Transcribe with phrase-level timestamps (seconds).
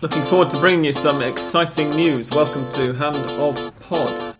[0.00, 2.30] Looking forward to bringing you some exciting news.
[2.30, 4.37] Welcome to Hand of Pod.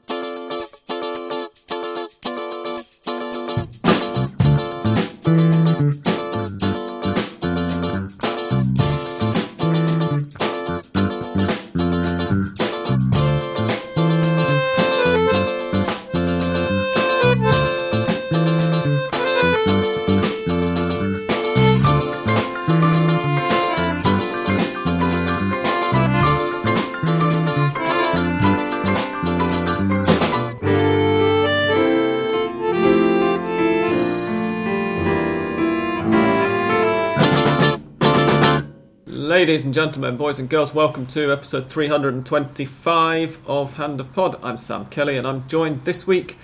[39.79, 44.35] Gentlemen, boys and girls, welcome to episode 325 of Hand of Pod.
[44.43, 46.37] I'm Sam Kelly and I'm joined this week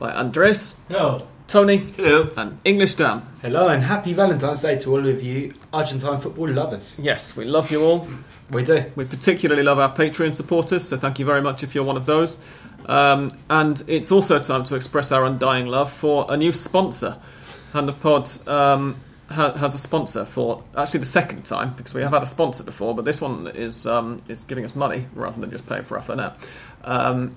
[0.00, 1.24] by Andres, Hello.
[1.46, 2.32] Tony, Hello.
[2.36, 3.22] and English Dan.
[3.40, 6.98] Hello and happy Valentine's Day to all of you Argentine football lovers.
[7.00, 8.08] Yes, we love you all.
[8.50, 8.90] We do.
[8.96, 12.06] We particularly love our Patreon supporters, so thank you very much if you're one of
[12.06, 12.44] those.
[12.86, 17.16] Um, and it's also time to express our undying love for a new sponsor.
[17.74, 18.98] Hand of Pod um, ha-
[19.32, 22.94] has a sponsor for actually the second time because we have had a sponsor before,
[22.94, 26.02] but this one is um, is giving us money rather than just paying for our
[26.02, 26.32] phone
[26.84, 27.34] Um,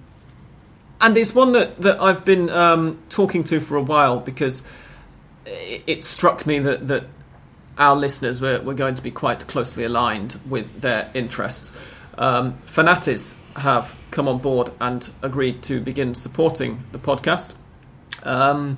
[1.01, 4.63] and it's one that, that I've been um, talking to for a while because
[5.45, 7.05] it, it struck me that, that
[7.77, 11.77] our listeners were, were going to be quite closely aligned with their interests.
[12.17, 17.55] Um, Fanatiz have come on board and agreed to begin supporting the podcast.
[18.23, 18.77] Um,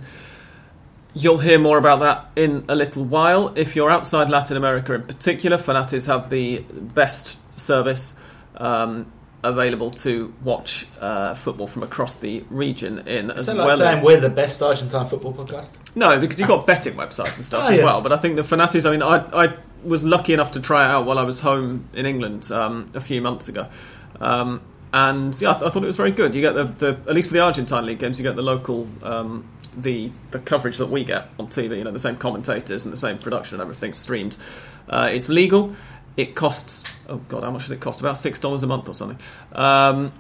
[1.18, 3.54] you'll hear more about that in a little while.
[3.56, 8.16] If you're outside Latin America in particular, Fanatiz have the best service
[8.58, 9.12] um,
[9.44, 13.98] available to watch uh, football from across the region in as that like well saying
[13.98, 15.78] as we're the best Argentine football podcast?
[15.96, 17.86] no, because you've got betting websites and stuff Oh, as yeah.
[17.86, 18.02] well.
[18.02, 20.90] But I think the Fanatiz, I mean, I, I was lucky enough to try it
[20.92, 23.68] out while I was home in England um, a few months ago.
[24.20, 24.62] Um,
[24.94, 26.34] and yeah, I, th- I thought it was very good.
[26.34, 28.88] You get the, the at least for the Argentine league games, you get the local
[29.04, 29.46] um,
[29.78, 31.78] the the coverage that we get on TV.
[31.78, 34.36] You know, the same commentators and the same production and everything streamed.
[34.90, 35.76] Uh, it's legal.
[36.18, 38.00] It costs oh god, how much does it cost?
[38.02, 39.20] About six dollars a month or something.
[39.54, 40.12] Um,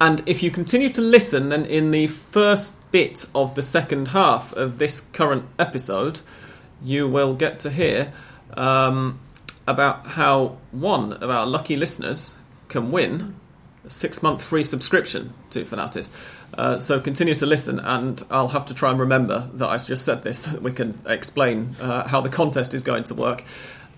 [0.00, 4.52] and if you continue to listen, then in the first bit of the second half
[4.54, 6.20] of this current episode,
[6.82, 8.12] you will get to hear
[8.56, 9.20] um,
[9.66, 12.36] about how one of our lucky listeners
[12.68, 13.36] can win
[13.84, 16.10] a six month free subscription to Fanatiz.
[16.54, 20.04] Uh, so continue to listen, and I'll have to try and remember that I just
[20.04, 23.44] said this so that we can explain uh, how the contest is going to work.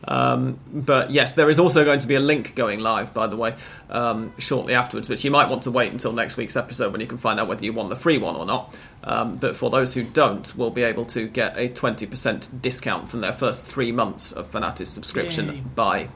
[0.07, 3.37] Um, but yes, there is also going to be a link going live, by the
[3.37, 3.55] way,
[3.89, 7.07] um, shortly afterwards, which you might want to wait until next week's episode when you
[7.07, 8.77] can find out whether you want the free one or not.
[9.03, 13.21] Um, but for those who don't, will be able to get a 20% discount from
[13.21, 15.61] their first three months of Fanatiz subscription Yay.
[15.75, 16.09] by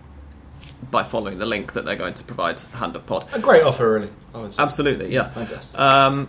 [0.91, 3.27] by following the link that they're going to provide Hand of Pod.
[3.33, 4.11] A great offer, really.
[4.59, 5.29] Absolutely, yeah.
[5.29, 5.79] Fantastic.
[5.79, 6.29] Um,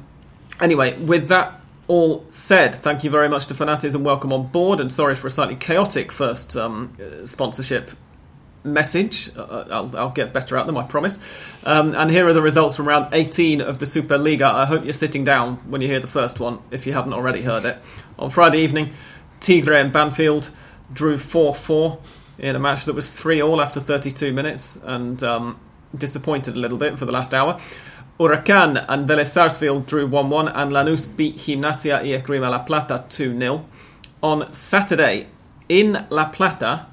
[0.59, 4.79] anyway, with that all said, thank you very much to Fanatiz and welcome on board.
[4.79, 7.91] And sorry for a slightly chaotic first um, uh, sponsorship
[8.63, 9.31] message.
[9.35, 11.19] Uh, I'll, I'll get better at them, I promise.
[11.63, 14.43] Um, and here are the results from round 18 of the Superliga.
[14.43, 17.41] I hope you're sitting down when you hear the first one, if you haven't already
[17.41, 17.77] heard it.
[18.17, 18.93] On Friday evening,
[19.39, 20.51] Tigre and Banfield
[20.93, 21.99] drew 4 4
[22.39, 25.59] in a match that was 3 all after 32 minutes and um,
[25.95, 27.59] disappointed a little bit for the last hour.
[28.19, 33.05] Huracan and Vélez Sarsfield drew 1 1, and Lanús beat Gimnasia y Esgrima La Plata
[33.09, 33.65] 2 0.
[34.21, 35.27] On Saturday,
[35.69, 36.87] in La Plata,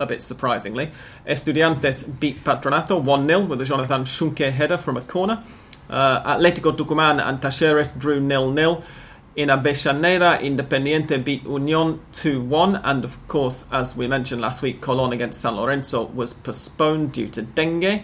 [0.00, 0.90] a bit surprisingly,
[1.24, 5.44] Estudiantes beat Patronato 1 0 with a Jonathan Schunke header from a corner.
[5.88, 8.82] Uh, Atletico Tucumán and Talleres drew 0 0.
[9.34, 12.76] In Avellaneda, Independiente beat Union 2 1.
[12.84, 17.28] And of course, as we mentioned last week, Colón against San Lorenzo was postponed due
[17.28, 18.02] to dengue.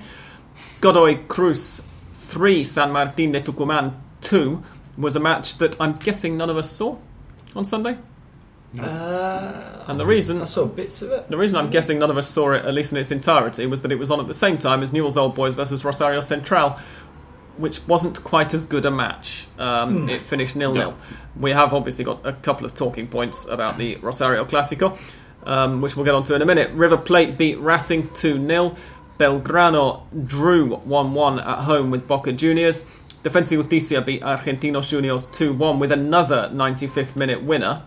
[0.80, 1.82] Godoy Cruz
[2.14, 4.62] 3, San Martín de Tucumán 2
[4.96, 6.96] was a match that I'm guessing none of us saw
[7.54, 7.98] on Sunday.
[8.78, 11.28] Uh, And the reason I saw bits of it.
[11.30, 13.80] the reason I'm guessing none of us saw it, at least in its entirety, was
[13.82, 16.78] that it was on at the same time as Newell's Old Boys versus Rosario Central,
[17.58, 19.46] which wasn't quite as good a match.
[19.58, 20.94] Um, It finished nil nil.
[21.38, 24.96] We have obviously got a couple of talking points about the Rosario Clásico,
[25.44, 26.70] um, which we'll get onto in a minute.
[26.72, 28.76] River Plate beat Racing 2 0.
[29.18, 32.84] Belgrano drew 1 1 at home with Boca Juniors.
[33.24, 37.82] Defensa y Justicia beat Argentinos Juniors 2 1 with another 95th minute winner.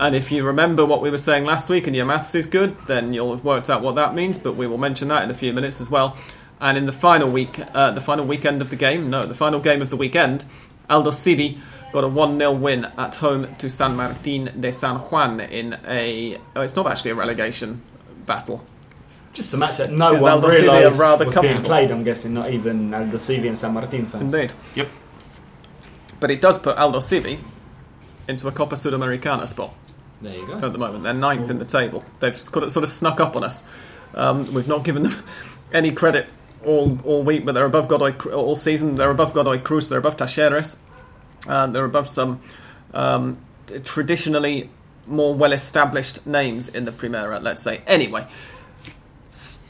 [0.00, 2.74] And if you remember what we were saying last week and your maths is good,
[2.86, 5.34] then you'll have worked out what that means, but we will mention that in a
[5.34, 6.16] few minutes as well.
[6.62, 9.58] And in the final week, uh, the final weekend of the game, no, the final
[9.58, 10.44] game of the weekend,
[10.88, 11.58] Aldosivi
[11.92, 16.38] got a 1 0 win at home to San Martin de San Juan in a.
[16.54, 17.82] Oh, it's not actually a relegation
[18.26, 18.64] battle.
[19.32, 21.90] Just a match that no Is one Aldosivi realised rather was being played.
[21.90, 24.32] I'm guessing not even Aldosivi and San Martin fans.
[24.32, 24.52] Indeed.
[24.76, 24.88] Yep.
[26.20, 27.40] But it does put Aldosivi
[28.28, 29.74] into a Copa Sudamericana spot
[30.20, 30.54] There you go.
[30.54, 31.02] at the moment.
[31.02, 32.04] They're ninth in the table.
[32.20, 33.64] They've sort of, sort of snuck up on us.
[34.14, 35.24] Um, we've not given them
[35.72, 36.28] any credit
[36.64, 38.96] all all week, but they're above Godoy all season.
[38.96, 39.88] They're above Godoy Cruz.
[39.88, 40.76] They're above Talleres.
[41.46, 42.40] Um, they're above some
[42.94, 43.38] um,
[43.84, 44.70] traditionally
[45.06, 47.42] more well-established names in the Primera.
[47.42, 47.82] Let's say.
[47.86, 48.26] Anyway,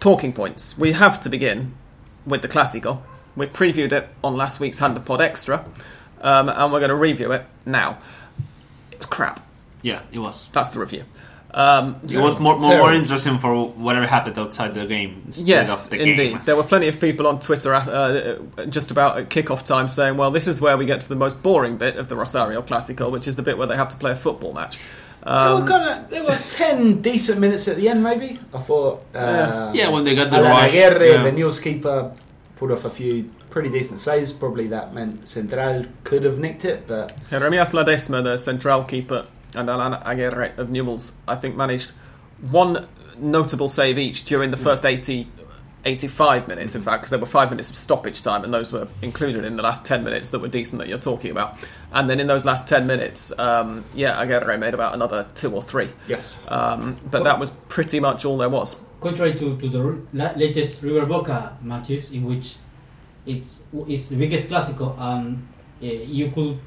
[0.01, 0.77] talking points.
[0.77, 1.75] We have to begin
[2.27, 3.01] with the Clásico.
[3.35, 5.65] We previewed it on last week's Hand of Pod Extra,
[6.21, 7.99] um, and we're going to review it now.
[8.91, 9.41] It was crap.
[9.81, 10.49] Yeah, it was.
[10.53, 11.05] That's the review.
[11.55, 15.91] Um, It was more, more, more interesting for whatever happened outside the game yes, of
[15.91, 16.17] the indeed.
[16.17, 16.41] game.
[16.45, 18.39] There were plenty of people on Twitter uh,
[18.71, 21.43] just about at kickoff time saying, well, this is where we get to the most
[21.43, 24.13] boring bit of the Rosario Clásico, which is the bit where they have to play
[24.13, 24.79] a football match.
[25.25, 28.39] there, Um, were kinda, there were 10 decent minutes at the end, maybe.
[28.55, 29.05] I thought.
[29.15, 30.71] Uh, Yeah, when they got the Alan rush.
[30.71, 31.23] Aguirre, yeah.
[31.23, 32.13] the News keeper,
[32.57, 34.33] pulled off a few pretty decent saves.
[34.33, 39.69] Probably that meant Central could have nicked it, but Jeremias Ledesma, the central keeper, and
[39.69, 41.93] Alan Aguirre of Newell's, I think, managed
[42.51, 42.89] one
[43.19, 45.27] notable save each during the first 80,
[45.85, 48.89] 85 minutes, in fact, because there were five minutes of stoppage time, and those were
[49.03, 51.57] included in the last 10 minutes that were decent that you're talking about.
[51.93, 55.63] And then in those last 10 minutes, um, yeah, Aguirre made about another two or
[55.63, 55.91] three.
[56.09, 56.47] yes.
[56.51, 58.77] Um, but that was pretty much all there was.
[59.01, 62.57] contrary to, to the r- la- latest River Boca matches in which
[63.27, 63.43] it
[63.89, 65.47] is the biggest Clásico and
[65.83, 66.59] uh, you could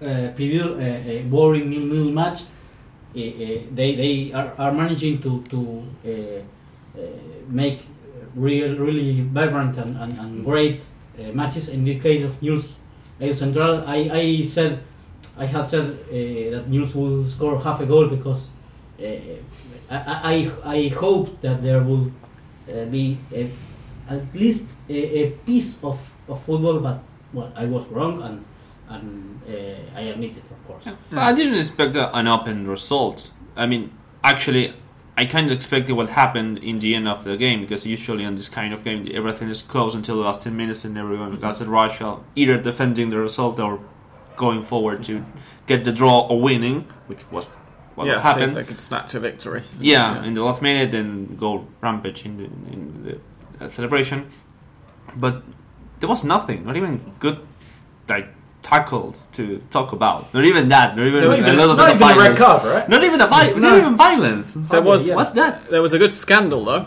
[0.00, 5.42] uh, preview a, a boring nil-nil match, uh, uh, they, they are, are managing to,
[5.50, 7.06] to uh, uh,
[7.48, 7.80] make
[8.34, 10.82] real, really vibrant and, and, and great
[11.18, 11.68] uh, matches.
[11.68, 12.74] In the case of News
[13.32, 14.80] Central, I, I said
[15.38, 18.48] I had said uh, that News will score half a goal because
[19.00, 19.04] uh,
[19.88, 22.10] I, I, I hope that there will
[22.68, 23.48] uh, be a,
[24.08, 27.00] at least a, a piece of, of football, but
[27.32, 28.44] well, I was wrong and
[28.88, 30.84] and uh, I admit it, of course.
[31.10, 33.32] But I didn't expect a, an open result.
[33.56, 33.92] I mean,
[34.22, 34.74] actually,
[35.16, 38.36] I kind of expected what happened in the end of the game because usually in
[38.36, 41.60] this kind of game, everything is close until the last 10 minutes and everyone gets
[41.60, 43.80] a rush of either defending the result or
[44.36, 45.24] going forward to
[45.66, 47.46] get the draw or winning, which was
[47.96, 48.54] what yeah, see if happened.
[48.54, 49.64] they could snatch a victory.
[49.80, 53.20] Yeah, in the last minute, then go rampage in the, in
[53.58, 54.30] the uh, celebration.
[55.16, 55.42] But
[55.98, 57.40] there was nothing, not even good
[58.08, 58.28] like
[58.68, 60.32] tackles to talk about.
[60.34, 60.96] Not even that.
[60.96, 62.38] Not even There was a little not bit of even red violence.
[62.38, 62.88] card, right?
[62.88, 63.56] Not even a vi- No.
[63.70, 64.54] not even violence.
[64.54, 65.14] There was Yeah.
[65.14, 65.70] What's that?
[65.70, 66.86] There was a good scandal though,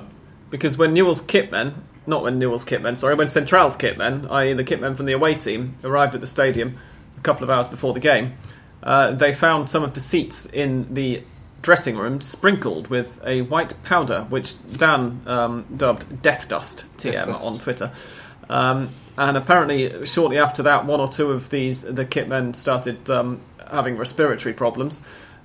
[0.52, 1.74] because when Newell's kitmen,
[2.06, 4.54] not when Newell's kitmen, sorry, when Central's kitmen, i.e.
[4.54, 6.78] the kitmen from the away team, arrived at the stadium
[7.18, 8.34] a couple of hours before the game,
[8.84, 11.24] uh, they found some of the seats in the
[11.64, 17.26] dressing room sprinkled with a white powder, which Dan um, dubbed Death Dust TM Death
[17.28, 17.44] Dust.
[17.46, 17.92] on Twitter.
[18.50, 23.42] Um, and apparently, shortly after that, one or two of these the kitmen started um,
[23.70, 25.02] having respiratory problems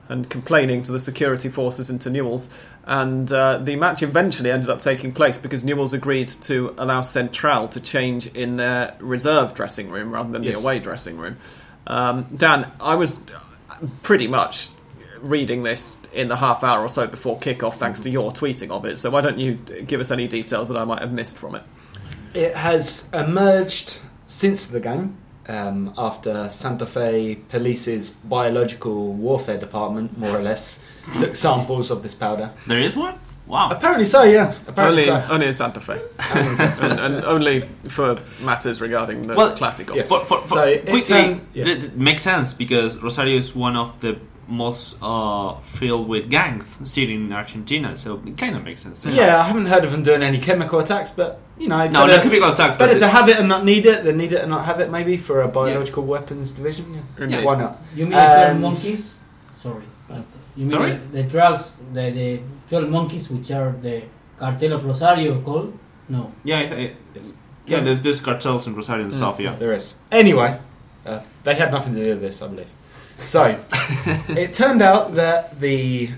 [0.08, 2.48] and complaining to the security forces into Newell's.
[2.84, 7.66] And uh, the match eventually ended up taking place because Newell's agreed to allow Central
[7.68, 10.54] to change in their reserve dressing room rather than Yes.
[10.58, 11.36] the away dressing room.
[11.88, 13.20] Um, Dan, I was
[14.02, 14.68] pretty much
[15.20, 18.84] reading this in the half hour or so before kickoff, thanks to your tweeting of
[18.84, 18.98] it.
[18.98, 21.62] So why don't you give us any details that I might have missed from it?
[22.36, 25.16] It has emerged since the game
[25.48, 30.78] um, after Santa Fe Police's biological warfare department, more or less,
[31.18, 32.50] took samples of this powder.
[32.66, 33.18] There is one.
[33.46, 33.70] Wow.
[33.70, 34.52] Apparently so, yeah.
[34.66, 35.28] Apparently Only, so.
[35.32, 36.00] only in Santa Fe,
[36.34, 39.94] and, and only for matters regarding the Well, Clásico.
[39.94, 40.08] yes.
[40.08, 41.66] For, for, for So it quickly, turns- yeah.
[41.68, 46.80] it, it makes sense because Rosario is one of the most uh, filled with gangs
[46.88, 49.04] sitting in Argentina, so it kind of makes sense.
[49.04, 52.16] Yeah, I haven't heard of them doing any chemical attacks, but you know, No, better,
[52.16, 54.40] not chemical attacks, better but to have it and not need it than need it
[54.42, 54.90] and not have it.
[54.90, 56.94] Maybe for a biological weapons division.
[56.94, 57.24] Yeah.
[57.24, 57.44] Indeed.
[57.44, 57.82] why not?
[57.94, 59.16] You mean the 12 monkeys?
[59.56, 59.84] Sorry.
[60.08, 60.22] But
[60.54, 60.90] you mean Sorry?
[60.92, 64.02] The, the drugs, the, the 12 monkeys, which are the
[64.38, 65.76] Cartel of Rosario called?
[66.08, 66.32] No.
[66.44, 67.32] yeah, I, I, Yes.
[67.66, 67.80] yeah.
[67.80, 69.16] There's, there's cartels in Rosario and Mm.
[69.16, 69.40] stuff.
[69.40, 69.56] Yeah.
[69.56, 69.96] There is.
[70.12, 70.60] Anyway,
[71.04, 72.68] uh, they had nothing to do with this, I believe.
[73.18, 73.58] So,
[74.28, 76.10] it turned out that the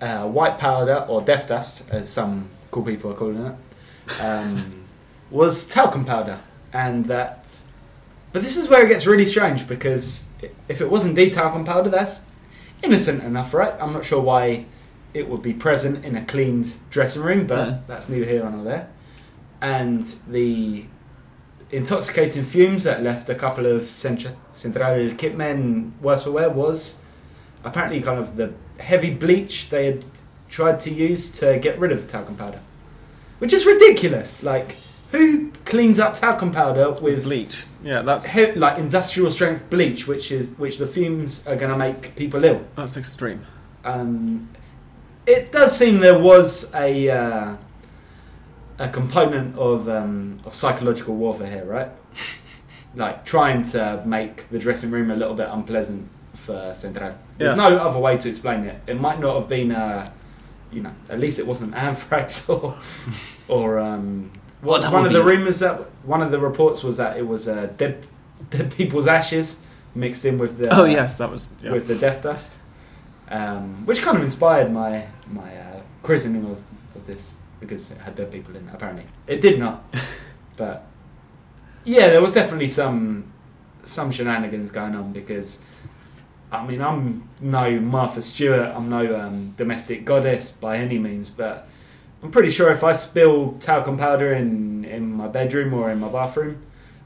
[0.00, 4.84] uh, white powder, or death dust, as some cool people are calling it, um,
[5.30, 6.40] was talcum powder.
[6.72, 7.56] And that.
[8.32, 10.24] But this is where it gets really strange because
[10.68, 12.20] if it was indeed talcum powder, that's
[12.82, 13.74] innocent enough, right?
[13.80, 14.66] I'm not sure why
[15.14, 17.78] it would be present in a cleaned dressing room, but Yeah.
[17.86, 18.88] that's neither here nor there.
[19.60, 20.86] And the
[21.76, 26.98] intoxicating fumes that left a couple of Centra- Central kitmen worse for wear was
[27.64, 30.04] apparently kind of the heavy bleach they had
[30.48, 32.60] tried to use to get rid of the talcum powder.
[33.38, 34.42] which is ridiculous.
[34.42, 34.76] Like,
[35.10, 37.64] who cleans up talcum powder with Bleach.
[37.82, 41.76] Yeah, that's he- like industrial strength bleach, which is which the fumes are going to
[41.78, 42.60] make people ill?
[42.76, 43.44] that's extreme.
[43.84, 44.48] Um,
[45.26, 47.56] it does seem there was a uh,
[48.78, 51.88] a component of um, of psychological warfare here, right?
[52.96, 57.14] like trying to make the dressing room a little bit unpleasant for Central.
[57.38, 57.68] There's Yeah.
[57.68, 58.80] no other way to explain it.
[58.86, 60.08] It might not have been, uh,
[60.72, 62.76] you know, at least it wasn't anthrax or
[63.48, 64.30] or um,
[64.62, 67.26] Well, what was one of the rumors that one of the reports was that it
[67.26, 68.06] was uh, dead
[68.50, 69.60] dead people's ashes
[69.94, 71.48] mixed in with the Oh yes, that was.
[71.62, 71.72] Yeah.
[71.72, 72.58] with the death dust,
[73.30, 76.58] um, which kind of inspired my my uh, christening of,
[76.96, 78.74] of this because it had dead people in it.
[78.74, 79.94] Apparently, it did not,
[80.56, 80.86] but
[81.84, 83.32] yeah, there was definitely some
[83.84, 85.60] some shenanigans going on because.
[86.52, 88.60] I mean, I'm no Martha Stewart.
[88.76, 91.66] I'm no um, domestic goddess by any means, but
[92.22, 96.08] I'm pretty sure if I spill talcum powder in, in my bedroom or in my
[96.08, 96.62] bathroom,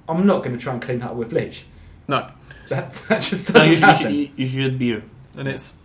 [0.07, 1.65] I'm not going to try and clean that up with bleach.
[2.09, 2.29] No,
[2.69, 4.03] That, that just No, doesn't you, you, happen.
[4.03, 5.03] should, you, you should beer.
[5.35, 5.77] and it's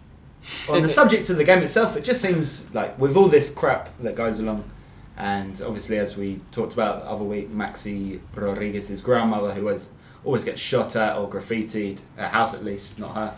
[0.69, 3.89] On the subject of the game itself, it just seems like with all this crap
[3.99, 4.69] that goes along,
[5.17, 9.89] and obviously as we talked about the other week, Maxi Rodriguez's grandmother, who was
[10.25, 13.37] always gets shot at or graffitied, a house at least, not her.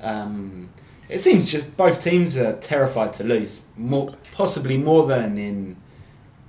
[0.00, 0.68] Um,
[1.08, 5.76] it seems just both teams are terrified to lose, more, possibly more than in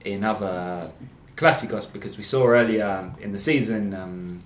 [0.03, 0.91] in other
[1.35, 4.41] clásicos, because we saw earlier in the season um,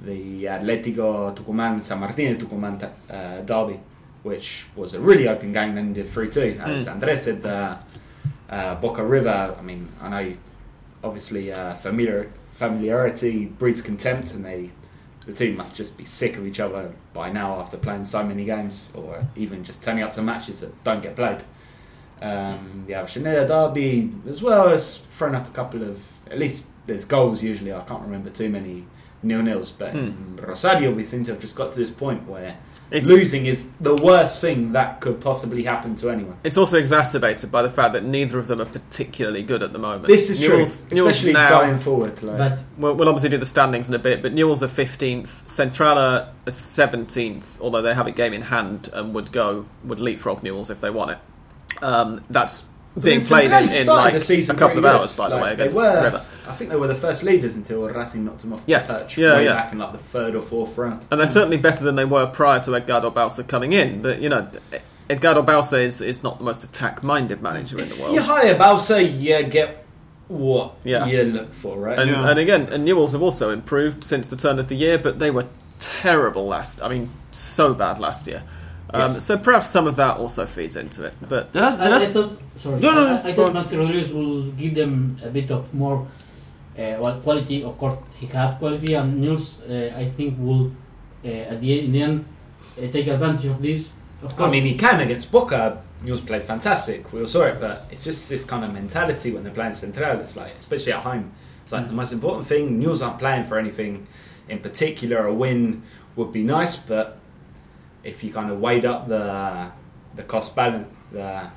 [0.00, 3.80] the Atletico Tucumán San Martín Tucumán uh, derby,
[4.22, 6.58] which was a really open game and ended 3 2.
[6.60, 6.92] As Mm.
[6.92, 7.78] Andres said, the
[8.50, 10.34] uh, Boca River, I mean, I know
[11.04, 14.70] obviously uh, familiar, familiarity breeds contempt, and they
[15.26, 18.46] the two must just be sick of each other by now after playing so many
[18.46, 21.42] games, or even just turning up to matches that don't get played.
[22.22, 27.04] Um, the Avellaneda derby, as well as thrown up a couple of, at least there's
[27.04, 27.72] goals usually.
[27.74, 28.86] I can't remember too many
[29.22, 32.56] nil nils, but in Rosario we seem to have just got to this point where
[32.90, 36.36] it's losing is the worst thing that could possibly happen to anyone.
[36.44, 39.78] it's also exacerbated by the fact that neither of them are particularly good at the
[39.78, 40.06] moment.
[40.06, 42.22] This is Newell's- true, Newell's especially now, going forward.
[42.22, 45.44] Like, But We'll, we'll obviously do the standings in a bit, but Newell's are fifteenth,
[45.46, 50.42] Centrala are seventeenth, although they have a game in hand and would go would leapfrog
[50.42, 51.18] Newell's if they won it.
[51.82, 52.66] Um, that's
[53.00, 54.92] being played in, in like the season a couple of good.
[54.94, 56.24] hours, by the way, they against were- River.
[56.48, 59.18] I think they were the first leaders until Racing knocked them off Yes, the perch
[59.18, 59.52] yeah, way yeah.
[59.54, 61.06] back in like the third or fourth round.
[61.10, 64.00] And they're certainly better than they were prior to Edgardo Bauza coming in.
[64.00, 64.48] But you know,
[65.10, 68.14] Edgardo Bauza is, is not the most attack-minded manager in the world.
[68.14, 69.84] You hire Bauza, you get
[70.28, 71.04] what Yeah.
[71.06, 71.98] you look for, right?
[71.98, 72.28] And, Yeah.
[72.30, 75.30] and again, and Newell's have also improved since the turn of the year, but they
[75.30, 75.46] were
[75.78, 76.82] terrible last.
[76.82, 78.42] I mean, so bad last year.
[78.92, 79.22] Um, Yes.
[79.24, 81.14] So perhaps some of that also feeds into it.
[81.28, 83.78] But The last, I, I thought, sorry, No, no, I, no, I go thought Maxi
[83.78, 86.06] Rodriguez will give them a bit of more
[86.78, 87.62] uh, quality.
[87.64, 90.72] Of course, he has quality, and Nils, uh, I think, will
[91.24, 92.24] uh, at the in the end
[92.78, 93.90] uh, take advantage of this.
[94.22, 95.82] Of I course, mean, he can against Boca.
[96.02, 97.12] Newell's played fantastic.
[97.12, 100.18] We all saw it, but it's just this kind of mentality when they're playing Central.
[100.20, 102.78] It's like, especially at home, it's like the most important thing.
[102.78, 104.06] Newell's aren't playing for anything
[104.48, 105.26] in particular.
[105.26, 105.82] A win
[106.16, 107.18] would be nice, but
[108.08, 109.70] if you kind of weighed up the
[110.16, 111.48] the cost balance, the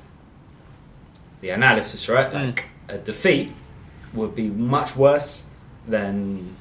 [1.40, 2.30] the analysis, right?
[2.32, 2.58] Mm.
[2.88, 3.52] A defeat
[4.12, 5.46] would be much worse
[5.88, 6.54] than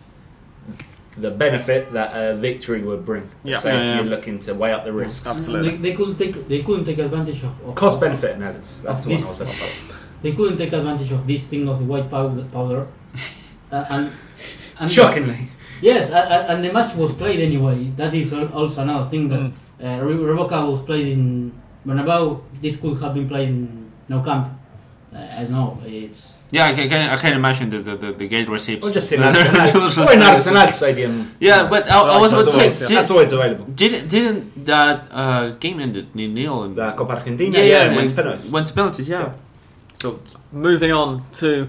[1.18, 3.30] the benefit that a victory would bring.
[3.44, 3.58] Yeah.
[3.60, 3.96] Say Yeah, if yeah.
[3.98, 5.28] you're looking to weigh up the risks.
[5.28, 5.72] Absolutely.
[5.78, 8.82] They, they could take they couldn't take advantage of, of Cost benefit analysis.
[8.82, 9.96] That's Of the one this- I was looking for.
[10.22, 12.44] They couldn't take advantage of this thing of the white powder.
[12.54, 12.86] powder.
[13.72, 14.12] uh, and,
[14.80, 15.48] and Shockingly.
[15.82, 17.86] Yes, a- a- and the match was played anyway.
[17.96, 19.54] That is also another thing that Mm.
[19.82, 21.52] Uh, Re- Revoca was played in
[21.86, 22.42] Bernabeu.
[22.62, 24.48] This could have been played in Nou Camp.
[25.14, 25.78] Uh, I don't know.
[25.86, 28.86] It's yeah, I can, I can imagine the, the, the, the gate receipts.
[28.86, 30.10] Or just in It was Arsenal.
[30.10, 31.36] or in just- Arsenal Stadium.
[31.40, 32.96] Yeah, but I, I was That's about to always- say, yeah.
[33.00, 33.66] That's always available.
[33.66, 36.64] didn't didn't that uh, game ended nil nil?
[36.64, 38.52] and- The Copa Argentina, yeah, yeah, yeah, and went to and penalties.
[38.52, 39.20] Went to penalties, yeah.
[39.22, 39.34] Yeah.
[39.94, 40.20] So
[40.52, 41.68] moving on to,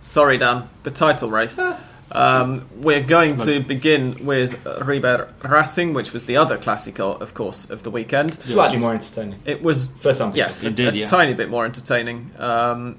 [0.00, 1.60] sorry Dan, the title race.
[2.12, 4.54] Um, we're going to begin with
[4.84, 8.40] River Racing, which was the other Classico, of course, of the weekend.
[8.42, 9.40] Slightly more entertaining.
[9.46, 10.38] It was For some people.
[10.46, 11.06] Yes, a, It did, a yeah.
[11.06, 12.30] tiny bit more entertaining.
[12.38, 12.98] Um,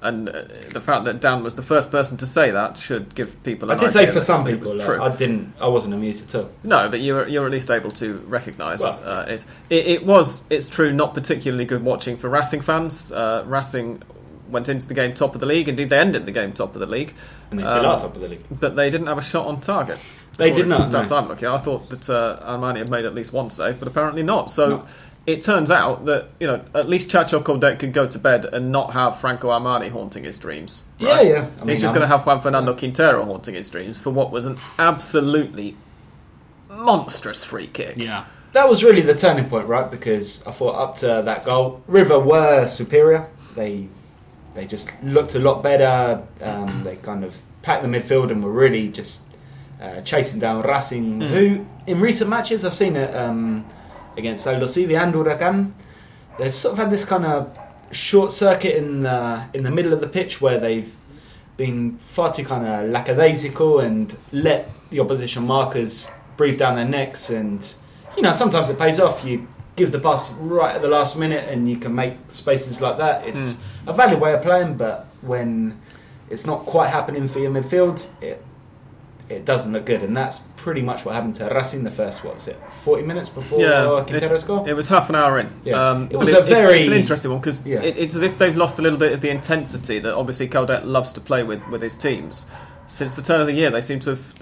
[0.00, 3.42] and uh, the fact that Dan was the first person to say that should give
[3.42, 3.70] people.
[3.70, 5.00] I An did say for that some it was people, true.
[5.02, 5.54] uh, I didn't.
[5.60, 6.50] I wasn't amused at all.
[6.62, 9.00] no, but you're you're at least able to recognise Well.
[9.04, 9.44] uh, it.
[9.70, 9.86] it.
[9.86, 13.12] It was, it's true, not particularly good watching for Racing fans.
[13.12, 14.02] Uh, Racing
[14.50, 15.68] went into the game top of the league.
[15.70, 17.14] Indeed, they ended the game top of the league,
[17.58, 18.42] And they still Um, are top of the league.
[18.50, 19.98] but they didn't have a shot on target.
[20.36, 21.16] They did to not, The stats no.
[21.18, 21.48] I'm looking.
[21.48, 24.50] I thought that uh, Armani had made at least one save, but apparently not.
[24.50, 24.68] So.
[24.68, 24.86] No.
[25.26, 28.70] it turns out that you know at least Chacho Coudet could go to bed and
[28.70, 30.84] not have Franco Armani haunting his dreams.
[30.98, 31.46] Yeah, yeah.
[31.62, 34.30] I He's just I'm- going to have Juan Fernando Quintero haunting his dreams for what
[34.30, 35.76] was an absolutely
[36.68, 37.96] monstrous free kick.
[37.96, 38.24] Yeah.
[38.52, 39.90] that was really the turning point, right?
[39.90, 43.26] Because I thought up to that goal, River were superior.
[43.54, 43.88] They
[44.54, 46.22] they just looked a lot better.
[46.40, 49.22] Um, they kind of packed the midfield and were really just
[49.80, 51.28] uh, chasing down Racing, Mm.
[51.30, 53.64] who in recent matches I've seen it um,
[54.16, 55.72] against Aldosivi and Huracan.
[56.38, 57.56] They've sort of had this kind of
[57.90, 60.92] short circuit in the, in the middle of the pitch where they've
[61.56, 67.30] been far too kind of lackadaisical and let the opposition markers breathe down their necks
[67.30, 67.76] and
[68.16, 69.46] you know sometimes it pays off you
[69.76, 73.24] give the pass right at the last minute and you can make spaces like that
[73.24, 75.78] it's a valid way of playing but when
[76.30, 78.42] it's not quite happening for your midfield it
[79.28, 82.34] it doesn't look good and that's pretty much what happened to Racing the first what
[82.34, 85.50] was it 40 minutes before Yeah, Quintero it's- scored it was half an hour in.
[85.64, 85.74] Yeah.
[85.90, 87.80] Um, It but was it- a it's- it's, an interesting one because Yeah.
[87.80, 90.86] it, it's as if they've lost a little bit of the intensity that obviously Coudet
[90.86, 92.46] loves to play with with his teams.
[92.86, 94.34] Since the turn of the year, they seem to have,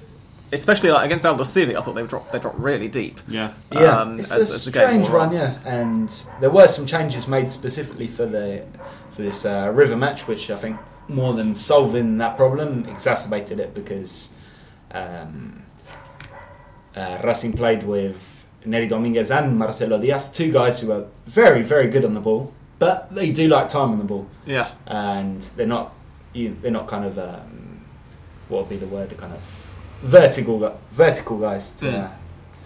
[0.52, 3.20] especially like against Aldosivi, I thought they dropped they dropped really deep.
[3.28, 3.50] Yeah.
[3.70, 5.34] Yeah, um, it's as- a as strange run, on.
[5.34, 5.54] yeah.
[5.64, 6.08] And
[6.40, 8.62] there were some changes made specifically for the
[9.14, 10.78] for this uh, River match, which I think
[11.08, 14.30] more than solving that problem exacerbated it because
[14.92, 15.62] um,
[16.94, 21.88] uh, Racing played with Nery Dominguez and Marcelo Diaz, two guys who are very very
[21.88, 25.66] good on the ball, but they do like time on the ball, Yeah, and they're
[25.66, 25.94] not
[26.32, 27.84] you, they're not kind of um,
[28.48, 29.40] what would be the word the kind of
[30.02, 31.86] vertical vertical guys to.
[31.86, 32.04] Mm.
[32.04, 32.08] Uh,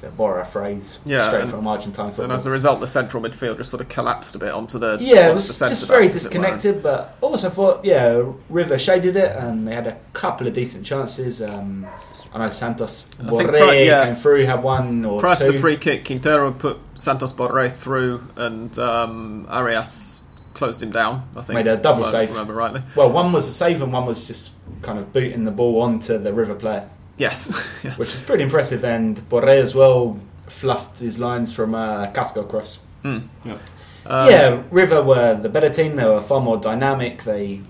[0.01, 2.25] to borrow a phrase Yeah, straight and- from Argentine football.
[2.25, 4.99] and as a result, the central midfield just sort of collapsed a bit onto the
[5.01, 9.75] Yeah, it was just very disconnected, but also thought, yeah, River shaded it and they
[9.75, 11.41] had a couple of decent chances.
[11.43, 11.87] Um,
[12.35, 14.05] I know Santos Borré pri- yeah.
[14.05, 15.47] came through, had one or Prior two.
[15.47, 21.27] to the free kick, Quintero put Santos Borré through, and um, Arias closed him down.
[21.37, 22.31] I think Made a double if I save.
[22.31, 22.83] Remember rightly?
[22.95, 24.51] Well, one was a save and one was just
[24.83, 27.51] kind of booting the ball onto the River player, Yes.
[27.85, 27.95] Yeah.
[27.95, 28.85] which is pretty impressive.
[28.85, 32.81] And Borré as well fluffed his lines from a Casco cross.
[33.05, 33.29] Mm.
[33.45, 33.59] Yeah.
[34.07, 35.97] Um, yeah, River were the better team.
[35.97, 37.25] They were far more dynamic.
[37.25, 37.61] They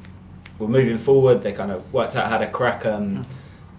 [0.59, 1.43] were moving forward.
[1.43, 3.27] They kind of worked out how to crack um,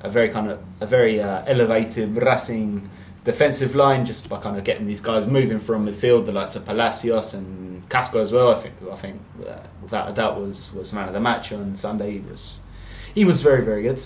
[0.02, 2.90] a very kind of a very uh, elevated Racing
[3.24, 6.26] defensive line just by kind of getting these guys moving from midfield.
[6.26, 8.50] The likes of Palacios and Casco as well.
[8.52, 11.76] I think I think uh, without a doubt was was man of the match on
[11.76, 12.14] Sunday.
[12.14, 12.60] He was
[13.14, 14.02] he was very very good.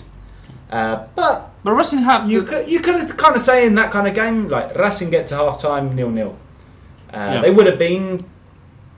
[0.72, 4.08] Uh, but But Racing have you could you could kind of say in that kind
[4.08, 6.36] of game like Racing get to half time nil nil.
[7.12, 7.40] Uh, Yeah.
[7.42, 8.24] They would have been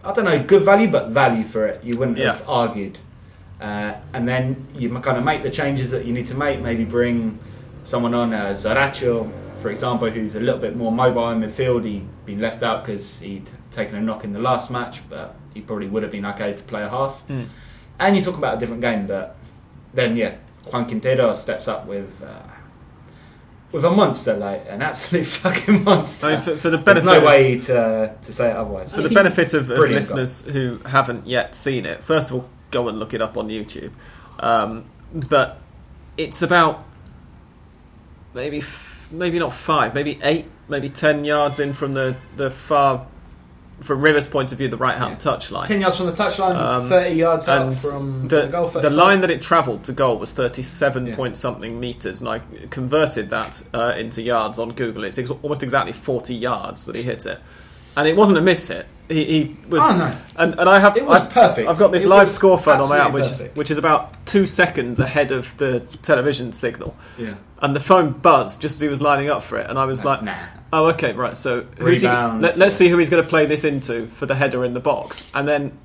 [0.04, 1.82] I don't know good value, but value for it.
[1.82, 2.98] You wouldn't have argued.
[3.60, 6.60] Uh, and then you kind of make the changes that you need to make.
[6.60, 7.38] Maybe bring
[7.82, 9.30] someone on uh, Zaracho,
[9.62, 11.84] for example, who's a little bit more mobile in midfield.
[11.84, 15.60] He'd been left out because he'd taken a knock in the last match, but he
[15.60, 17.22] probably would have been okay to play a half.
[17.28, 17.46] Mm.
[17.98, 19.36] And you talk about a different game, but
[19.94, 20.34] then yeah,
[20.72, 22.42] Juan Quintero steps up with uh,
[23.72, 26.26] with a monster, like an absolute fucking monster.
[26.28, 28.94] I mean, for, for the There's benefit no of- way to to say it otherwise.
[28.94, 32.88] For the benefit of, of listeners who haven't yet seen it, first of all, go
[32.88, 33.92] and look it up on YouTube.
[34.40, 35.58] Um, but
[36.16, 36.84] it's about
[38.34, 38.62] maybe
[39.10, 43.06] maybe not five, maybe eight, maybe ten yards in from the the far
[43.80, 45.18] from River's point of view, the right hand Yeah.
[45.18, 45.66] touch line.
[45.66, 48.68] Ten yards from the touchline, Um, thirty yards out from, from the, the goal.
[48.68, 51.16] the line that it travelled to goal was 37 Yeah.
[51.16, 55.04] point something metres, and I converted that uh, into yards on Google.
[55.04, 57.38] It's ex- almost exactly 40 yards that he hit it.
[57.96, 58.86] And it wasn't a miss hit.
[59.08, 59.82] He, he was.
[59.82, 60.16] Oh, no.
[60.36, 60.96] And, and I have.
[60.96, 61.68] It was I've, perfect.
[61.68, 63.70] I've got this It live was score phone on my app, absolutely which is, which
[63.70, 66.96] is about two seconds ahead of the television signal.
[67.18, 67.34] Yeah.
[67.60, 70.04] And the phone buzzed just as he was lining up for it, and I was
[70.04, 70.34] like, nah.
[70.72, 71.36] "Oh, okay, right.
[71.36, 72.42] So who's he, Rebounds.
[72.42, 74.80] let, us see who he's going to play this into for the header in the
[74.80, 75.78] box." And then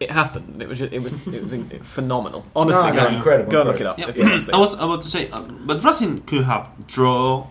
[0.00, 0.60] it happened.
[0.60, 2.44] It was ju- it was it was phenomenal.
[2.56, 4.24] Honestly, No, go, incredible, go and look it up Yeah, if you.
[4.24, 7.46] I was about to say, uh, but Racing could have draw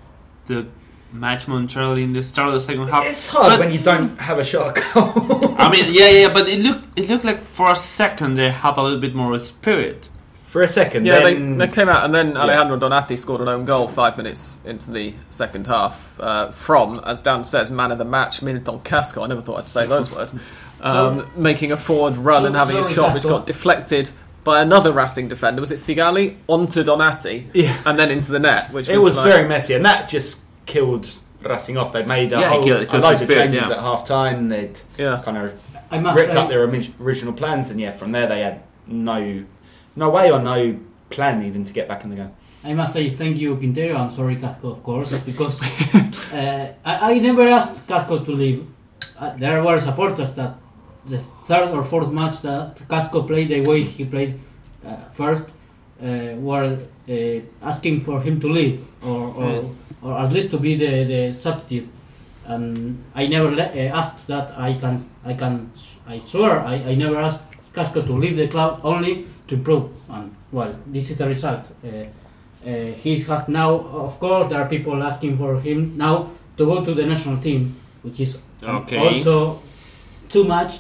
[0.48, 0.68] the
[1.14, 3.06] match momentarily in the start of the second half.
[3.06, 4.78] It's hard But- when you don't have a shot.
[4.96, 8.78] I mean, yeah, yeah, but it looked it looked like for a second they had
[8.78, 10.10] a little bit more spirit.
[10.48, 12.42] For a second, Yeah, then they, they came out, and then Yeah.
[12.42, 17.22] Alejandro Donati scored an own goal five minutes into the second half uh, from, as
[17.22, 19.24] Dan says, man of the match, Milton Casco.
[19.24, 20.36] I never thought I'd say those words.
[20.84, 24.10] Um, making a forward run So- and having a sorry, shot which got deflected
[24.44, 25.62] by another Racing defender.
[25.62, 27.78] Was it Sigali onto Donati Yeah.
[27.86, 28.74] and then into the net?
[28.74, 31.08] Which it was like- very messy, and that just killed
[31.44, 31.92] Racing off.
[31.92, 33.76] They'd made a Yeah, whole killed- a killed load of spirit, changes yeah.
[33.76, 34.50] at half time.
[34.50, 35.22] They'd yeah.
[35.26, 35.46] kind of
[35.92, 36.64] I must ripped say, up their
[37.08, 39.44] original plans, and yeah, from there they had no
[39.96, 40.78] no way or no
[41.10, 42.32] plan even to get back in the game.
[42.64, 45.58] I must say thank you, Quintero, and sorry, Casco, of course, because
[46.34, 48.68] uh, I, I never asked Casco to leave.
[49.20, 50.54] uh, there were supporters that
[51.10, 54.40] the third or fourth match that Casco played the way he played
[54.86, 55.44] uh, first
[56.04, 56.78] uh, were
[57.10, 61.34] uh, asking for him to leave or or, or at least to be the, the
[61.34, 61.88] substitute.
[62.46, 64.52] And I never le- uh, asked that.
[64.58, 65.72] I can I can
[66.08, 69.90] I swear I, I never asked Casco to leave the club only to improve.
[70.10, 71.68] And well, this is the result.
[71.84, 71.88] Uh,
[72.68, 76.84] uh, he has now, of course, there are people asking for him now to go
[76.86, 78.98] to the national team, which is Okay.
[78.98, 79.60] also
[80.30, 80.80] too much.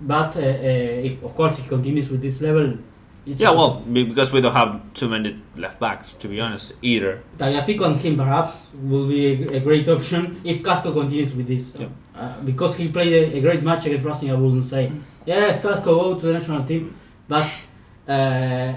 [0.00, 2.78] But uh, uh, if, of course, he continues with this level.
[3.26, 7.22] It's Yeah, well, because we don't have too many left backs, to be honest, either.
[7.38, 11.72] Tagliafico on him perhaps will be a, a great option if Casco continues with this.
[11.78, 11.88] Yeah.
[12.14, 14.90] Uh, because he played a, a great match against Racing, I wouldn't say,
[15.26, 16.94] yes, Casco go to the national team.
[17.28, 17.46] But
[18.08, 18.74] uh,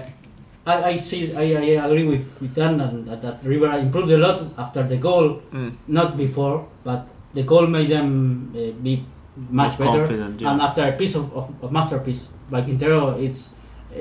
[0.66, 1.42] I, I see, I,
[1.80, 5.42] I agree with, with Dan that, that, that River improved a lot after the goal,
[5.52, 5.76] Mm.
[5.88, 9.04] not before, but the goal made them uh, be
[9.50, 10.14] much More better.
[10.38, 10.52] yeah.
[10.52, 13.50] And after a piece of, of, of masterpiece by Quintero, it's
[13.92, 13.98] uh,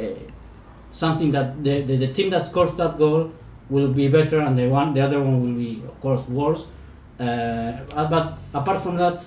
[0.93, 3.31] something that the, the, the team that scores that goal
[3.69, 6.63] will be better, and the one the other one will be of course worse.
[7.19, 7.73] Uh,
[8.13, 9.17] but apart from that,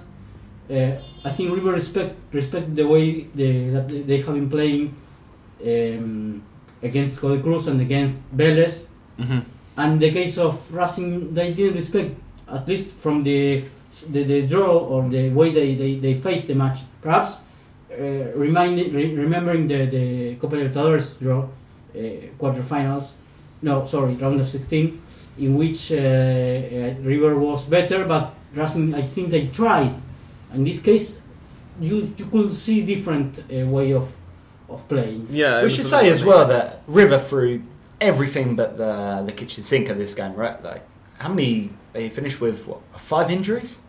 [0.71, 0.93] uh,
[1.25, 4.95] I think River respect respect the way they, that they- have been playing
[5.65, 6.43] um,
[6.83, 8.85] against Godoy Cruz and against Vélez.
[9.19, 9.41] hmm
[9.79, 12.11] And the case of Racing, they didn't respect,
[12.49, 13.65] at least from the
[14.13, 16.81] the, the draw or the way they, they, they faced the match.
[17.01, 17.41] Perhaps
[17.99, 21.99] uh, reminding, re- remembering the, the Copa Libertadores draw, uh,
[22.39, 23.13] quarterfinals,
[23.63, 25.01] no, sorry, round of 16,
[25.39, 29.95] in which uh, uh, River was better, but Racing, I think they tried.
[30.55, 31.21] In this case,
[31.81, 34.09] you you could see different uh, way of
[34.69, 35.29] of playing.
[35.31, 37.63] Yeah, we should say as well that River threw
[38.01, 40.63] everything but the the kitchen sink of this game, right?
[40.63, 40.85] Like
[41.19, 42.67] how many they finished with?
[42.67, 43.81] What five injuries?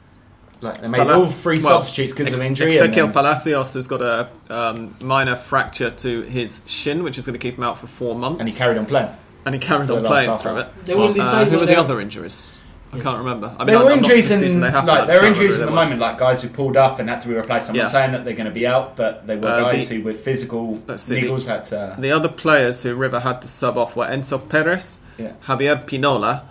[0.61, 2.77] Like they made Pala- all three well, substitutes because of Ex- injury.
[2.77, 7.25] and Ezequiel then- Palacios has got a um, minor fracture to his shin, which is
[7.25, 8.39] going to keep him out for four months.
[8.39, 9.09] and he carried on playing.
[9.45, 10.67] And he carried on playing half through it.
[10.85, 12.57] They will Uh, decide who were the other injuries?
[12.91, 13.47] I can't remember.
[13.59, 15.65] I mean, there were I'm injuries in like there I were injuries remember at the
[15.67, 15.71] were.
[15.71, 17.69] moment, like guys who pulled up and had to be replaced.
[17.69, 17.83] I'm Yeah.
[17.83, 20.03] not saying that they're going to be out, but they were Uh, guys the- who
[20.03, 21.95] with physical Let's the- niggles had to.
[21.99, 25.31] The other players who River had to sub off were Enzo Perez, Yeah.
[25.47, 26.43] Javier Pinola.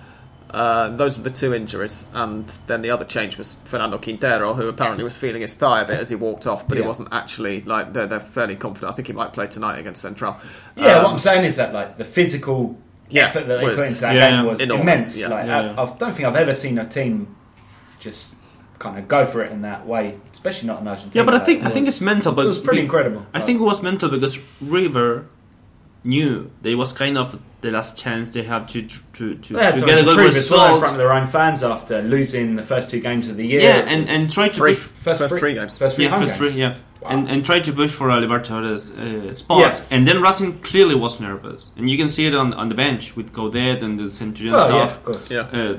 [0.51, 4.69] Uh, those were the two injuries, and then the other change was Fernando Quintero, who
[4.69, 7.63] apparently was feeling his thigh a bit as he walked off, but he wasn't actually
[7.63, 8.93] like they're, they're fairly confident.
[8.93, 10.39] I think he might play tonight against Central.
[10.77, 12.79] Yeah, Um, what I'm saying is that like the physical
[13.11, 15.21] Yeah, effort that they was- put into that yeah, game was enormous, immense.
[15.21, 15.29] yeah.
[15.29, 15.75] Like Yeah.
[15.77, 17.35] I, I don't think I've ever seen a team
[17.99, 18.35] just
[18.79, 21.13] kind of go for it in that way, especially not in Argentina.
[21.15, 22.33] Yeah, but I think it I think it's mental.
[22.33, 23.27] But it was pretty we- incredible.
[23.35, 25.27] I think it was mental because River
[26.05, 29.79] knew they was kind of the last chance they had to to to, they had
[29.79, 32.03] to get a to good prove as well in front of their own fans after
[32.03, 33.61] losing the first two games of the year.
[33.61, 34.75] Yeah, and and try to Three.
[34.75, 34.83] push.
[35.19, 35.79] First three games.
[35.79, 36.59] First three Yeah, home first three, games.
[36.59, 36.79] yeah.
[37.03, 37.11] Wow.
[37.11, 39.61] And, and try to push for a Libertadores uh, spot.
[39.61, 39.85] Yeah.
[39.97, 41.71] And then Racing clearly was nervous.
[41.77, 44.71] And you can see it on, on the bench with Coudet and the Centurion Well,
[44.71, 44.97] yeah, stuff.
[44.97, 45.31] of course.
[45.31, 45.41] Yeah.
[45.43, 45.77] Uh,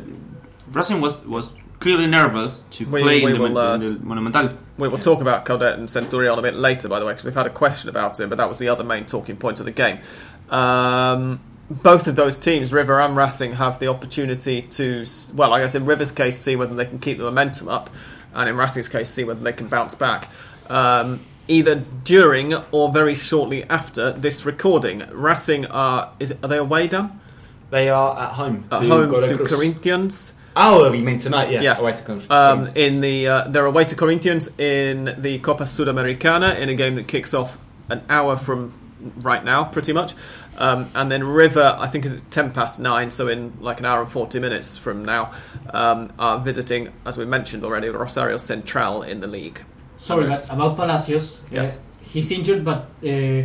[0.72, 3.90] Racing was, was clearly nervous to We- play we in, the, will, uh, in the
[4.00, 4.58] Monumental.
[4.78, 7.34] We will talk about Coudet and Centurion a bit later, by the way, because we've
[7.36, 9.72] had a question about it, but that was the other main talking point of the
[9.72, 10.00] game.
[10.52, 15.76] Um, both of those teams, River and Racing, have the opportunity to, well, I guess
[15.76, 17.90] in River's case, see whether they can keep the momentum up,
[18.34, 20.30] and in Racing's case, see whether they can bounce back.
[20.70, 25.04] Um, either during or very shortly after this recording.
[25.12, 27.20] Racing are, is it, are they away, Dan?
[27.70, 28.66] They are at home.
[28.72, 29.50] At to home Godoy to Cruz.
[29.50, 30.34] Corinthians.
[30.56, 31.52] Oh, you mean tonight?
[31.52, 31.78] Yeah, Yeah.
[31.78, 32.32] away to Corinthians.
[32.32, 36.96] Um, in the uh, they're away to Corinthians in the Copa Sudamericana in a game
[36.96, 37.58] that kicks off
[37.90, 38.74] an hour from
[39.18, 40.16] right now, pretty much.
[40.58, 43.86] Um, and then River, I think, is at ten past nine, so in like an
[43.86, 45.32] hour and forty minutes from now,
[45.74, 49.62] um, are visiting, as we mentioned already, Rosario Central in the league.
[49.98, 51.78] Sorry, but about Palacios, Yes.
[51.78, 53.44] uh, he's injured, but uh,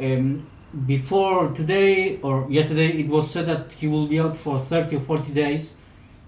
[0.00, 0.46] um,
[0.86, 5.00] before today or yesterday, it was said that he will be out for 30 or
[5.00, 5.72] 40 days.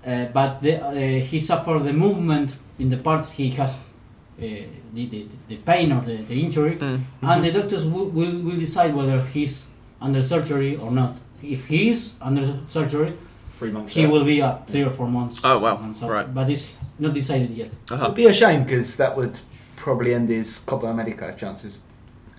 [0.07, 0.93] Uh, but the, uh,
[1.25, 3.75] he suffered the movement in the part he has, uh,
[4.39, 7.01] the, the, the pain or the, the injury, Mm.
[7.23, 9.67] and the doctors will, will, will decide whether he's
[10.01, 11.17] under surgery or not.
[11.43, 13.13] If he is under surgery,
[13.53, 13.93] Three months.
[13.95, 14.13] he out.
[14.13, 15.41] will be up three or four months.
[15.45, 15.79] Oh, wow.
[15.83, 16.33] and so- Right.
[16.33, 17.71] But it's not decided yet.
[17.91, 18.05] Uh-huh.
[18.05, 19.41] It'd be a shame because that would
[19.77, 21.83] probably end his Copa America chances,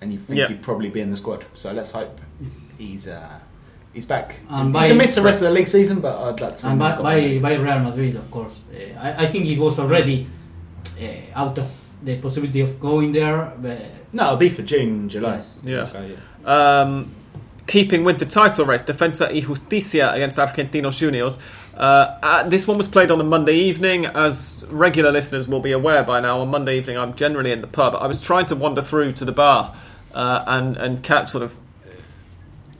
[0.00, 0.48] and you think Yeah.
[0.48, 1.44] he'd probably be in the squad.
[1.54, 2.20] So let's hope
[2.78, 3.38] he's uh,
[3.92, 4.36] he's back.
[4.48, 6.58] And he by- can miss the rest of the league season, but I'd like to.
[6.58, 8.52] see and by, by, by Real Madrid, of course.
[8.74, 10.26] Uh, I, I think he was already
[11.00, 11.70] uh, out of
[12.02, 13.52] the possibility of going there.
[13.60, 13.78] But
[14.12, 15.36] no, it'll be for June, July.
[15.36, 15.60] Yes.
[15.64, 15.78] Yeah.
[15.88, 16.80] Okay, yeah.
[16.80, 17.06] Um,
[17.66, 21.38] keeping with the title race, Defensa y Justicia against Argentinos Juniors.
[21.76, 24.06] Uh, uh, this one was played on a Monday evening.
[24.06, 27.66] As regular listeners will be aware by now, on Monday evening I'm generally in the
[27.66, 27.94] pub.
[27.94, 29.74] I was trying to wander through to the bar
[30.12, 31.56] uh, and and catch sort of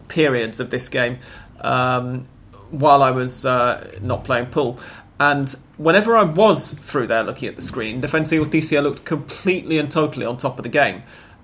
[0.08, 1.18] periods of this game
[1.60, 2.26] um,
[2.70, 4.78] while I was uh, not playing pool.
[5.18, 9.78] And whenever I was through there looking at the screen, Defensa y Justicia looked completely
[9.78, 11.02] and totally on top of the game.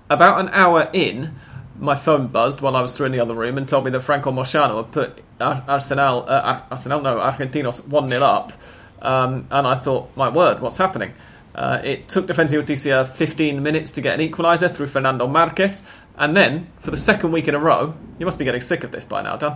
[0.09, 1.35] About an hour in,
[1.79, 4.01] my phone buzzed while I was through in the other room and told me that
[4.01, 8.53] Franco Moyano had put Ar- Arsenal, uh, Arsenal, no, Argentinos 1 0 up.
[9.03, 11.13] Um, and I thought, my word, what's happening?
[11.55, 15.83] Uh, it took Defensa Justicia 15 minutes to get an equaliser through Fernando Marquez.
[16.19, 18.93] And then, for the second week in a row, you must be getting sick of
[18.93, 19.53] this by now, Dan.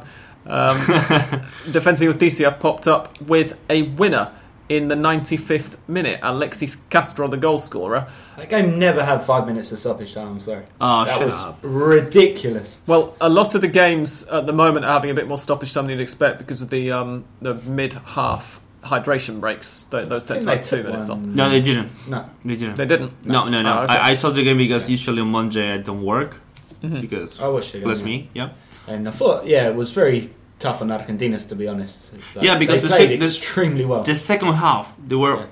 [0.47, 0.77] Um,
[1.67, 4.33] Defensa Justicia popped up with a winner
[4.71, 6.21] in the 95th minute.
[6.23, 8.07] Alexis Castro, the goal scorer.
[8.37, 10.29] That game never had five minutes of stoppage time.
[10.29, 10.65] I'm sorry.
[10.81, 11.59] Oh, that shut was up.
[11.63, 12.81] ridiculous.
[12.87, 15.75] Well, a lot of the games at the moment are having a bit more stoppage
[15.75, 19.85] time than you'd expect because of the um, the mid half hydration breaks.
[19.91, 21.35] Th- Those tend to I take think two minutes took on.
[21.35, 21.91] No, they didn't.
[22.09, 22.25] No.
[22.45, 22.77] They didn't.
[22.77, 23.27] They didn't.
[23.27, 23.81] No, no, no.
[23.81, 23.93] Oh, okay.
[23.95, 26.41] I, I saw the game because usually on Monday I don't work
[26.81, 27.83] because I watched it.
[27.83, 28.31] bless me.
[28.35, 28.51] Yeah.
[28.87, 32.12] And I thought, yeah, it was very tough on Argentinas to be honest.
[32.35, 34.03] Like, Yeah, because they the played se- extremely well.
[34.03, 35.46] The second half, they were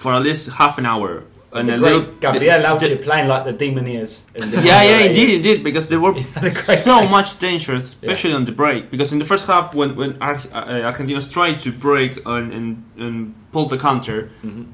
[0.00, 1.22] for at least half an hour.
[1.52, 4.12] And the a great little, Gabriel the- Hauche the- playing like the Demoneers.
[4.34, 6.14] in the yeah, yeah, indeed, indeed, because they were
[6.88, 8.90] so much danger, especially on the break.
[8.90, 12.66] Because in the first half, when when Ar- uh, Argentinos tried to break and, and
[13.04, 13.16] and
[13.52, 14.64] pull the counter, Mhm.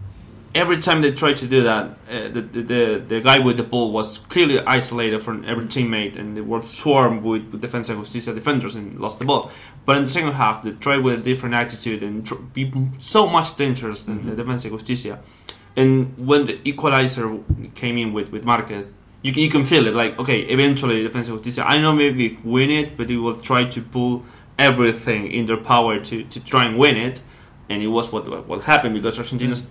[0.54, 3.90] Every time they tried to do that, uh, the, the the guy with the ball
[3.92, 8.34] was clearly isolated from every teammate, and they were swarmed with, with Defensa y Justicia
[8.34, 9.50] defenders and lost the ball.
[9.84, 13.26] But in the second half, they tried with a different attitude and tr- be so
[13.26, 15.20] much dangerous than the defensive Justicia.
[15.74, 17.38] And when the equalizer
[17.74, 19.94] came in with, with Marquez, you can, you can feel it.
[19.94, 23.80] Like, okay, eventually defensive Justicia, I know maybe win it, but they will try to
[23.80, 24.24] pull
[24.58, 27.22] everything in their power to, to try and win it.
[27.68, 29.66] And it was what what, happened because Argentinos is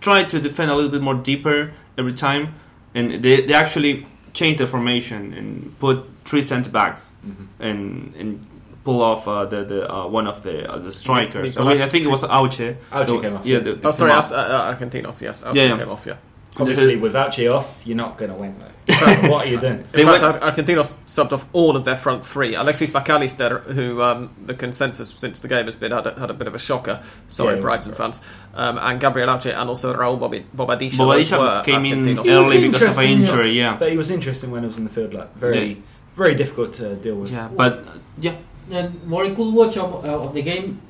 [0.00, 2.54] tried to defend a little bit more deeper every time,
[2.94, 7.46] and they, they actually changed the formation and put three centre backs Mhm.
[7.60, 8.46] and and
[8.84, 11.56] pull off uh, the the uh, one of the uh, the strikers.
[11.56, 12.74] I, mean, I think it was Hauche.
[12.90, 13.58] Hauche came off, Yeah.
[13.58, 13.64] yeah.
[13.64, 14.38] The, the Oh, sorry, came As- off.
[14.38, 15.44] uh, uh, Argentinos, yes.
[15.44, 15.76] Hauche Yeah, yeah.
[15.78, 16.16] came off, yeah.
[16.58, 18.54] Obviously, without you off, you're not going to win.
[18.58, 18.70] Like,
[19.30, 19.78] what are you doing?
[19.78, 22.54] In They fact, went- Ar- Argentinos subbed off all of their front three.
[22.54, 26.30] Alexis Mac Allister, who um, the consensus since the game has been had a, had
[26.30, 27.02] a bit of a shocker.
[27.28, 28.20] Sorry, Yeah, it Brighton fans.
[28.54, 30.90] Um, and Gabriel Hauche and also Raul Bobi- Bobadilla.
[30.90, 32.26] Bobadilla those were came in Argentinos.
[32.28, 33.76] early because of an interesting, injury, yeah.
[33.78, 35.14] But he was interesting when he was in the field.
[35.14, 35.74] Like, very, Yeah.
[36.16, 37.30] very difficult to deal with.
[37.30, 38.36] Yeah, but uh, yeah,
[38.70, 40.80] And more cool watch of, uh, of the game,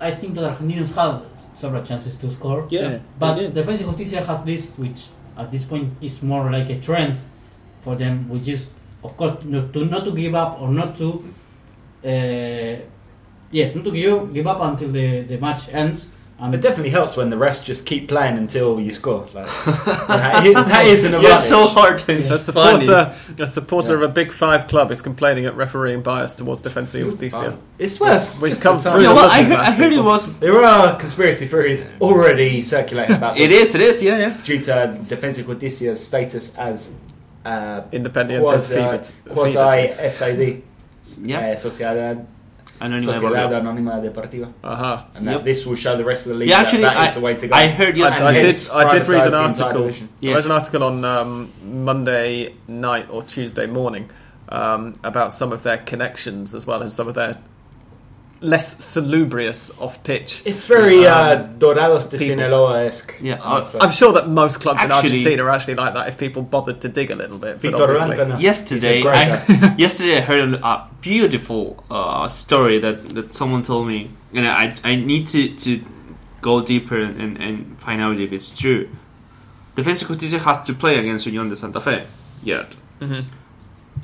[0.00, 1.22] I think that Argentinos had
[1.58, 2.66] several chances to score.
[2.70, 3.54] Yeah, But they did.
[3.54, 7.18] Defensa y Justicia has this, which at this point is more like a trend
[7.80, 8.68] for them, which is,
[9.02, 11.24] of course, not to not to give up or not to,
[12.04, 12.76] uh,
[13.50, 16.08] yes, not to give give up until the, the match ends.
[16.40, 19.26] And It definitely helps when the refs just keep playing until you score.
[19.34, 21.48] Like, that, is, that is an yeah, advantage.
[21.48, 25.56] so hard to A supporter, a supporter of a Big Five club is complaining at
[25.56, 27.58] refereeing bias towards Defensa y Justicia.
[27.76, 28.40] It's worse.
[28.40, 30.38] We've just come through Yeah, well, I Muslim heard, I heard it was.
[30.38, 34.40] There are conspiracy theories already circulating about It this is, it is, yeah, yeah.
[34.44, 36.92] due to Defensa y Justicia's status as
[37.44, 39.02] uh, Independiente quasi, Fever-
[39.34, 40.62] quasi Fever- SAD,
[41.26, 41.38] Yeah.
[41.40, 42.26] uh, Sociedad,
[42.80, 43.60] Anonymous Sociedad Deportivo.
[43.60, 45.02] Anónima Deportiva, Uh-huh.
[45.16, 45.44] and that Yep.
[45.44, 47.24] this will show the rest of the league Yeah, that actually, that is I- the
[47.24, 47.54] way to go.
[47.56, 48.26] I heard I, yesterday.
[48.26, 48.42] I did.
[48.44, 49.86] hence I did read privatise an the entire article.
[49.86, 50.08] division.
[50.24, 54.10] I read an article on um, Monday night or Tuesday morning
[54.50, 57.38] um, about some of their connections as well and some of their
[58.40, 60.42] less salubrious off-pitch.
[60.44, 62.36] It's very uh, Um, Dorados de people.
[62.36, 63.14] Sinaloa esque.
[63.20, 63.38] Yeah,
[63.80, 66.88] I'm sure that most clubs in Argentina are actually like that if people bothered to
[66.88, 67.54] dig a little bit.
[67.54, 68.38] But Victor obviously, Blanco, no.
[68.38, 69.08] yesterday He's a
[69.48, 74.10] great I, yesterday I heard a, a beautiful uh, story that, that someone told me
[74.32, 75.84] and I, I need to, to
[76.40, 78.88] go deeper and, and, and find out if it's true
[79.74, 82.04] Defensa y Justicia has to play against Unión de Santa Fe
[82.42, 83.24] yet Mhm.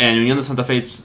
[0.00, 1.02] and Unión de Santa Fe is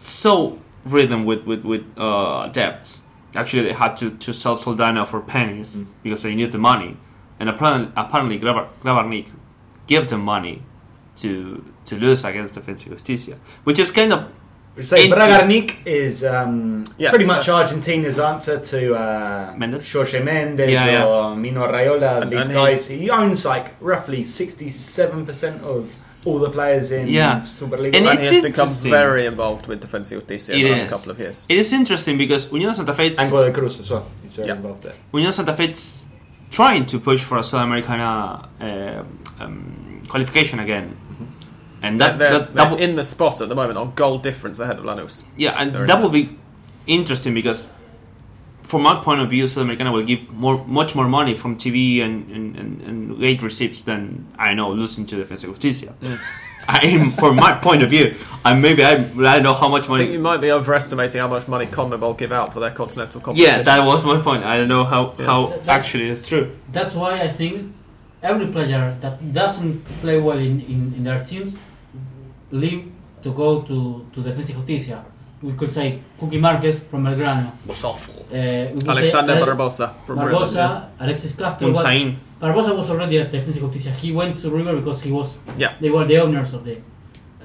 [0.00, 3.02] so ridden with, with, with uh, debts
[3.34, 5.86] actually they had to, to sell Soldano for pennies Mm.
[6.02, 6.96] because they need the money
[7.40, 9.28] and apparently, apparently Grabar, Grabarnik
[9.86, 10.62] gave them money
[11.16, 14.20] to to lose against Defensa y Justicia, which is kind of
[14.76, 17.56] We say Into- Bragarnik is um, Yes, pretty much yes.
[17.60, 19.92] Argentina's answer to uh, Mendes?
[19.92, 21.04] Jorge Mendes Yeah, yeah.
[21.04, 22.22] or Mino Raiola.
[22.22, 27.08] And- These and guys, he's- he owns like roughly 67% of all the players in
[27.08, 27.40] Yeah.
[27.40, 27.96] Superliga.
[27.96, 30.84] And and it's he has become very involved with Defensa y Justicia in the last
[30.84, 30.90] is.
[30.90, 31.46] couple of years.
[31.48, 34.04] it is interesting because Unión de Santa Fe, Ango de Cruz as well.
[34.22, 34.56] He's very Yeah.
[34.56, 34.94] involved there.
[35.12, 36.06] Unión de Santa Fe is
[36.50, 39.02] trying to push for a Sudamericana uh,
[39.40, 40.96] um, qualification again,
[41.82, 44.18] and that, they're, that, they're that will, in the spot at the moment on goal
[44.18, 45.24] difference ahead of Lanús.
[45.36, 46.02] yeah, and that it.
[46.02, 46.28] will be
[46.86, 47.68] interesting because
[48.62, 52.30] from my point of view, Sudamericana will give more, much more money from TV and,
[52.30, 55.94] and, and, and gate receipts than I know losing to Defensa y Justicia.
[56.68, 59.88] I am, from my point of view, I maybe I, I don't know how much
[59.90, 63.20] I think you might be overestimating how much money CONMEBOL give out for their continental
[63.20, 63.50] competition.
[63.58, 64.44] Yeah, that was my point.
[64.44, 65.26] I don't know how, Yeah.
[65.26, 66.52] how that's- actually it's true.
[66.70, 67.72] That's why I think
[68.22, 71.56] every player that doesn't play well in, in, in their teams
[72.52, 72.92] leave
[73.24, 75.04] to go to, to Defensa y Justicia.
[75.42, 77.50] We could say Cookie Marquez from Belgrano.
[77.66, 78.14] was awful.
[78.30, 80.30] Uh, Alexander say Ale- Barbosa from River.
[80.32, 80.84] Barbosa, yeah.
[81.04, 81.68] Alexis Castro.
[81.68, 82.16] was- Unsain.
[82.40, 83.90] Barbosa was already at Defensa y Justicia.
[83.90, 85.36] He went to River because he was.
[85.56, 85.72] Yeah.
[85.80, 86.76] They were the owners of the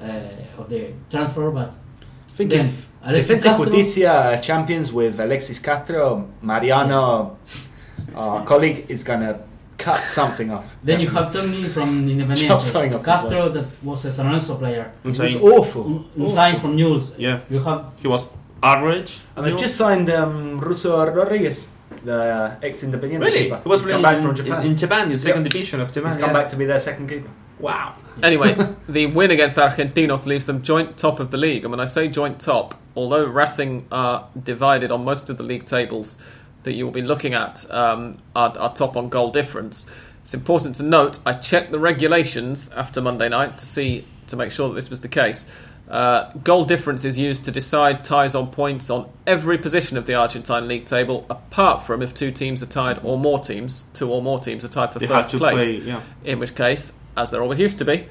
[0.02, 5.18] uh, of the transfer, but I think Then, if Alexis Defensa Castro- Justicia champions with
[5.20, 7.36] Alexis Castro, Mariano,
[8.14, 9.38] our colleague, is gonna
[9.78, 10.66] cut something off.
[10.82, 11.88] then you have Tony from
[12.36, 12.94] Chop something Independiente.
[12.98, 14.92] off Castro, that was a San Lorenzo player.
[15.04, 15.40] It was Unsain.
[15.42, 16.04] awful.
[16.16, 17.16] Unsain from Newell's.
[17.16, 18.24] Yeah, You have he was
[18.62, 19.20] average.
[19.36, 21.68] And they've just signed um, Russo Rodriguez,
[22.04, 23.42] the uh, ex-Independiente Really?
[23.44, 23.60] keeper.
[23.62, 24.60] He was He's come playing back from Japan.
[24.62, 25.52] in, in Japan, the second Yeah.
[25.52, 26.10] division of Japan.
[26.12, 26.38] He's come yeah.
[26.40, 27.30] back to be their second keeper.
[27.60, 27.94] Wow.
[28.22, 28.54] Anyway,
[28.88, 31.64] the win against Argentinos leaves them joint top of the league.
[31.64, 35.64] And when I say joint top, although Racing are divided on most of the league
[35.66, 36.20] tables
[36.62, 39.86] that you will be looking at, um, are, are top on goal difference.
[40.22, 44.50] It's important to note I checked the regulations after Monday night to see to make
[44.50, 45.46] sure that this was the case.
[45.88, 50.14] Uh, goal difference is used to decide ties on points on every position of the
[50.14, 54.20] Argentine league table, apart from if two teams are tied or more teams, two or
[54.20, 55.78] more teams are tied for They first place play.
[55.78, 56.02] Yeah.
[56.24, 58.06] in which case, as there always used to be,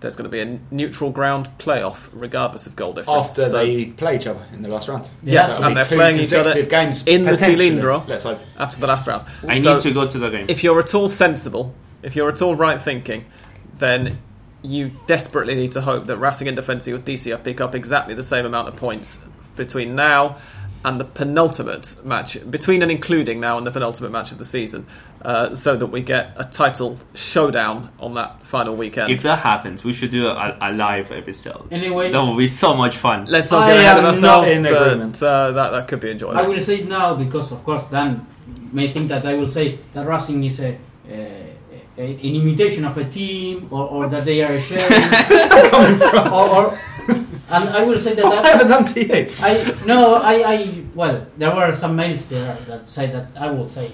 [0.00, 3.30] there's going to be a neutral ground playoff, regardless of goal difference.
[3.30, 5.08] After So, they play each other in the last round.
[5.22, 7.70] Yes, That'll and they're playing each other consecutive games in the potentially.
[7.70, 8.08] Cilindro.
[8.08, 8.40] Let's hope.
[8.58, 9.24] after the last round.
[9.46, 10.46] I So, need to go to the game.
[10.48, 13.26] If you're at all sensible, if you're at all right thinking,
[13.74, 14.18] then
[14.62, 18.44] you desperately need to hope that Racing and Defensa Justicia pick up exactly the same
[18.46, 19.18] amount of points
[19.56, 20.38] between now
[20.84, 24.86] and the penultimate match, between and including now and the penultimate match of the season,
[25.22, 29.12] uh, so that we get a title showdown on that final weekend.
[29.12, 31.70] If that happens, we should do a, a live episode.
[31.70, 33.26] Anyway, That would be so much fun.
[33.26, 35.20] Let's not I get ahead of ourselves, not in agreement.
[35.20, 36.38] but uh, that, that could be enjoyable.
[36.38, 38.26] I will say it now because, of course, Dan
[38.72, 40.78] may think that I will say that Racing is a,
[41.10, 41.52] a,
[41.98, 44.80] a an imitation of a team, or, or that they are a share.
[46.32, 46.78] or, or,
[47.50, 48.24] and I will say that.
[48.24, 49.32] What have I that ever done to you?
[49.40, 53.68] I no, I, I well, there were some mails there that say that I will
[53.68, 53.92] say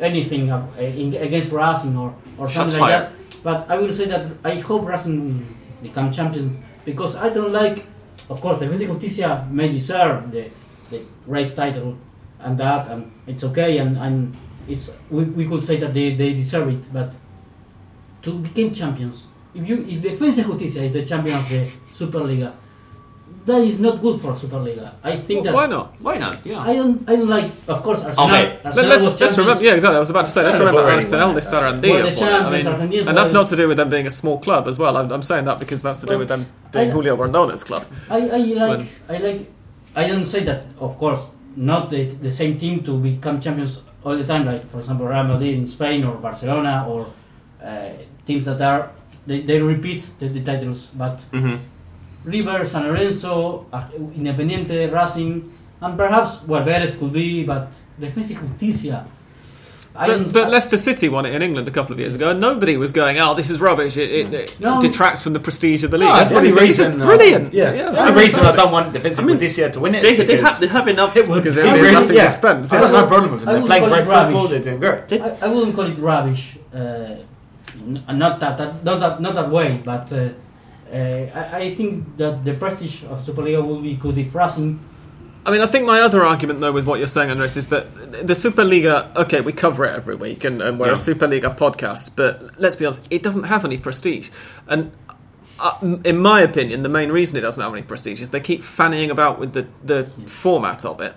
[0.00, 3.06] anything uh, against Racing or or Shots something like fired.
[3.06, 3.42] that.
[3.42, 5.46] But I will say that I hope Racing
[5.82, 7.84] become champions because I don't like.
[8.28, 10.50] Of course, Defensa y Justicia may deserve the
[10.90, 11.96] the race title
[12.40, 14.36] and that, and it's okay, and, and
[14.68, 17.12] it's we, we could say that they, they deserve it, but
[18.22, 22.52] to become champions, if you if Defensa y Justicia is the champion of the Superliga,
[23.46, 24.92] that is not good for Superliga.
[25.02, 25.94] I think that Why not?
[26.00, 26.44] Why not?
[26.44, 26.60] Yeah.
[26.60, 27.50] I don't I don't like.
[27.68, 28.26] Of course, Arsenal.
[28.26, 28.58] Okay.
[28.64, 29.62] Arsenal Let, was us just remember.
[29.62, 29.96] Yeah, exactly.
[29.96, 30.42] I was about to say.
[30.42, 31.44] Let's remember Arsenal de that.
[31.52, 31.90] Sarandí.
[31.90, 34.10] Well, the champions, I mean, Argentinians and that's not to do with them being a
[34.10, 34.96] small club as well.
[34.96, 37.84] I'm, I'm saying that because that's to do with them being I- Julio Grondona's club.
[38.10, 39.40] I, I like When- I like
[39.94, 41.22] I don't say that of course
[41.56, 45.24] not the, the same team to become champions all the time like for example Real
[45.24, 47.06] Madrid in Spain or Barcelona or
[47.64, 47.88] uh,
[48.26, 48.90] teams that are
[49.26, 51.56] they, they repeat the, the titles but hmm
[52.26, 53.66] River, San Lorenzo,
[54.16, 55.42] Independiente, Racing
[55.80, 57.68] and perhaps well Vélez could be but
[58.00, 59.04] Defensa y Justicia
[59.98, 62.28] I But, don't- but Leicester City won it in England a couple of years ago,
[62.28, 63.96] and nobody was going, "Oh, this is rubbish.
[63.96, 64.78] It, it, it No.
[64.78, 67.54] detracts from the prestige of the league." No, the Everybody only was, reason, uh, brilliant."
[67.54, 70.02] Yeah, yeah the only reason I don't want Defensa I mean, Justicia to win it
[70.02, 71.14] They, is they, because have, they have enough.
[71.14, 72.26] because I it'll be really- at Racing's yeah.
[72.26, 72.70] expense.
[72.72, 72.82] I yeah.
[72.82, 73.48] have no problem with them.
[73.48, 74.32] I They're would playing call great it rubbish.
[74.34, 74.48] football.
[74.48, 75.22] They're doing great.
[75.22, 76.58] I, I wouldn't call it rubbish.
[76.74, 80.28] Uh, n- not that, that not that not that way, but uh,
[80.92, 84.78] I, I think that the prestige of Superliga will be good if Racing.
[85.44, 87.94] I mean, I think my other argument, though, with what you're saying, Andres, is that
[88.26, 90.92] the Superliga, okay, we cover it every week, and, and we're Yeah.
[90.94, 94.30] a Superliga podcast, but let's be honest, it doesn't have any prestige.
[94.66, 94.90] And
[95.60, 98.62] uh, in my opinion, the main reason it doesn't have any prestige is they keep
[98.62, 101.14] fannying about with the, the format of it.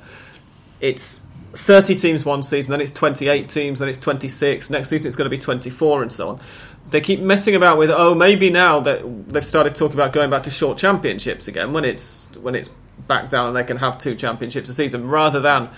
[0.80, 5.16] It's 30 teams one season, then it's 28 teams, then it's 26, next season it's
[5.16, 6.40] going to be 24, and so on.
[6.90, 10.44] They keep messing about with oh maybe now that they've started talking about going back
[10.44, 12.70] to short championships again when it's when it's
[13.08, 15.70] back down and they can have two championships a season rather than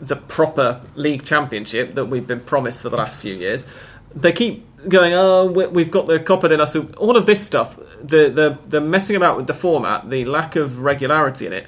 [0.00, 3.66] the proper league championship that we've been promised for the last few years.
[4.14, 7.76] They keep going, oh, we- we've got the Copa la Su all of this stuff,
[8.02, 11.66] the, the, the messing about with the format, the lack of regularity in it,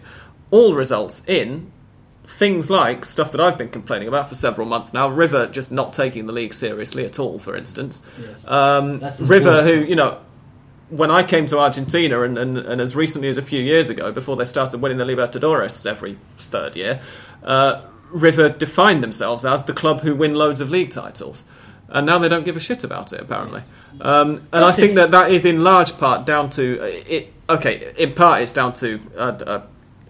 [0.51, 1.70] all results in
[2.27, 5.09] things like stuff that I've been complaining about for several months now.
[5.09, 8.07] River just not taking the league seriously at all, for instance.
[8.20, 8.47] Yes.
[8.49, 10.18] Um, River, who, you know,
[10.91, 14.12] when I came to Argentina and, and, and as recently as a few years ago,
[14.12, 17.01] before they started winning the Libertadores every third year,
[17.43, 21.45] uh, River defined themselves as the club who win loads of league titles,
[21.89, 23.62] and now they don't give a shit about it apparently.
[24.01, 27.33] Um, and I think if- that that is in large part down to uh, it.
[27.49, 29.62] Okay, in part it's down to a, a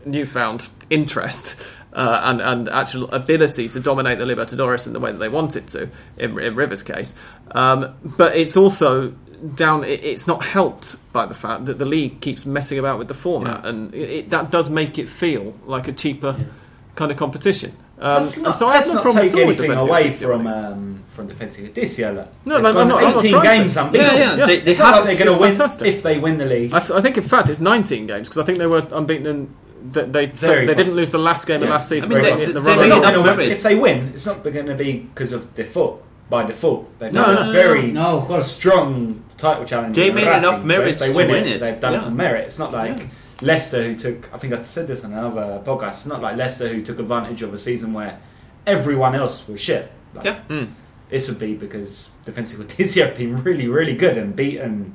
[0.06, 1.56] newfound interest.
[1.94, 5.54] Uh, and, and actual ability to dominate the Libertadores in the way that they want
[5.54, 7.14] it to, in, in River's case.
[7.52, 9.14] Um, but it's also
[9.54, 9.84] down.
[9.84, 13.14] It, it's not helped by the fact that the league keeps messing about with the
[13.14, 16.36] format, and it, it, that does make it feel like a cheaper
[16.96, 17.76] kind of competition.
[18.00, 19.70] Um, Let's not, and so I have let's no problem take at all with anything
[19.70, 20.58] defensive away Justicia, from really.
[20.58, 22.12] um, from Defensa y Justicia.
[22.12, 22.28] Look.
[22.44, 23.42] No, no, I'm gone not- I'm not 18 to.
[23.42, 23.76] games.
[23.76, 24.36] Yeah, yeah.
[24.36, 24.46] Yeah.
[24.46, 25.94] They, they it's not like they're going to win fantastic.
[25.94, 26.74] if they win the league.
[26.74, 29.54] I, think, in fact, it's 19 games because I think they were unbeaten and
[29.92, 30.96] they they, Very they didn't possible.
[30.96, 31.74] lose the last game of Yeah.
[31.74, 32.10] last season.
[32.12, 33.52] I mean, but they- in the they made They're not enough gonna- merit.
[33.52, 36.02] if they win, it's not going to be because of default.
[36.30, 38.50] By default, they've No, done no, a no, very No, of course.
[38.50, 39.94] strong title challenge.
[39.94, 41.62] They in made Racing, enough so merits if they to win, win it, it.
[41.62, 42.08] They've done it Yeah.
[42.08, 42.46] merit.
[42.46, 43.04] It's not like Yeah.
[43.42, 44.30] Leicester who took.
[44.32, 45.88] I think I said this on another podcast.
[45.88, 48.16] It's not like Leicester who took advantage of a season where
[48.66, 49.90] everyone else was shit.
[50.14, 50.36] Like, Yeah.
[50.48, 50.68] Mm.
[51.10, 54.94] This would be because Defensa y Justicia have been really, really good and beaten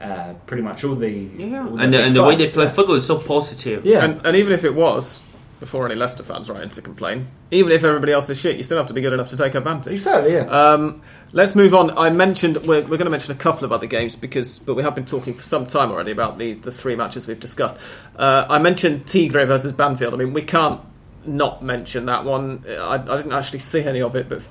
[0.00, 2.96] uh, pretty much all the Yeah, all and the, and the way they play football
[2.96, 3.84] is so positive.
[3.84, 5.20] Yeah, And, and even if it was,
[5.60, 8.62] before any Leicester fans write in to complain, even if everybody else is shit, you
[8.62, 9.92] still have to be good enough to take advantage.
[9.92, 10.32] exactly.
[10.32, 10.46] Yeah.
[10.46, 11.96] Um, let's move on.
[11.98, 14.82] I mentioned we're, we're going to mention a couple of other games because, but we
[14.82, 17.76] have been talking for some time already about the the three matches we've discussed.
[18.16, 20.14] Uh, I mentioned Tigre versus Banfield.
[20.14, 20.80] I mean, we can't
[21.26, 22.64] not mention that one.
[22.68, 24.42] I, I didn't actually see any of it, but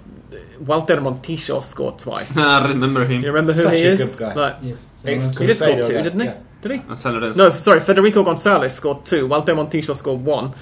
[0.60, 2.36] Walter Montillo scored twice.
[2.36, 3.22] Do I remember him.
[3.22, 4.18] you remember who Such he a is?
[4.18, 4.34] good guy.
[4.36, 5.02] Like, Yes.
[5.04, 6.26] He did score two, guy, didn't he?
[6.26, 6.38] yeah.
[6.62, 6.78] Did he?
[6.90, 7.80] On San No, sorry.
[7.80, 9.28] Federico Gonzalez scored two.
[9.28, 10.54] Walter Montillo scored one,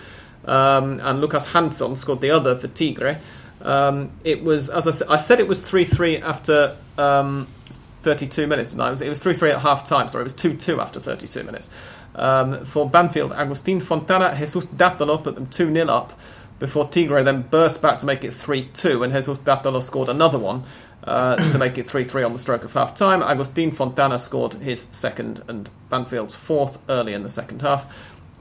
[0.46, 3.18] um, and Lucas Janson scored the other for Tigre.
[3.62, 8.28] Um, it was, as I said, I said it was three three after um, thirty
[8.28, 8.76] two minutes.
[8.76, 10.08] No, it was it was three three at half time.
[10.08, 11.72] Sorry, it was two two after thirty two minutes.
[12.18, 16.20] Um, for Banfield, Agustin Fontana, Jesus Datolo put them two 0 up
[16.60, 20.40] before Tigre then burst back to make it three two, and Jesus Datolo scored another
[20.40, 20.64] one.
[21.04, 23.22] Uh, to make it 3 3 on the stroke of half time.
[23.22, 27.86] Agustin Fontana scored his second and Banfield's fourth early in the second half.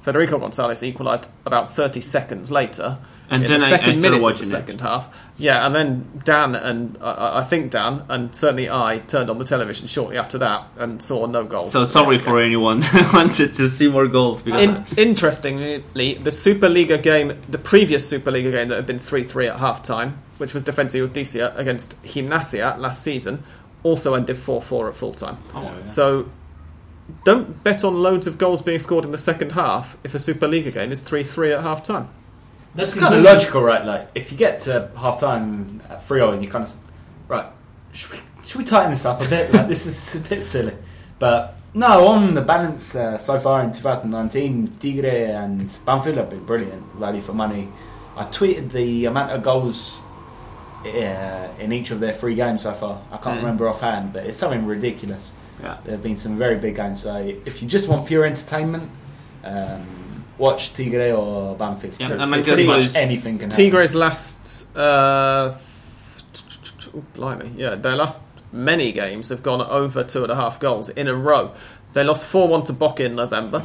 [0.02, 2.98] Federico Gonzalez equalised about 30 seconds later.
[3.28, 4.46] And in then the I- I second started minute of the it.
[4.46, 5.08] second half.
[5.38, 9.44] Yeah, and then Dan and I I think Dan and certainly I turned on the
[9.44, 11.72] television shortly after that and saw no goals.
[11.72, 14.40] So sorry for anyone that wanted to see more goals.
[14.42, 15.78] Because In, interestingly,
[16.14, 20.18] the Superliga game, the previous Superliga game that had been 3 3 at half time,
[20.38, 23.42] which was Defensa Justicia against Gimnasia last season,
[23.82, 25.36] also ended 4 4 at full time.
[25.54, 26.28] Oh, So
[27.24, 30.46] don't bet on loads of goals being scored in the second half if a Super
[30.48, 32.08] Superliga game is 3 3 at half time.
[32.76, 33.84] That's kind of logical, right?
[33.84, 36.72] Like if you get to half time at 3 0 and you kind of
[37.28, 37.46] right,
[37.92, 39.52] should we, should we tighten this up a bit?
[39.52, 40.74] Like this is a bit silly.
[41.18, 46.44] But no, on the balance uh, so far in 2019, Tigre and Banfield have been
[46.44, 47.68] brilliant, value for money.
[48.16, 50.00] I tweeted the amount of goals
[50.84, 53.02] uh, in each of their three games so far.
[53.10, 53.42] I can't Mm.
[53.42, 55.32] remember offhand, but it's something ridiculous.
[55.62, 55.78] yeah.
[55.84, 57.02] There have been some very big games.
[57.02, 58.90] So if you just want pure entertainment,
[59.44, 59.86] um,
[60.38, 61.94] watch Tigre or Banfield.
[61.98, 63.64] Yeah, and my pretty guess much anything can happen.
[63.64, 64.74] Tigre's last.
[64.76, 65.56] Uh,
[66.94, 67.50] oh, blimey.
[67.56, 68.22] Yeah, their last
[68.52, 71.52] many games have gone over two and a half goals in a row.
[71.92, 73.64] They lost 4 1 to Boca in November.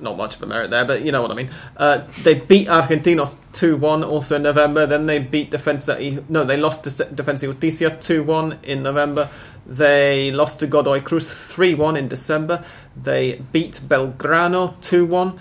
[0.00, 1.50] Not much of a merit there, but you know what I mean.
[1.76, 4.86] Uh, they beat Argentinos 2 1 also in November.
[4.86, 5.96] Then they beat Defensa.
[6.00, 9.28] I- No, they lost to Se- Defensa Justicia 2 1 in November.
[9.66, 12.64] They lost to Godoy Cruz 3 1 in December.
[12.96, 15.38] They beat Belgrano 2 1.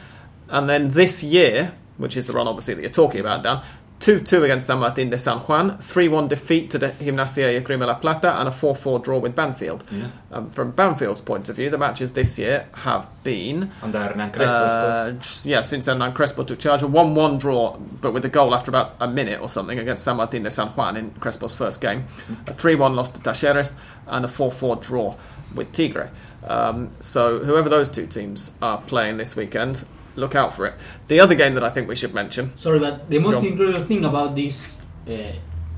[0.50, 3.62] And then this year, which is the run obviously that you're talking about, Dan,
[4.00, 7.60] 2 2 against San Martin de San Juan, 3 1 defeat to the Gimnasia y
[7.62, 9.84] Esgrima La Plata, and a 4 4 draw with Banfield.
[9.92, 10.08] Yeah.
[10.32, 13.72] Um, from Banfield's point of view, the matches this year have been.
[13.82, 18.14] Under Hernan Crespo, Uh, yeah, since Hernan Crespo took charge, a 1 1 draw, but
[18.14, 20.96] with a goal after about a minute or something against San Martin de San Juan
[20.96, 22.06] in Crespo's first game.
[22.48, 23.74] A 3 1 loss to Talleres,
[24.08, 25.16] and a 4 4 draw
[25.54, 26.10] with Tigre.
[26.48, 29.84] Um, so, whoever those two teams are playing this weekend,
[30.16, 30.74] look out for it.
[31.08, 32.58] The other game that I think we should mention.
[32.58, 34.62] Sorry, but the most incredible thing about this
[35.08, 35.34] uh,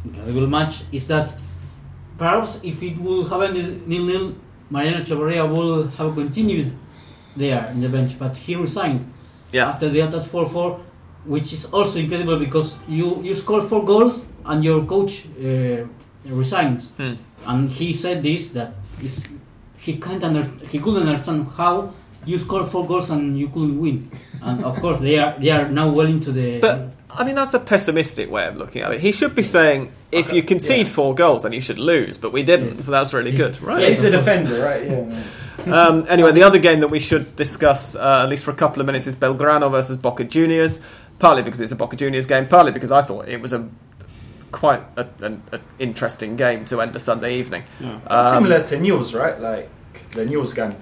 [0.06, 1.36] incredible match is that
[2.18, 4.36] perhaps if it would have ended nil-nil,
[4.70, 6.74] Mariano Echeverria will have continued
[7.36, 9.12] there in the bench, but he resigned
[9.54, 10.80] after the attack 4-4,
[11.26, 15.86] which is also incredible because you, you score four goals and your coach uh,
[16.26, 16.90] resigns.
[16.98, 17.14] Hmm.
[17.46, 19.28] And he said this that if
[19.78, 21.94] he can't under, he couldn't understand how
[22.26, 24.10] you scored four goals and you couldn't win.
[24.42, 27.54] And of course they are they are now well into the But I mean, that's
[27.54, 29.02] a pessimistic way of looking at it.
[29.02, 30.94] He should be saying, if Okay, you concede yeah.
[30.94, 32.86] four goals, then you should lose, but we didn't, Yes.
[32.86, 33.38] so that's really Yes.
[33.58, 33.82] good, right?
[33.82, 34.84] Yeah, he's a defender, right?
[35.66, 35.74] Yeah.
[35.76, 38.80] Um, anyway, the other game that we should discuss, uh, at least for a couple
[38.80, 40.80] of minutes, is Belgrano versus Boca Juniors.
[41.20, 43.68] partly because it's a Boca Juniors game, partly because I thought it was a
[44.52, 47.64] quite a, an, an interesting game to end a Sunday evening.
[47.80, 48.00] Yeah.
[48.08, 49.40] Um, Similar to Newell's, right?
[49.40, 49.70] Like
[50.14, 50.76] the Newell's game,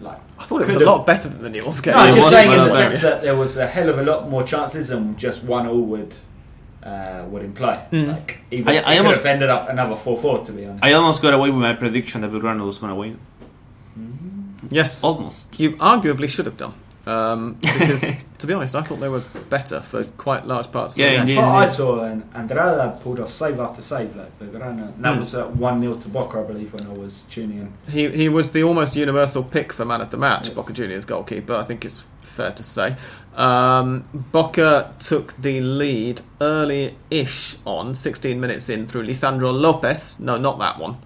[0.00, 0.18] like.
[0.38, 1.94] I thought it was a could've- lot better than the Newell's game.
[1.94, 4.02] No, I'm just was saying in the sense that there was a hell of a
[4.02, 6.14] lot more chances than just one all would
[6.82, 7.84] uh, would imply.
[7.90, 8.08] Mm.
[8.12, 10.52] Like even I- I, I it could almost- have ended up another four four to
[10.52, 10.84] be honest.
[10.84, 13.18] I almost got away with my prediction that Belgrano was going to win.
[14.70, 15.58] yes, Almost.
[15.60, 16.74] you arguably should have done.
[17.06, 20.98] Um, because, to be honest, I thought they were better for quite large parts of
[20.98, 21.20] Yeah, the game.
[21.20, 21.38] indeed.
[21.38, 24.92] I saw and Andrada pulled off save after save, like Belgrano.
[25.00, 25.20] That Mm.
[25.20, 27.72] was at one 0 to Boca, I believe, when I was tuning in.
[27.92, 30.54] He he was the almost universal pick for man of the match, Yes.
[30.54, 31.54] Boca Juniors goalkeeper.
[31.54, 32.96] I think it's fair to say.
[33.36, 40.18] Um, Boca took the lead early-ish on 16 minutes in through Lisandro Lopez.
[40.20, 40.96] No, not that one.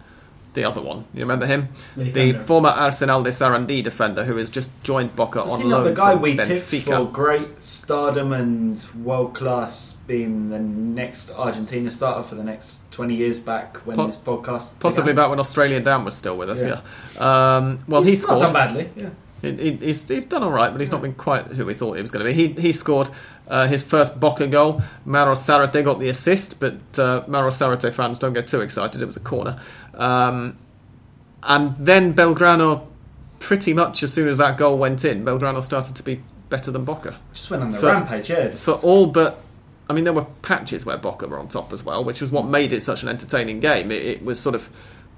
[0.52, 1.04] The other one.
[1.14, 1.68] You remember him?
[1.96, 5.92] The former Arsenal de Sarandí defender who has just joined Boca Was on loan the
[5.92, 12.34] guy we tipped for great stardom and world class being the next Argentina starter for
[12.34, 15.16] the next 20 years back when Po- this podcast Possibly began?
[15.24, 16.80] back when Australian Dan was still with us, yeah.
[17.14, 17.56] Yeah.
[17.56, 18.42] Um, well, He's he not scored.
[18.46, 19.10] done badly, yeah.
[19.42, 21.94] He, he- he's, he's done all right, but he's not been quite who we thought
[21.94, 22.34] he was going to be.
[22.36, 23.08] He, he scored
[23.48, 24.82] uh, his first Boca goal.
[25.04, 29.00] Mauro Zarate got the assist, but uh, Mauro Zarate fans don't get too excited.
[29.00, 29.58] It was a corner.
[30.00, 30.58] Um,
[31.42, 32.86] and then Belgrano,
[33.38, 36.84] pretty much as soon as that goal went in, Belgrano started to be better than
[36.84, 37.18] Boca.
[37.32, 38.50] Just went on the For- rampage, yeah.
[38.56, 39.42] For all but.
[39.88, 42.46] I mean, there were patches where Boca were on top as well, which was what
[42.46, 43.90] made it such an entertaining game.
[43.90, 44.70] It, it was sort of,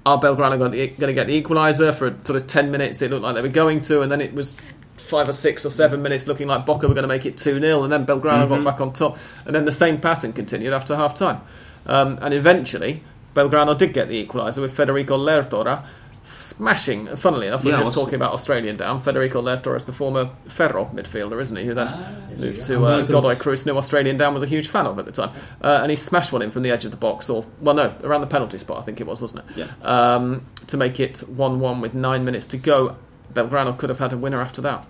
[0.03, 2.99] are Belgrano going to, going to get the equaliser for sort of 10 minutes?
[3.03, 4.57] It looked like they were going to, and then it was
[4.97, 7.59] five or six or seven minutes looking like Boca were going to make it 2
[7.59, 10.95] 0, and then Belgrano got back on top, and then the same pattern continued after
[10.95, 11.41] half time.
[11.85, 13.03] Um, and eventually,
[13.33, 15.85] Belgrano did get the equaliser with Federico Lertora
[16.23, 17.15] smashing.
[17.17, 19.01] Funnily enough, we Yeah, were just was- talking about Australian Dan.
[19.01, 21.65] Federico Lertora is the former Ferro midfielder, isn't he?
[21.65, 21.89] Who then
[22.37, 22.67] moved yes.
[22.67, 25.11] to uh, Godoy Godoy Cruz, who Australian Dan was a huge fan of at the
[25.11, 25.31] time.
[25.61, 27.93] Uh, and he smashed one in from the edge of the box, or, well, no,
[28.03, 29.57] around the penalty spot, I think it was, wasn't it?
[29.57, 29.67] Yeah.
[29.81, 32.95] Um, to make it 1 1 with nine minutes to go.
[33.33, 34.87] Belgrano could have had a winner after that.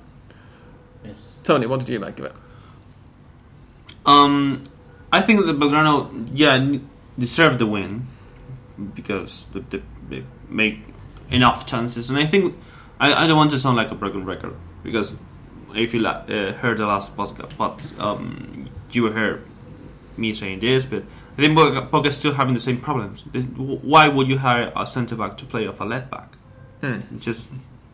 [1.03, 1.31] Yes.
[1.43, 2.33] Tony, what did you make of it?
[4.05, 4.63] Um,
[5.11, 6.77] I think that Belgrano, yeah,
[7.17, 8.07] deserved the win
[8.95, 10.79] because they, they, they make
[11.31, 12.55] enough chances, and I think
[12.99, 15.13] I, I don't want to sound like a broken record because
[15.75, 19.43] if you la- uh, heard the last podcast, but um, you heard
[20.17, 21.03] me saying this, but
[21.37, 23.23] I think Boca, is still having the same problems.
[23.31, 26.35] This- Why would you hire a centre back to play off a left back?
[26.81, 26.99] Hmm.
[27.19, 27.49] Just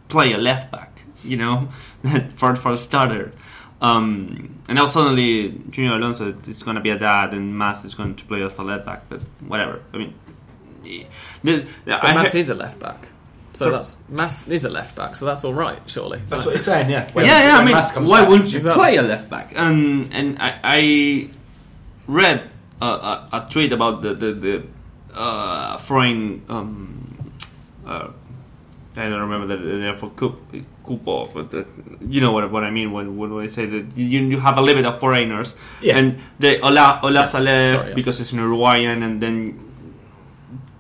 [0.10, 1.70] play a left back, you know,
[2.36, 3.32] for for a starter.
[3.82, 7.94] Um, and now suddenly Junior Alonso is going to be a dad, and Mas is
[7.94, 9.08] going to play off a left back.
[9.08, 9.82] But whatever.
[9.94, 10.14] I mean,
[10.84, 11.06] the,
[11.44, 13.10] the, But Mas is a left back.
[13.54, 13.72] So Sorry?
[13.78, 16.22] that's Mas is a left back, so that's all right, surely.
[16.30, 17.10] That's what he's saying, yeah.
[17.14, 17.58] When- yeah, yeah.
[17.58, 18.30] I mean, Mas comes why back.
[18.30, 18.80] wouldn't you Exactly.
[18.80, 19.54] play a left back?
[19.56, 21.30] And and I, I
[22.08, 22.50] read
[22.82, 24.64] a, a, a tweet about the the, the
[25.14, 26.44] uh, foreign.
[26.48, 27.32] Um,
[27.86, 28.10] uh,
[28.96, 30.36] I don't remember the, the name for cup,
[30.84, 31.64] cupo, but uh,
[32.08, 34.62] you know what what I mean when when I say that you, you have a
[34.62, 35.98] limit of foreigners, Yeah.
[35.98, 37.96] and the Ola Olaza Yes, left sorry, yeah.
[37.96, 39.58] because it's an Uruguayan, and then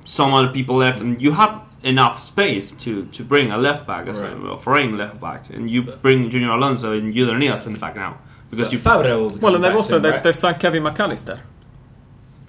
[0.10, 4.08] some other people left, and you have enough space to, to bring a left back,
[4.08, 4.34] as Right.
[4.34, 7.58] a, a foreign left back, and you bring Junior Alonso, and you don't need a
[7.58, 8.18] centre back now
[8.50, 10.24] because But you Fabra will become Well, and they've also soon, they've, right?
[10.24, 11.42] they've signed Kevin Mac Allister,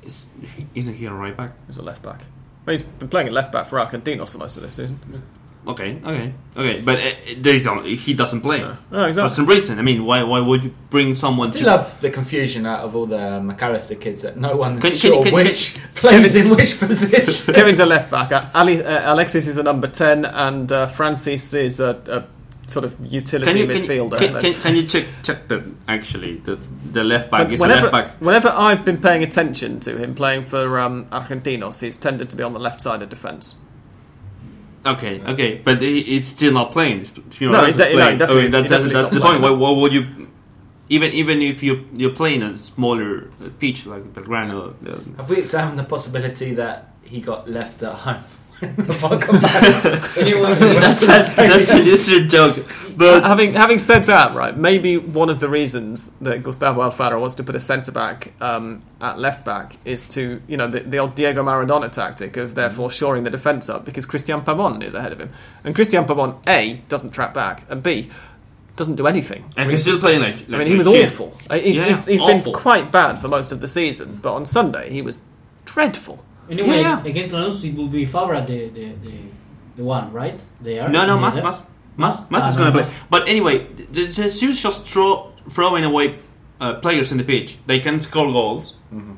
[0.03, 0.27] Is-
[0.75, 1.53] isn't he a right back?
[1.67, 2.21] He's a left back.
[2.65, 4.99] Well, he's been playing at left back for Argentinos for most of this season.
[5.69, 7.85] Okay, okay, okay, but uh, they don't.
[7.85, 8.61] He doesn't play.
[8.61, 9.35] No, For exactly.
[9.35, 11.67] some reason, I mean, why why would you bring someone I do to?
[11.67, 14.99] love the confusion out of all the Mac Allister kids that no one's Can- can-
[14.99, 17.55] sure can- which plays in which position.
[17.55, 18.33] Kevin's a left back.
[18.55, 22.99] Ali, uh, Alexis is a number ten, and uh, Francis is a, a sort of
[23.13, 24.19] utility Can you, can, you, midfielder.
[24.19, 26.59] can, can, can you check check that actually the
[26.91, 28.21] the left back But is whenever, a left back?
[28.21, 32.43] whenever I've been paying attention to him playing for um, Argentinos, he's tended to be
[32.43, 33.57] on the left side of defence.
[34.87, 37.05] Okay, okay, but he, he's still not playing.
[37.39, 38.19] You know, No, he's he's de- no, playing.
[38.19, 39.41] definitely- okay, that, he that, definitely that's the point.
[39.43, 39.59] Why, playing.
[39.61, 40.07] why would you?
[40.89, 44.75] Even even if you you're playing a smaller uh, pitch like Belgrano,
[45.19, 48.23] Have we examined the possibility that he got left at home?
[48.61, 50.17] When the ball back?
[50.19, 52.67] Anyone that's that's, that's an instant joke.
[52.97, 57.37] But having having said that, right, maybe one of the reasons that Gustavo Alfaro wants
[57.37, 60.99] to put a centre back um, at left back is to you know the, the
[60.99, 65.13] old Diego Maradona tactic of therefore shoring the defence up because Cristian Pavon is ahead
[65.13, 65.31] of him,
[65.65, 68.11] and Cristian Pavon a doesn't track back and b
[68.77, 69.45] doesn't do anything.
[69.57, 70.51] and he's still playing like.
[70.51, 71.07] I mean, he was shit.
[71.07, 71.37] awful.
[71.53, 72.53] He's, Yeah, he's, he's awful.
[72.53, 75.19] been quite bad for most of the season, but on Sunday he was
[75.65, 76.25] dreadful.
[76.51, 77.05] Anyway, Yeah, yeah.
[77.11, 79.13] against Lanús, it will be Fabra the, the, the,
[79.77, 80.39] the one, right?
[80.61, 80.89] They are.
[80.89, 81.47] No, no, Mas, together.
[81.97, 82.87] Mas, Mas, Mas Ah, is no, gonna Mas.
[82.87, 82.97] play.
[83.09, 86.19] But anyway, the Jesus just throw throwing away
[86.61, 87.59] uh, players in the pitch.
[87.67, 89.17] They can score goals, Mhm.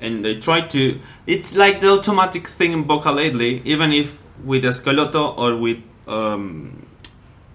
[0.00, 1.00] and they try to.
[1.26, 3.60] It's like the automatic thing in Boca lately.
[3.64, 6.86] Even if with Schelotto or with um,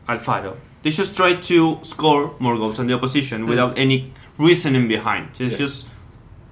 [0.07, 3.49] Alfaro, they just try to score more goals than the opposition Mm.
[3.49, 5.29] without any reasoning behind.
[5.33, 5.59] Just Yes.
[5.59, 5.89] just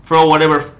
[0.05, 0.71] throw whatever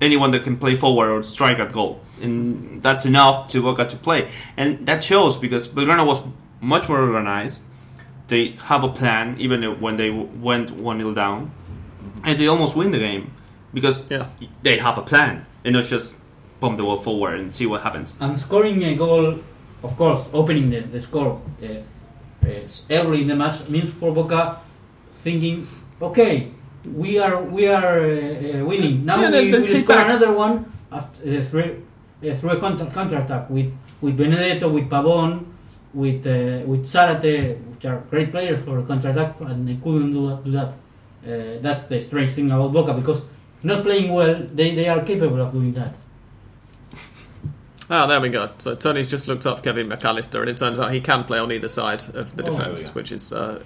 [0.00, 3.96] anyone that can play forward or strike at goal, and that's enough to Boca to
[3.96, 4.30] play.
[4.56, 6.22] And that shows because Belgrano was
[6.60, 7.62] much more organized.
[8.28, 11.50] They have a plan, even when they went one 0 down,
[12.24, 13.32] and they almost win the game
[13.74, 14.26] because Yeah.
[14.62, 16.14] they have a plan and not just
[16.60, 18.14] pump the ball forward and see what happens.
[18.20, 19.38] And scoring a goal,
[19.82, 22.48] of course, opening the, the score uh, uh,
[22.90, 24.58] early in the match means for Boca
[25.24, 25.66] thinking,
[26.00, 26.48] okay,
[26.84, 29.04] we are we are uh, uh, winning.
[29.04, 30.06] Now Yeah, we let's will score back.
[30.10, 31.82] another one after, uh, through,
[32.28, 35.44] uh, through a counter, counter attack with with Benedetto, with Pavon,
[35.94, 40.12] with uh, with Zarate, which are great players for a counter attack, and they couldn't
[40.12, 40.68] do, do that.
[41.22, 43.22] Uh, that's the strange thing about Boca because
[43.62, 45.94] not playing well, they, they are capable of doing that.
[47.90, 48.48] Ah, there we go.
[48.58, 51.38] So Tony's just looked up Kevin Mac Allister, and it turns out he can play
[51.38, 53.62] on either side of the Oh, defence, there we which is uh,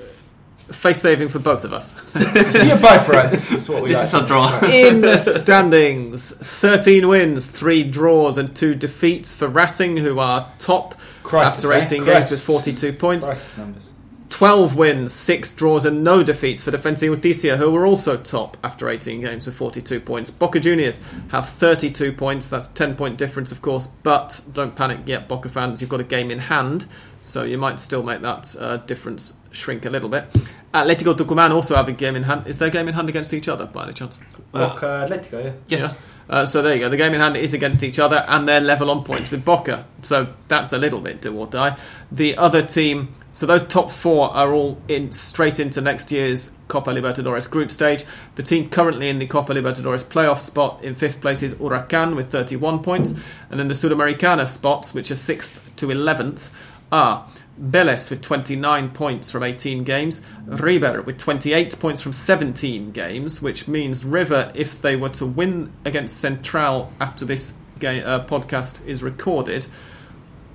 [0.71, 1.95] face saving for both of us.
[2.15, 3.31] You're both right.
[3.31, 4.07] This is what we This like.
[4.07, 4.61] is a draw.
[4.65, 10.95] In the standings, 13 wins, 3 draws, and 2 defeats for Racing, who are top
[11.23, 11.83] Crisis, after eh?
[11.83, 13.27] 18 games with 42 points.
[13.27, 13.91] Crisis numbers.
[14.31, 18.89] 12 wins, 6 draws, and no defeats for Defensa Justicia, who were also top after
[18.89, 20.29] 18 games with 42 points.
[20.31, 22.49] Boca Juniors have 32 points.
[22.49, 25.81] That's 10 point difference, of course, but don't panic yet, Boca fans.
[25.81, 26.87] You've got a game in hand,
[27.23, 30.25] so you might still make that uh, difference shrink a little bit.
[30.73, 32.47] Atletico Tucumán also have a game in hand.
[32.47, 34.19] Is their game in hand against each other, by any chance?
[34.53, 35.53] Well, Boca Atletico, yeah.
[35.69, 35.99] yes.
[36.29, 36.89] Uh, so there you go.
[36.89, 39.87] The game in hand is against each other, and they're level on points with Boca.
[40.03, 41.77] So that's a little bit do or die.
[42.11, 46.91] The other team, so those top four are all in straight into next year's Copa
[46.91, 48.05] Libertadores group stage.
[48.37, 52.31] The team currently in the Copa Libertadores playoff spot in fifth place is Huracan with
[52.33, 53.15] 31 points,
[53.51, 56.51] and then the Sudamericana spots, which are sixth to 11th,
[56.91, 57.29] are
[57.61, 63.69] Vélez with 29 points from 18 games, River with 28 points from 17 games, which
[63.69, 69.03] means River, if they were to win against Central after this ga uh, podcast is
[69.05, 69.67] recorded,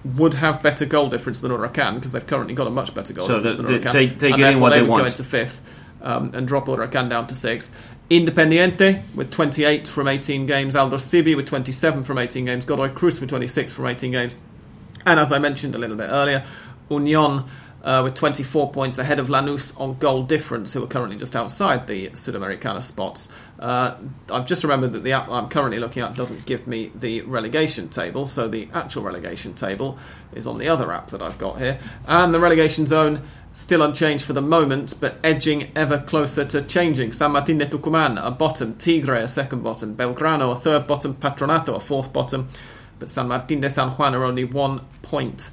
[0.04, 3.28] would have better goal difference than Huracan because they've currently got a much better goal
[3.28, 3.92] So difference the- than Huracan.
[3.94, 5.02] they- they're and therefore what they they would want.
[5.04, 5.62] go into fifth
[6.02, 7.76] um, and drop Huracan down to sixth.
[8.10, 13.30] Independiente with 28 from 18 games, Aldosivi with 27 from 18 games, Godoy Cruz with
[13.30, 14.38] 26 from 18 games,
[15.06, 16.44] and as I mentioned a little bit earlier,
[16.90, 17.46] Union
[17.84, 21.88] uh, with 24 points ahead of Lanús on goal difference, who are currently just outside
[21.88, 23.30] the Sudamericana spots.
[23.58, 23.96] Uh,
[24.32, 27.90] I've just remembered that the app I'm currently looking at doesn't give me the relegation
[27.90, 29.98] table, so the actual relegation table
[30.34, 31.80] is on the other app that I've got here.
[32.08, 37.12] And the relegation zone still unchanged for the moment, but edging ever closer to changing.
[37.14, 41.76] San Martin de Tucumán a bottom, Tigre a second bottom, Belgrano a third bottom, Patronato
[41.76, 42.50] a fourth bottom,
[43.00, 45.50] but San Martin de San Juan are only one point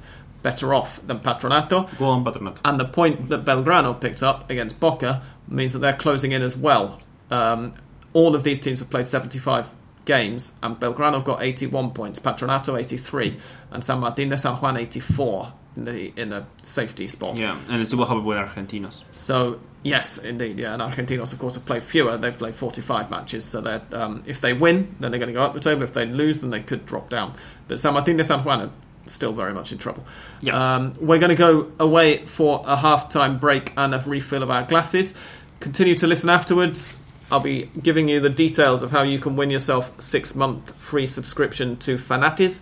[0.47, 1.97] better off than Patronato.
[1.97, 2.57] Go on, Patronato.
[2.63, 6.55] And the point that Belgrano picked up against Boca means that they're closing in as
[6.55, 7.01] well.
[7.29, 7.73] Um,
[8.13, 9.69] all of these teams have played 75
[10.05, 13.37] games, and Belgrano have got 81 points, Patronato 83,
[13.71, 17.35] and San Martin de San Juan 84 in the in a safety spot.
[17.35, 19.03] Yeah, and see what happened with Argentinos.
[19.11, 20.73] So yes, indeed, yeah.
[20.73, 22.15] And Argentinos, of course, have played fewer.
[22.15, 25.43] They've played 45 matches, so that um, if they win, then they're going to go
[25.43, 25.83] up the table.
[25.83, 27.35] If they lose, then they could drop down.
[27.67, 28.71] But San Martin de San Juan
[29.09, 30.03] still very much in trouble.
[30.41, 30.75] Yeah.
[30.75, 34.63] Um, we're going to go away for a half-time break and a refill of our
[34.63, 35.13] glasses.
[35.59, 37.01] Continue to listen afterwards.
[37.31, 41.77] I'll be giving you the details of how you can win yourself six-month free subscription
[41.77, 42.61] to Fanatiz.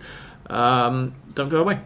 [0.50, 1.80] Um, don't go away.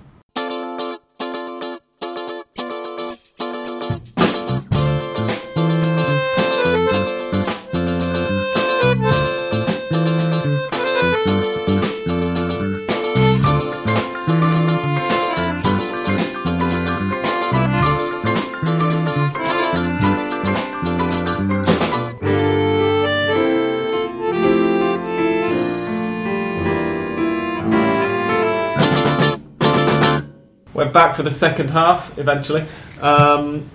[31.20, 32.64] For the second half eventually.
[33.02, 33.70] Um,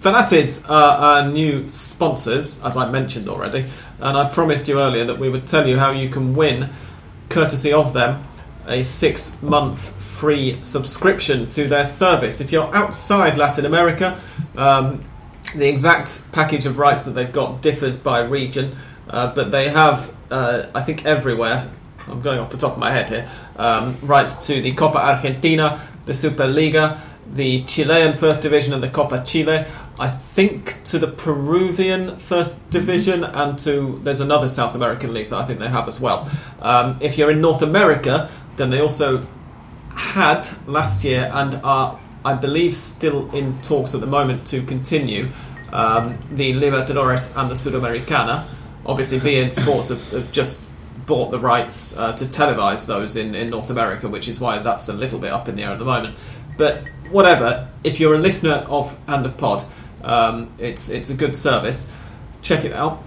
[0.00, 3.66] Fanatiz are our new sponsors, as I mentioned already,
[4.00, 6.70] and I promised you earlier that we would tell you how you can win,
[7.28, 8.26] courtesy of them,
[8.66, 12.40] a six month free subscription to their service.
[12.40, 14.20] If you're outside Latin America,
[14.56, 15.04] um,
[15.54, 18.76] the exact package of rights that they've got differs by region,
[19.10, 21.70] uh, but they have, uh, I think, everywhere.
[22.08, 23.28] I'm going off the top of my head here.
[23.56, 27.00] Um, rights to the Copa Argentina, the Superliga,
[27.32, 29.64] the Chilean First Division, and the Copa Chile.
[29.98, 35.36] I think to the Peruvian First Division and to there's another South American league that
[35.36, 36.30] I think they have as well.
[36.60, 39.26] Um, if you're in North America, then they also
[39.94, 45.30] had last year and are, I believe, still in talks at the moment to continue
[45.72, 48.46] um, the Libertadores and the Sudamericana.
[48.84, 50.63] Obviously, beIN Sports have, have just
[51.06, 54.88] bought the rights uh, to televise those in, in North America, which is why that's
[54.88, 56.16] a little bit up in the air at the moment.
[56.56, 59.64] But whatever, if you're a listener of Hand of Pod,
[60.02, 61.92] um, it's it's a good service.
[62.42, 63.02] Check it out.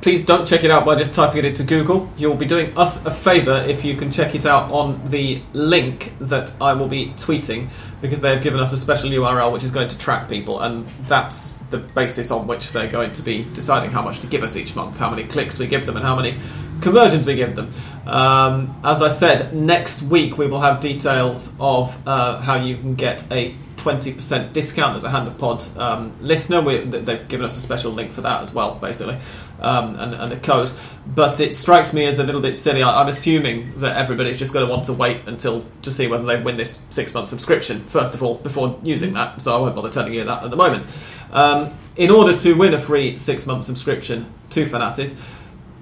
[0.00, 2.08] Please don't check it out by just typing it into Google.
[2.16, 6.12] You'll be doing us a favour if you can check it out on the link
[6.20, 7.70] that I will be tweeting
[8.00, 10.86] because they have given us a special URL which is going to track people, and
[11.08, 14.56] that's the basis on which they're going to be deciding how much to give us
[14.56, 16.38] each month, how many clicks we give them, and how many
[16.80, 17.70] conversions we give them.
[18.06, 22.94] Um, as I said, next week we will have details of uh, how you can
[22.94, 26.60] get a 20% discount as a Hand of Pod um, listener.
[26.60, 29.16] We, they've given us a special link for that as well, basically,
[29.60, 30.72] um, and, and a code.
[31.06, 32.82] But it strikes me as a little bit silly.
[32.82, 36.24] I, I'm assuming that everybody's just going to want to wait until to see whether
[36.24, 39.40] they win this six month subscription, first of all, before using that.
[39.40, 40.86] So I won't bother telling you that at the moment.
[41.30, 45.20] Um, in order to win a free six month subscription to Fanatiz,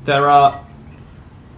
[0.05, 0.64] there are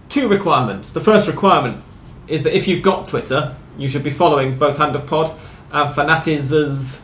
[0.09, 0.91] two requirements.
[0.91, 1.83] The first requirement
[2.27, 5.31] is that if you've got Twitter, you should be following both Hand of Pod
[5.71, 7.01] and Fanatiz's,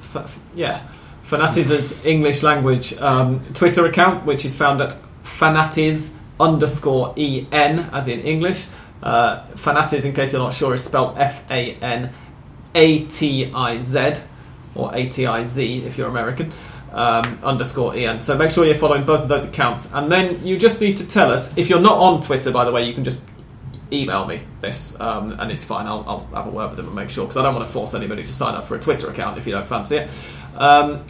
[0.00, 0.86] f- yeah,
[1.24, 6.10] Fanatiz's English language um, Twitter account, which is found at Fanatiz
[6.40, 8.66] underscore en, as in English.
[9.02, 12.12] Uh, Fanatiz, in case you're not sure, is spelled F A N
[12.74, 14.14] A T I Z
[14.74, 16.52] or A T I Z if you're American.
[16.90, 18.22] Um, underscore Ian.
[18.22, 21.06] So make sure you're following both of those accounts, and then you just need to
[21.06, 22.50] tell us if you're not on Twitter.
[22.50, 23.22] By the way, you can just
[23.92, 25.86] email me this, um, and it's fine.
[25.86, 27.72] I'll, I'll have a word with them and make sure because I don't want to
[27.72, 30.10] force anybody to sign up for a Twitter account if you don't fancy it.
[30.56, 31.04] Um,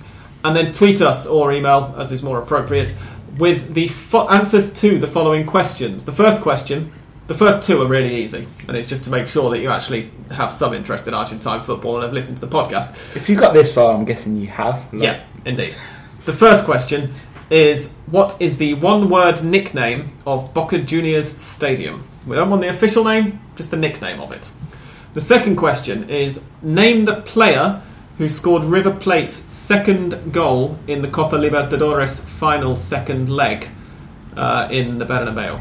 [0.44, 2.96] and then tweet us or email, as is more appropriate,
[3.36, 6.04] with the fo- answers to the following questions.
[6.04, 6.92] The first question,
[7.28, 10.10] the first two are really easy, and it's just to make sure that you actually
[10.30, 12.96] have some interest in Argentine football and have listened to the podcast.
[13.14, 14.92] If you got this far, I'm guessing you have.
[14.92, 15.76] Like- Yeah, indeed.
[16.24, 17.14] The first question
[17.50, 22.04] is What is the one word nickname of Boca Juniors Stadium?
[22.26, 24.50] We don't want the official name, just the nickname of it.
[25.14, 27.80] The second question is Name the player
[28.18, 33.68] who scored River Plate's second goal in the Copa Libertadores final second leg
[34.36, 35.60] uh, in the Bernabeu.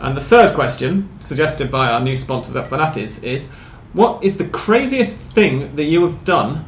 [0.00, 3.50] And the third question, suggested by our new sponsors at Fanatiz, is
[3.92, 6.64] What is the craziest thing that you have done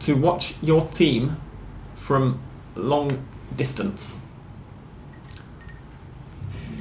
[0.00, 1.36] to watch your team
[1.96, 2.40] from
[2.74, 3.24] long
[3.54, 4.24] distance?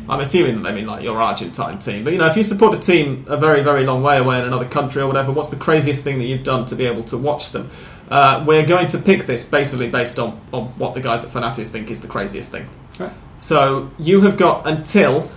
[0.10, 2.80] I'm assuming they mean like your Argentine team, but you know, if you support a
[2.80, 6.04] team a very, very long way away in another country or whatever, what's the craziest
[6.04, 7.70] thing that you've done to be able to watch them?
[8.10, 11.70] Uh, we're going to pick this basically based on, on what the guys at Fanatiz
[11.70, 12.68] think is the craziest thing.
[12.99, 13.14] Right.
[13.38, 15.32] So you have got until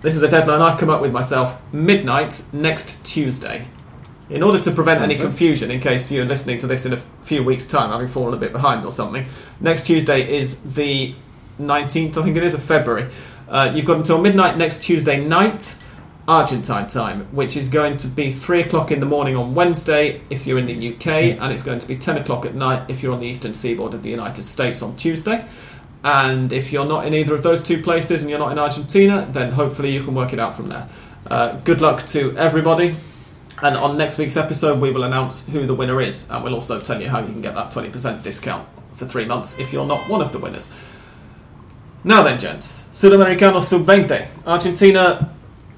[0.00, 3.66] this is a deadline I've come up with myself midnight next Tuesday.
[4.30, 7.02] In order to prevent Sounds any confusion, in case you're listening to this in a
[7.22, 9.26] few weeks' time, having fallen a bit behind or something,
[9.60, 11.14] next Tuesday is the
[11.58, 13.10] 19th, I think it is, of February.
[13.48, 15.74] Uh, you've got until midnight next Tuesday night,
[16.28, 20.46] Argentine time, which is going to be 3 o'clock in the morning on Wednesday if
[20.46, 21.06] you're in the UK,
[21.40, 23.94] and it's going to be 10 o'clock at night if you're on the eastern seaboard
[23.94, 25.48] of the United States on Tuesday.
[26.04, 29.28] And if you're not in either of those two places and you're not in Argentina,
[29.30, 30.88] then hopefully you can work it out from there.
[31.26, 32.96] Uh, good luck to everybody.
[33.60, 36.80] And on next week's episode, we will announce who the winner is, and we'll also
[36.80, 40.08] tell you how you can get that 20% discount for three months if you're not
[40.08, 40.72] one of the winners.
[42.04, 44.28] Now then, gents, Sudamericano Sub-20.
[44.46, 45.34] Argentina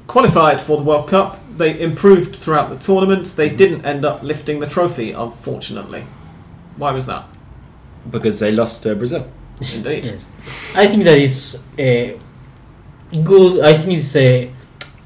[0.07, 1.39] qualified for the World Cup.
[1.57, 3.27] They improved throughout the tournament.
[3.29, 6.05] They didn't end up lifting the trophy, unfortunately.
[6.77, 7.25] Why was that?
[8.11, 9.31] Because they lost to Brazil.
[9.61, 10.05] Indeed.
[10.07, 10.25] Yes.
[10.75, 12.19] I think that is uh,
[13.25, 13.61] good.
[13.65, 14.49] I think it's uh,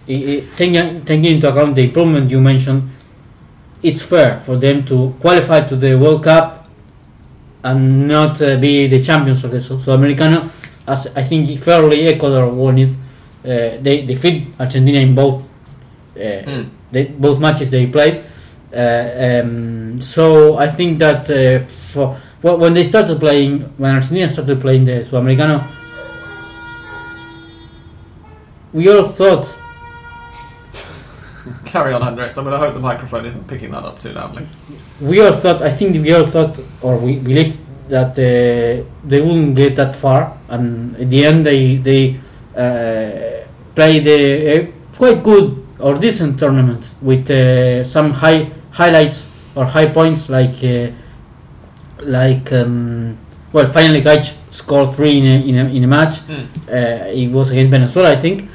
[0.08, 2.90] i- taking, taking into account the improvement you mentioned.
[3.82, 6.68] It's fair for them to qualify to the World Cup
[7.62, 10.50] and not uh, be the champions of the Sud- Sudamericano,
[10.86, 12.90] as I think fairly Ecuador won it.
[13.44, 15.42] Uh, they defeat Argentina in both
[16.16, 16.68] uh, Mm.
[16.92, 18.22] they, both matches they played.
[18.72, 24.28] Uh, um, so I think that uh, for well, when they started playing, when Argentina
[24.28, 25.66] started playing the Sudamericano,
[28.74, 29.48] we all thought
[31.64, 32.36] Carry on, Andres.
[32.36, 34.46] I'm going to hope the microphone isn't picking that up too loudly.
[35.00, 39.56] we all thought I think we all thought or we believed that uh, they wouldn't
[39.56, 42.20] get that far, and at the end they they
[42.54, 49.64] uh, played a, a quite good or decent tournament with uh, some high highlights or
[49.64, 50.90] high points like uh,
[52.04, 53.18] like um,
[53.54, 56.16] well, finally Gaich scored three in a, in a, in a match.
[56.26, 56.46] Mm.
[56.66, 58.50] Uh, it was against Venezuela, I think.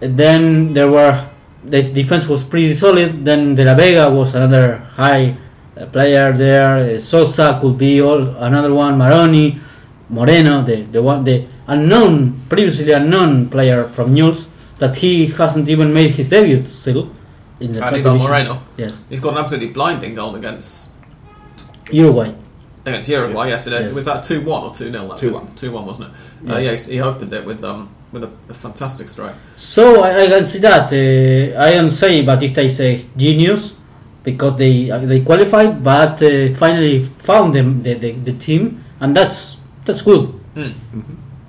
[0.00, 1.30] Then there were
[1.64, 3.24] the defense was pretty solid.
[3.24, 5.36] Then De La Vega was another high
[5.76, 6.96] uh, player there.
[6.96, 8.98] Uh, Sosa could be all another one.
[8.98, 9.58] Maroni,
[10.10, 14.46] Moreno, the the one the unknown previously unknown player from News
[14.78, 17.10] that he hasn't even made his debut still
[17.60, 18.18] in the Anibal.
[18.18, 18.62] Moreno.
[18.76, 20.92] Yes, He's got an absolutely blinding goal against
[21.90, 22.34] Uruguay.
[22.86, 23.66] Against Uruguay Yes.
[23.66, 23.86] yesterday.
[23.86, 23.94] Yes.
[23.94, 25.56] Was that two one or two 0 2-1.
[25.56, 26.50] Two one, wasn't it?
[26.50, 29.34] Uh, yeah, he opened it with um with a, a fantastic strike.
[29.56, 30.92] So I, I can see that.
[30.92, 33.74] Uh, I don't say Batista is a genius
[34.22, 39.16] because they uh, they qualified, but uh, finally found them the, the, the team, and
[39.16, 40.32] that's that's good.
[40.54, 40.74] Mm.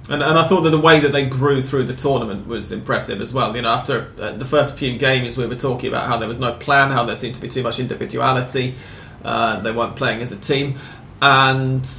[0.08, 3.22] And, and I thought that the way that they grew through the tournament was impressive
[3.22, 3.56] as well.
[3.56, 6.40] You know, after uh, the first few games, we were talking about how there was
[6.40, 8.76] no plan, how there seemed to be too much individuality.
[9.24, 10.78] Uh, they weren't playing as a team,
[11.22, 11.90] and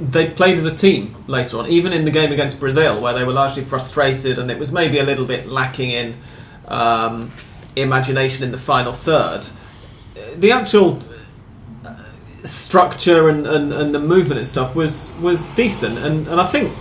[0.00, 1.66] they played as a team later on.
[1.68, 4.98] Even in the game against Brazil, where they were largely frustrated, and it was maybe
[4.98, 6.16] a little bit lacking in
[6.68, 7.30] um,
[7.76, 9.46] imagination in the final third.
[10.36, 11.02] The actual
[11.84, 12.02] uh,
[12.44, 16.74] structure and, and, and the movement and stuff was was decent, and, and I think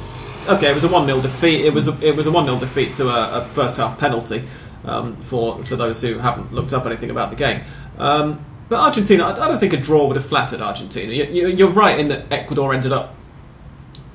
[0.48, 1.66] okay, it was a one 0 defeat.
[1.66, 4.44] It was a, it was a one 0 defeat to a, a first half penalty
[4.86, 7.64] um, for for those who haven't looked up anything about the game.
[7.98, 11.12] Um, but Argentina, I, don't think a draw would have flattered Argentina.
[11.12, 13.16] You, you're right in that Ecuador ended up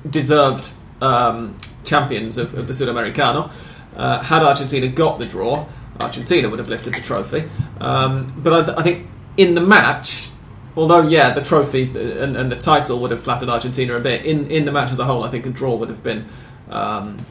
[0.09, 3.51] deserved um, champions of, of the Sudamericano.
[3.95, 5.65] Uh, had Argentina got the draw,
[5.99, 7.49] Argentina would have lifted the trophy.
[7.79, 10.29] Um, but I, th- I think in the match,
[10.75, 14.25] although yeah, the trophy and, and the title would have flattered Argentina a bit.
[14.25, 16.25] In in the match as a whole, I think a draw would have been
[16.69, 17.25] um,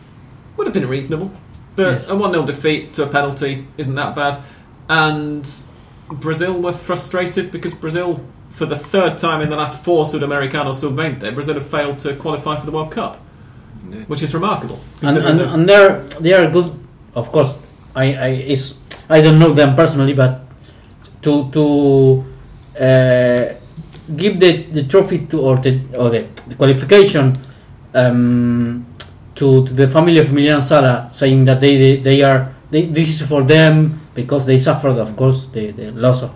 [0.57, 1.31] would have been reasonable.
[1.77, 2.09] But Yes.
[2.09, 4.43] a one 0 defeat to a penalty isn't that bad.
[4.89, 5.47] And
[6.09, 11.35] Brazil were frustrated because Brazil, for the third time in the last four Sudamericano Sub-20,
[11.35, 13.21] Brazil have failed to qualify for the World Cup,
[13.83, 14.09] Indeed.
[14.09, 14.81] which is remarkable.
[15.03, 16.73] and and, and they're they are good.
[17.15, 17.55] Of course,
[17.95, 18.77] I I is
[19.09, 20.43] I don't know them personally, but
[21.23, 22.25] to to
[22.81, 23.55] uh,
[24.17, 27.39] give the, the trophy to or the or the, the qualification
[27.95, 28.87] um,
[29.35, 33.09] to, to the family of Emiliano Sala, saying that they they, they are they, this
[33.09, 36.33] is for them because they suffered, of course, the, the loss of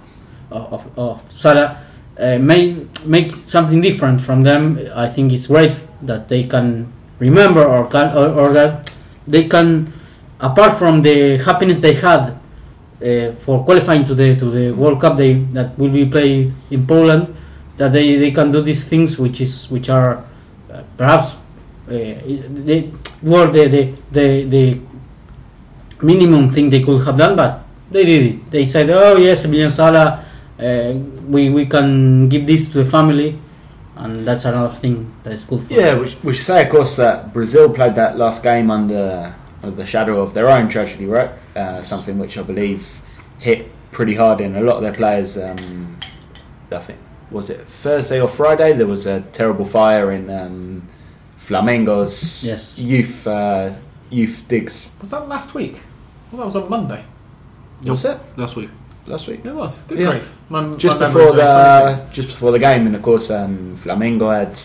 [0.51, 1.85] of, of Sala.
[2.19, 2.75] Uh, may
[3.07, 4.77] make something different from them.
[4.93, 5.73] I think it's great
[6.03, 8.93] that they can remember or can or, or that
[9.29, 9.93] they can,
[10.41, 12.35] apart from the happiness they had
[13.01, 16.87] uh, for qualifying to the to the World Cup they that will be played in
[16.89, 17.33] Poland,
[17.77, 20.25] that they, they can do these things which is which are
[20.73, 21.35] uh, perhaps
[21.87, 21.95] uh,
[22.67, 22.91] they
[23.23, 24.81] were the the, the the
[26.03, 28.51] minimum thing they could have done, but they did it.
[28.51, 30.25] They said, "Oh yes, Emiliano Sala,
[30.59, 30.93] uh,
[31.27, 33.39] we we can give this to the family."
[33.97, 36.71] And that's another thing that is good for Yeah, we, sh- we should say, of
[36.71, 41.05] course, that Brazil played that last game under, under the shadow of their own tragedy,
[41.07, 41.31] right?
[41.57, 42.87] Uh, something which I believe
[43.41, 45.37] hit pretty hard in a lot of their players.
[45.37, 45.99] Um,
[46.71, 46.99] I think
[47.33, 48.73] was it Thursday or Friday?
[48.73, 50.89] There was a terrible fire in um,
[51.39, 52.79] Flamengo's Yes.
[52.79, 53.73] youth uh,
[54.11, 54.91] youth digs.
[55.01, 55.83] was that last week?
[56.31, 57.05] Well, that was on Monday.
[57.87, 58.71] Was it last week.
[59.07, 59.45] last week?
[59.45, 59.79] It was.
[59.89, 60.11] Good Yeah.
[60.11, 60.37] grief.
[60.51, 63.31] My, just my before memory's doing funny the just before the game, and of course,
[63.31, 64.59] um, Flamengo had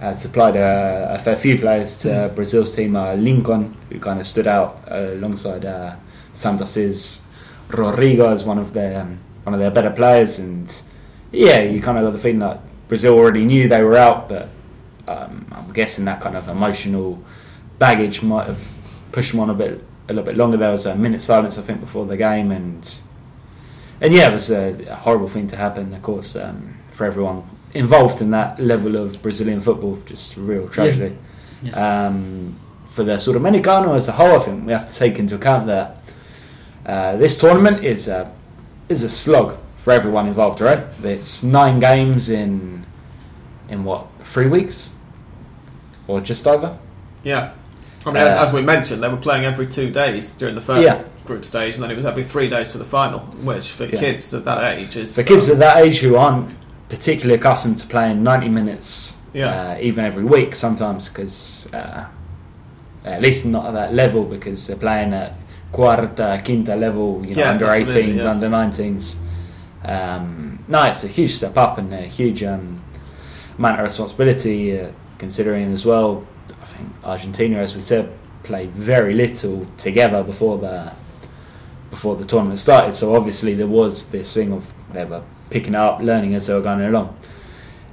[0.00, 2.94] had supplied a, a fair few players to Brazil's team.
[2.96, 5.96] Uh, Lincoln, who kind of stood out uh, alongside uh,
[6.34, 7.22] Santos's
[7.68, 10.70] Rodrigo as one of their um, one of their better players, and
[11.32, 14.48] yeah, you kind of got the feeling that Brazil already knew they were out, but
[15.08, 17.22] um, I'm guessing that kind of emotional
[17.78, 18.62] baggage might have
[19.10, 20.56] pushed them on a bit a little bit longer.
[20.56, 23.00] There was a minute silence, I think, before the game, and
[24.00, 27.48] and yeah, it was a, a horrible thing to happen, of course, um, for everyone
[27.72, 29.98] involved in that level of Brazilian football.
[30.06, 31.16] Just a real tragedy.
[31.62, 31.76] Yes.
[31.76, 35.18] Um, for the sort of Sudamericano as a whole, I think we have to take
[35.18, 36.02] into account that
[36.86, 38.32] uh, this tournament is a
[38.88, 40.60] is a slog for everyone involved.
[40.60, 40.84] Right?
[41.02, 42.86] It's nine games in
[43.68, 44.94] in what three weeks
[46.06, 46.78] or just over.
[47.22, 47.54] Yeah.
[48.06, 50.82] I mean, Uh, as we mentioned, they were playing every two days during the first
[50.84, 50.98] Yeah.
[51.26, 53.98] group stage, and then it was every three days for the final, which for Yeah.
[53.98, 56.50] kids at that age is For kids um, at that age who aren't
[56.88, 59.72] particularly accustomed to playing 90 minutes, Yeah.
[59.72, 62.04] uh, even every week sometimes, because uh,
[63.06, 65.34] at least not at that level, because they're playing at
[65.72, 68.30] quarta, quinta level, you know, Yes, under absolutely, 18s, yeah.
[68.30, 69.16] under 19s.
[69.84, 72.80] Um, no, it's a huge step up and a huge um,
[73.58, 74.88] amount of responsibility, uh,
[75.18, 76.24] considering as well.
[76.74, 78.12] I think Argentina, as we said,
[78.42, 80.92] played very little together before the
[81.90, 82.94] before the tournament started.
[82.94, 86.60] So obviously there was this thing of they were picking up, learning as they were
[86.60, 87.16] going along.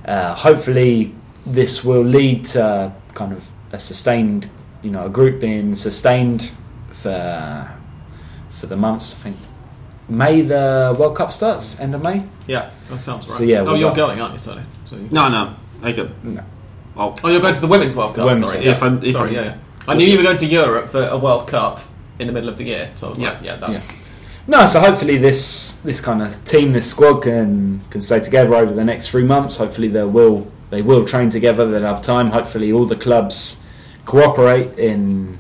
[0.05, 1.13] Uh, hopefully,
[1.45, 4.49] this will lead to kind of a sustained,
[4.81, 6.51] you know, a group being sustained
[6.93, 7.71] for
[8.59, 9.13] for the months.
[9.13, 9.37] I think
[10.09, 12.23] May the World Cup starts, end of May.
[12.47, 13.37] Yeah, that sounds right.
[13.37, 14.61] So, yeah, oh, you're got- going, aren't you, Tony?
[14.85, 16.11] So you- No, no, I could.
[16.23, 16.43] No.
[16.97, 18.25] Oh, Oh, you're going to the Women's World Cup.
[18.25, 18.71] Women's sorry, World yeah.
[18.71, 19.55] If I'm- if sorry, I'm- yeah, yeah.
[19.87, 21.79] I knew you were going to Europe for a World Cup
[22.19, 23.29] in the middle of the year, so I was Yeah.
[23.29, 23.81] like, yeah, that's
[24.47, 28.73] No, so hopefully this this kind of team, this squad can can stay together over
[28.73, 29.57] the next three months.
[29.57, 31.69] Hopefully they will they will train together.
[31.69, 32.31] They'll have time.
[32.31, 33.57] Hopefully all the clubs
[34.05, 35.37] cooperate in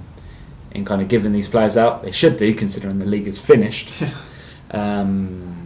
[0.71, 2.03] in kind of giving these players out.
[2.03, 3.91] They should do, considering the league is finished.
[4.71, 5.60] um,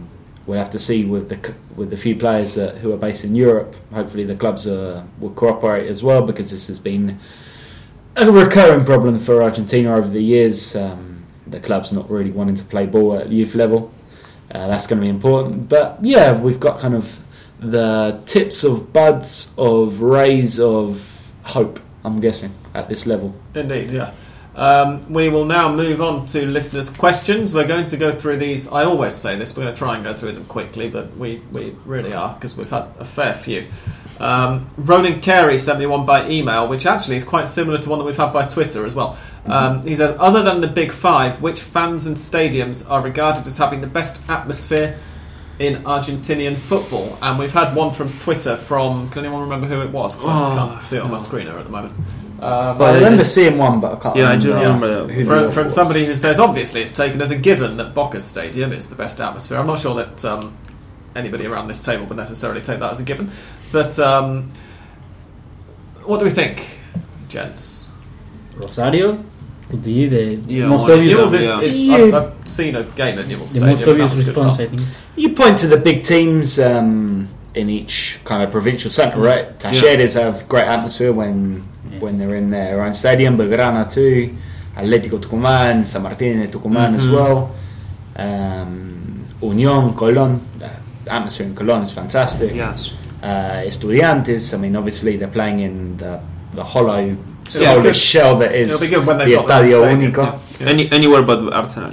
[0.46, 3.34] we'll have to see with the with the few players that, who are based in
[3.34, 3.76] Europe.
[3.92, 7.18] Hopefully the clubs are, will cooperate as well because this has been
[8.16, 10.74] a recurring problem for Argentina over the years.
[10.74, 13.92] Um, the club's not really wanting to play ball at youth level.
[14.52, 15.68] Uh, that's going to be important.
[15.68, 17.18] But yeah, we've got kind of
[17.58, 21.80] the tips of buds of rays of hope.
[22.04, 23.34] I'm guessing at this level.
[23.54, 24.12] Indeed, yeah.
[24.56, 27.52] Um, we will now move on to listeners' questions.
[27.52, 28.72] We're going to go through these.
[28.72, 29.54] I always say this.
[29.54, 32.56] We're going to try and go through them quickly, but we, we really are because
[32.56, 33.66] we've had a fair few.
[34.18, 37.98] Um, Ronan Carey sent me one by email, which actually is quite similar to one
[37.98, 39.18] that we've had by Twitter as well.
[39.44, 43.58] Um, he says, "Other than the big five, which fans and stadiums are regarded as
[43.58, 44.98] having the best atmosphere
[45.58, 49.10] in Argentinian football?" And we've had one from Twitter from.
[49.10, 50.16] Can anyone remember who it was?
[50.16, 51.92] 'Cause I Oh, can't see it on my screener at the moment.
[52.40, 54.16] Um, I remember seeing one, but I can't.
[54.16, 57.30] Yeah, I do remember remember who from, from somebody who says obviously it's taken as
[57.30, 59.56] a given that Boca's Stadium is the best atmosphere.
[59.58, 60.56] I'm not sure that um,
[61.14, 63.30] anybody around this table would necessarily take that as a given,
[63.72, 64.52] but um,
[66.04, 66.78] what do we think,
[67.28, 67.90] gents?
[68.54, 69.24] Rosario
[69.70, 71.60] could be the Yeah, most one- obvious, Newell's is, yeah.
[71.60, 71.94] is Yeah.
[71.96, 73.78] I've, I've seen a game at Newell's the Stadium.
[73.80, 74.54] most obvious response.
[74.60, 74.82] I think.
[75.16, 79.58] You point to the big teams um, in each kind of provincial centre, right?
[79.58, 82.00] Talleres have great atmosphere when Yes.
[82.02, 83.36] when they're in their own stadium.
[83.36, 84.34] Belgrano too,
[84.76, 87.12] Atlético Tucumán, San Martín de Tucumán as Mhm.
[87.14, 87.50] well.
[88.16, 90.68] Um, Unión, Colón, uh,
[91.04, 92.54] the atmosphere in Colón is fantastic.
[92.54, 92.92] Yes.
[93.22, 96.18] Uh, Estudiantes, I mean, obviously they're playing in the
[96.54, 97.14] the hollow, Yeah,
[97.44, 100.38] soulless shell that is It'll be good when they've the got their own Estadio Único.
[100.60, 100.66] yeah.
[100.68, 101.92] Any anywhere but Arsenal.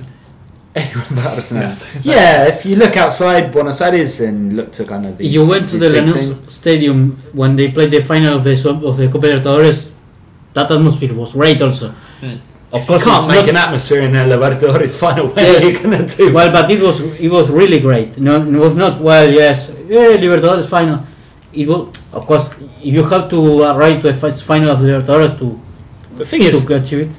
[0.76, 1.64] Anyway, about Arsenal.
[1.64, 2.12] Yes, exactly.
[2.14, 5.70] Yeah, if you look outside Buenos Aires and look to kind of these, you went
[5.70, 8.98] to the big Lanús teams- Stadium when they played the final of the Sub- of
[8.98, 9.90] the Copa Libertadores.
[10.56, 11.90] That atmosphere was great, also.
[12.22, 12.38] Hmm.
[12.72, 15.28] Of You course, can't make not- an atmosphere in a Libertadores final.
[15.28, 15.64] What Yes.
[15.64, 16.34] are you gonna do?
[16.34, 18.18] Well, but it was it was really great.
[18.18, 19.30] No, it was not well.
[19.30, 21.04] Yes, yeah, Libertadores final.
[21.54, 22.50] It was, of course,
[22.82, 25.60] if you have to arrive to the final of Libertadores to
[26.18, 27.12] the thing is, to achieve it.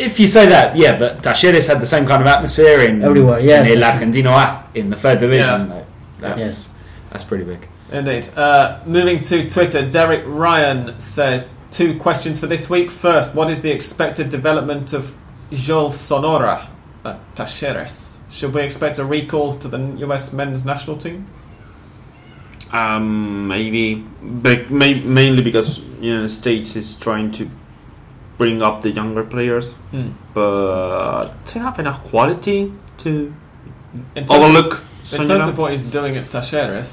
[0.00, 3.40] If you say that, yeah, but Talleres had the same kind of atmosphere in Everywhere,
[3.40, 3.68] yes.
[3.68, 5.60] in El Argentino A in the third division.
[5.60, 5.66] Yeah.
[5.66, 5.86] though.
[6.18, 6.74] That's Yes.
[7.10, 7.68] that's pretty big.
[7.92, 8.28] Indeed.
[8.36, 12.90] Uh, moving to Twitter, Derek Ryan says two questions for this week.
[12.90, 15.12] First, what is the expected development of
[15.52, 16.68] Joel Sonora
[17.04, 18.18] at Talleres?
[18.30, 21.24] Should we expect a recall to the US men's national team?
[22.72, 27.50] Um, maybe, but may, mainly because United States is trying to
[28.40, 30.08] bring up the younger players, Hmm.
[30.32, 32.72] but they have enough quality
[33.02, 33.10] to
[34.14, 34.72] In terms, overlook.
[35.12, 36.92] in terms of what he's doing at Talleres,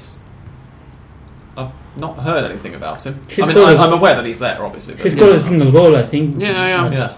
[1.56, 3.14] I've not heard anything about him.
[3.28, 4.94] He's I mean, got I, a- I'm aware that he's there, obviously.
[4.94, 6.26] But He's got a single goal, I think.
[6.38, 6.90] Yeah, yeah.
[6.98, 7.12] yeah.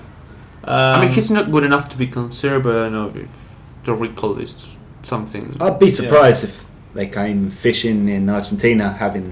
[0.65, 3.29] I Um, mean, he's not good enough to be considered, but I know if
[3.85, 4.55] the recall is
[5.03, 5.45] something.
[5.61, 6.55] I'd be surprised if
[6.95, 9.27] they came fishing in Argentina, having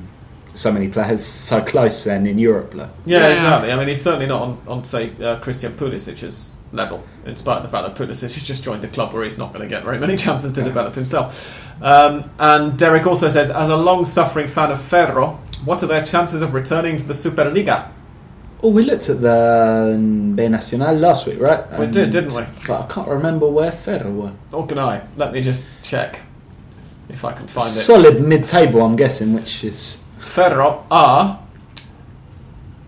[0.55, 2.75] so many players so close, then in Europe.
[2.75, 2.91] Like.
[3.07, 3.29] Yeah, Yeah.
[3.35, 3.73] exactly.
[3.73, 7.63] I mean, he's certainly not on, on say, uh, Christian Pulisic's level, in spite of
[7.63, 9.85] the fact that Pulisic has just joined a club where he's not going to get
[9.85, 11.59] very many chances to develop himself.
[11.81, 16.43] Um, and Derek also says, as a long-suffering fan of Ferro, what are their chances
[16.43, 17.91] of returning to the Superliga?
[18.61, 21.71] Oh, we looked at the um, B Nacional last week, right?
[21.79, 22.43] We did, didn't we?
[22.67, 24.33] But I can't remember where Ferro were.
[24.51, 25.07] Or can I?
[25.17, 26.21] Let me just check
[27.09, 27.71] if I can find it.
[27.71, 31.41] Solid mid-table, I'm guessing, which is Ferro are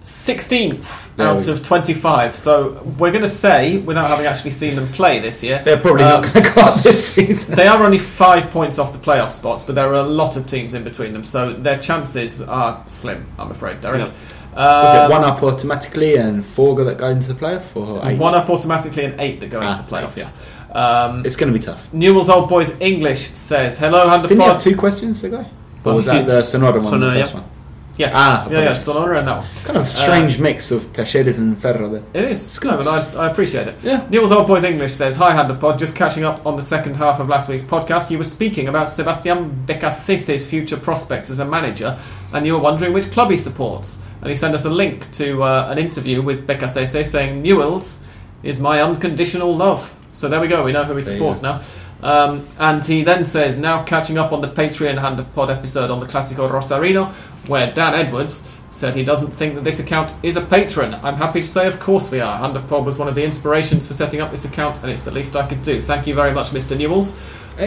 [0.03, 2.37] 16th There out we- of 25.
[2.37, 6.03] So we're going to say, without having actually seen them play this year, they're probably
[6.05, 7.55] Um, not going to go up this season.
[7.55, 10.47] They are only five points off the playoff spots, but there are a lot of
[10.47, 13.27] teams in between them, so their chances are slim.
[13.39, 14.01] I'm afraid, Derek.
[14.01, 14.13] Yeah.
[14.57, 18.19] Um, it one up automatically and four go that go into the playoff, or eight?
[18.19, 20.19] one up automatically and eight that go into Ah, the playoff.
[20.19, 20.27] eight.
[20.75, 21.03] Yeah.
[21.05, 21.93] Um, It's going to be tough.
[21.93, 25.47] Newell's old boys English says hello, Didn't you have two questions to go?
[25.85, 26.83] Or was that the Sonora one?
[26.83, 27.41] Sonora, the first yeah.
[27.41, 27.51] one?
[27.97, 28.13] Yes.
[28.15, 28.75] Ah, yeah, yeah.
[28.75, 29.49] Sonora and that one.
[29.65, 32.03] Kind of strange mix of Talleres and Ferro there.
[32.15, 32.43] It is.
[32.47, 33.77] It's good, but I, I appreciate it.
[33.83, 34.07] Yeah.
[34.09, 35.79] Newell's Old Boys English says, Hi, Hand of Pod.
[35.79, 38.11] Just catching up on the second half of last week's podcast.
[38.11, 41.99] You were speaking about Sebastian Beccacece's future prospects as a manager,
[42.33, 44.03] and you were wondering which club he supports.
[44.23, 48.03] And he sent us a link to uh, an interview with Becassese saying, Newell's
[48.43, 49.95] is my unconditional love.
[50.13, 50.65] So there we go.
[50.65, 51.61] We know who he supports now.
[52.03, 55.91] Um, and he then says, now catching up on the Patreon Hand of Pod episode
[55.91, 57.13] on the Classico Rosarino,
[57.47, 60.95] where Dan Edwards said he doesn't think that this account is a patron.
[60.95, 62.39] I'm happy to say, of course we are.
[62.39, 65.03] Hand of Pod was one of the inspirations for setting up this account, and it's
[65.03, 65.83] the least I could do.
[65.83, 66.77] Thank you very much, Mr.
[66.77, 67.19] Newells.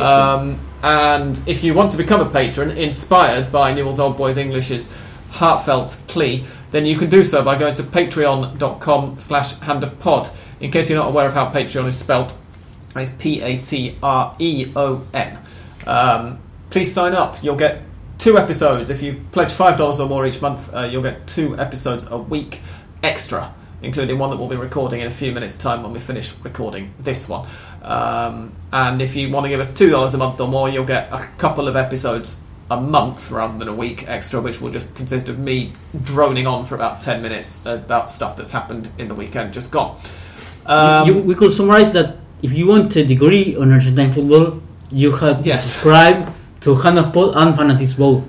[0.01, 4.89] Um, and if you want to become a patron, inspired by Newell's Old Boys English's
[5.29, 10.31] heartfelt plea, then you can do so by going to patreon.com slash handofpod.
[10.59, 12.36] In case you're not aware of how Patreon is spelt,
[13.02, 14.00] it's P-A-T-R-E-O-N.
[15.86, 16.39] Um,
[16.70, 17.44] please sign up.
[17.44, 17.82] You'll get
[18.18, 18.89] two episodes.
[18.89, 22.62] If you pledge $5 or more each month, uh, you'll get two episodes a week
[23.02, 26.34] extra, including one that we'll be recording in a few minutes' time when we finish
[26.44, 27.48] recording this one.
[27.82, 31.12] Um, and if you want to give us $2 a month or more, you'll get
[31.12, 35.30] a couple of episodes a month rather than a week extra, which will just consist
[35.30, 35.74] of me
[36.04, 40.00] droning on for about 10 minutes about stuff that's happened in the weekend just gone.
[40.66, 45.12] Um, you, we could summarize that if you want a degree on Argentine football, you
[45.12, 45.64] have to Yes.
[45.72, 46.18] subscribe
[46.62, 48.24] to Hand of Pod and Fanatiz both,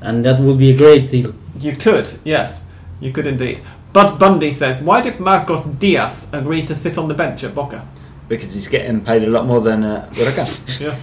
[0.00, 1.32] and that would be a great deal.
[1.60, 2.66] You could, yes,
[3.00, 3.60] you could indeed.
[3.92, 7.86] Bud Bundy says, Why did Marcos Diaz agree to sit on the bench at Boca?
[8.28, 10.80] Because he's getting paid a lot more than uh, Huracan.
[10.84, 10.96] Yeah.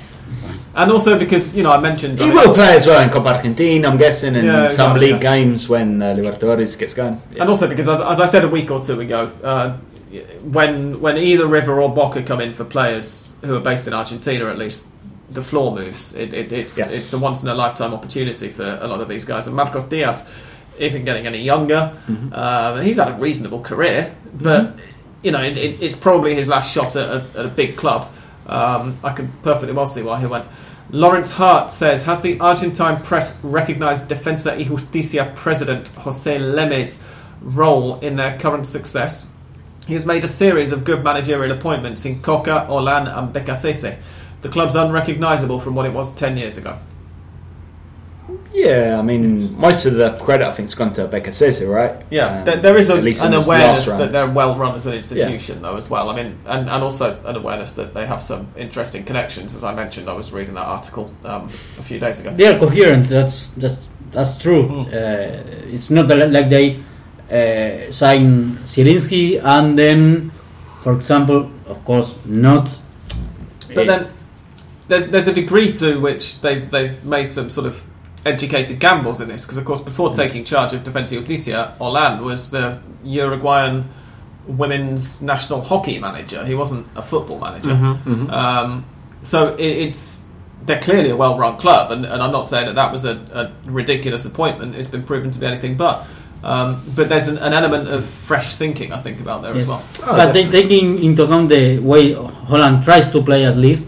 [0.75, 2.19] And also because, you know, I mentioned.
[2.19, 4.91] he I mean, will play as well in Copa Argentina, I'm guessing, and Yeah, some
[4.91, 5.35] exactly, league yeah.
[5.35, 7.21] games when uh, Libertadores gets going.
[7.31, 7.41] Yeah.
[7.41, 9.77] And also because, as, as I said a week or two ago, uh,
[10.43, 14.45] when when either River or Boca come in for players who are based in Argentina,
[14.47, 14.87] at least
[15.29, 16.13] the floor moves.
[16.15, 16.93] It, it, it's Yes.
[16.95, 19.47] it's a once in a lifetime opportunity for a lot of these guys.
[19.47, 20.29] And Marcos Diaz
[20.77, 21.93] isn't getting any younger.
[22.07, 22.31] Mhm.
[22.33, 24.75] Uh, he's had a reasonable career, but
[25.23, 28.07] you know it, it, it's probably his last shot at a, at a big club.
[28.47, 30.45] Um, I can perfectly well see why he went.
[30.91, 37.01] Lawrence Hart says, has the Argentine press recognised Defensa y Justicia president Jose Lemme's
[37.41, 39.33] role in their current success?
[39.85, 43.97] He has made a series of good managerial appointments in Cocca, Holan, and Beccacece.
[44.41, 46.77] The club's unrecognisable from what it was 10 years ago.
[48.51, 52.03] Yeah, I mean, most of the credit I think has gone to Beccacece, right?
[52.09, 54.85] Yeah, Um, there, there is a, at least an awareness that they're well run as
[54.85, 56.09] an institution, though, as well.
[56.09, 59.55] I mean, and, and also an awareness that they have some interesting connections.
[59.55, 62.33] As I mentioned, I was reading that article um, a few days ago.
[62.33, 63.09] They are coherent.
[63.09, 63.77] That's that's
[64.11, 64.63] that's true.
[64.67, 64.81] Hmm.
[64.87, 66.79] Uh, it's not like they
[67.31, 70.31] uh, sign Zielinski and then,
[70.81, 72.69] for example, of course, not.
[73.73, 74.11] But uh, then
[74.87, 77.83] there's there's a degree to which they've they've made some sort of
[78.25, 82.23] educated gambles in this because of course before taking charge of Defensa y Justicia, Holan
[82.23, 83.87] was the Uruguayan
[84.47, 86.45] women's national hockey manager.
[86.45, 87.71] He wasn't a football manager.
[87.71, 88.31] Mhm.
[88.31, 88.85] Um,
[89.21, 90.25] so it, it's
[90.63, 93.69] they're clearly a well-run club, and, and I'm not saying that that was a, a
[93.69, 94.75] ridiculous appointment.
[94.75, 96.07] It's been proven to be anything but.
[96.45, 99.81] Um, but there's an, an element of fresh thinking, I think, about there as well.
[100.03, 103.85] Oh, but they, taking into account the way Holan tries to play, at least,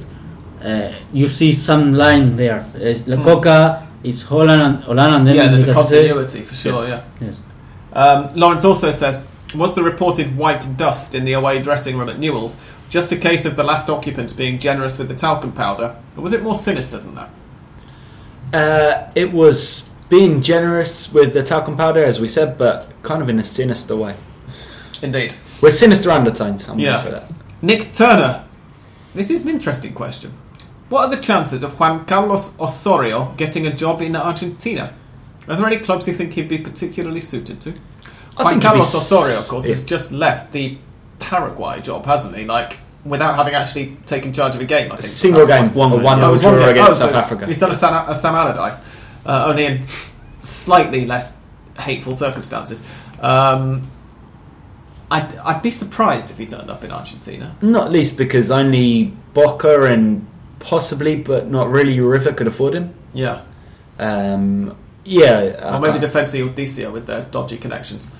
[0.63, 2.65] uh, you see some line there.
[2.75, 3.25] It's like Hmm.
[3.25, 6.81] Cocca, it's Holan and Holan, and then yeah, there's a continuity for sure.
[6.81, 7.03] Yes.
[7.21, 7.27] Yeah.
[7.27, 7.35] Yes.
[7.93, 12.17] Um, Lawrence also says, was the reported white dust in the away dressing room at
[12.19, 12.57] Newell's
[12.89, 16.33] just a case of the last occupant being generous with the talcum powder, or was
[16.33, 17.29] it more sinister than that?
[18.53, 23.29] Uh, it was being generous with the talcum powder, as we said, but kind of
[23.29, 24.15] in a sinister way.
[25.01, 25.35] Indeed.
[25.61, 26.91] With sinister undertones, I'm Yeah.
[26.93, 27.23] going to say that.
[27.61, 28.43] Nick Turner.
[29.13, 30.31] This is an interesting question.
[30.89, 34.93] What are the chances of Juan Carlos Osorio getting a job in Argentina?
[35.47, 37.73] Are there any clubs you think he'd be particularly suited to?
[38.37, 40.77] I Juan think Carlos Osorio, of course, has just left the
[41.19, 42.45] Paraguay job, hasn't he?
[42.45, 44.99] Like, without having actually taken charge of a game, I think.
[44.99, 46.21] A single uh, game, one, One one, game.
[46.21, 47.45] One it was one draw against Oh, South Africa.
[47.47, 48.85] He's done a, Sam, a Sam Allardyce,
[49.27, 49.85] uh, only in
[50.39, 51.39] slightly less
[51.77, 52.81] hateful circumstances.
[53.21, 53.91] Um,
[55.11, 57.55] I'd, I'd be surprised if he turned up in Argentina.
[57.61, 60.25] Not least because only Boca and
[60.59, 62.93] possibly, but not really River could afford him.
[63.13, 63.43] Yeah.
[63.99, 64.75] Um,
[65.05, 68.13] yeah, Or maybe Defensa y Justicia with their dodgy connections.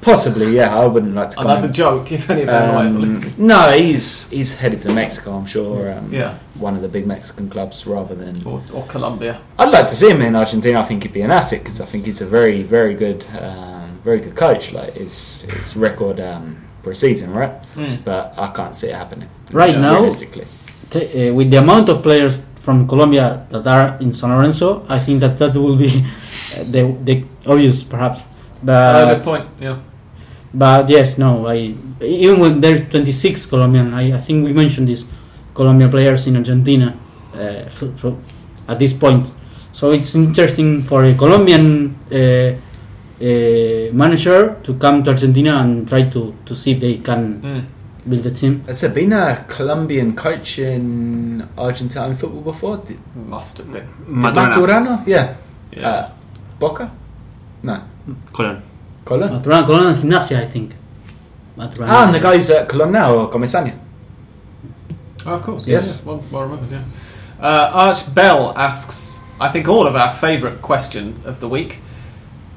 [0.00, 0.54] Possibly.
[0.56, 1.40] Yeah, I wouldn't like to.
[1.40, 3.34] And that's a joke if any of them lawyers are Um, listening.
[3.38, 5.32] no, he's he's headed to Mexico.
[5.38, 5.90] I'm sure.
[5.92, 6.34] Um, Yeah.
[6.58, 8.42] one of the big Mexican clubs rather than.
[8.44, 9.38] Or, or Colombia.
[9.58, 10.80] I'd like to see him in Argentina.
[10.80, 13.98] I think he'd be an asset because I think he's a very, very good, um,
[14.04, 14.72] very good coach.
[14.72, 17.52] Like his his record um, per season, right?
[18.04, 20.46] But I can't see it happening Right now- realistically.
[20.90, 24.98] T- uh, with the amount of players from Colombia that are in San Lorenzo, I
[24.98, 26.04] think that that will be
[26.72, 28.20] the the obvious perhaps.
[28.62, 29.46] But Uh, good point.
[29.60, 29.76] Yeah.
[30.54, 35.04] but yes, no, I even when there's 26 Colombian, I, I think we mentioned this
[35.54, 36.94] Colombian players in Argentina.
[37.34, 38.18] Uh, so, so
[38.68, 39.26] at this point,
[39.72, 46.02] so it's interesting for a Colombian uh, uh, manager to come to Argentina and try
[46.08, 47.64] to, to see if they can Mm.
[48.08, 48.62] build a team.
[48.66, 52.76] Has there been a Colombian coach in Argentine football before?
[52.78, 53.86] Did, Must have been.
[54.08, 55.02] Maturana.
[55.06, 55.34] Yeah.
[55.72, 55.88] Yeah.
[55.88, 56.10] Uh,
[56.58, 56.90] Boca?
[57.62, 57.82] No.
[58.32, 58.62] Colon.
[59.04, 59.30] Colon?
[59.30, 60.74] Maturana, Colón and Gimnasia, I think.
[61.56, 61.88] Maturana.
[61.88, 63.78] Ah, and the guys at Colon now, or Comesaña.
[65.26, 65.66] Oh, of course.
[65.66, 66.02] Yes.
[66.04, 66.70] Yeah, well, well remembered.
[66.70, 66.84] Yeah.
[67.40, 71.80] Uh, Arch Bell asks, I think, all of our favourite question of the week,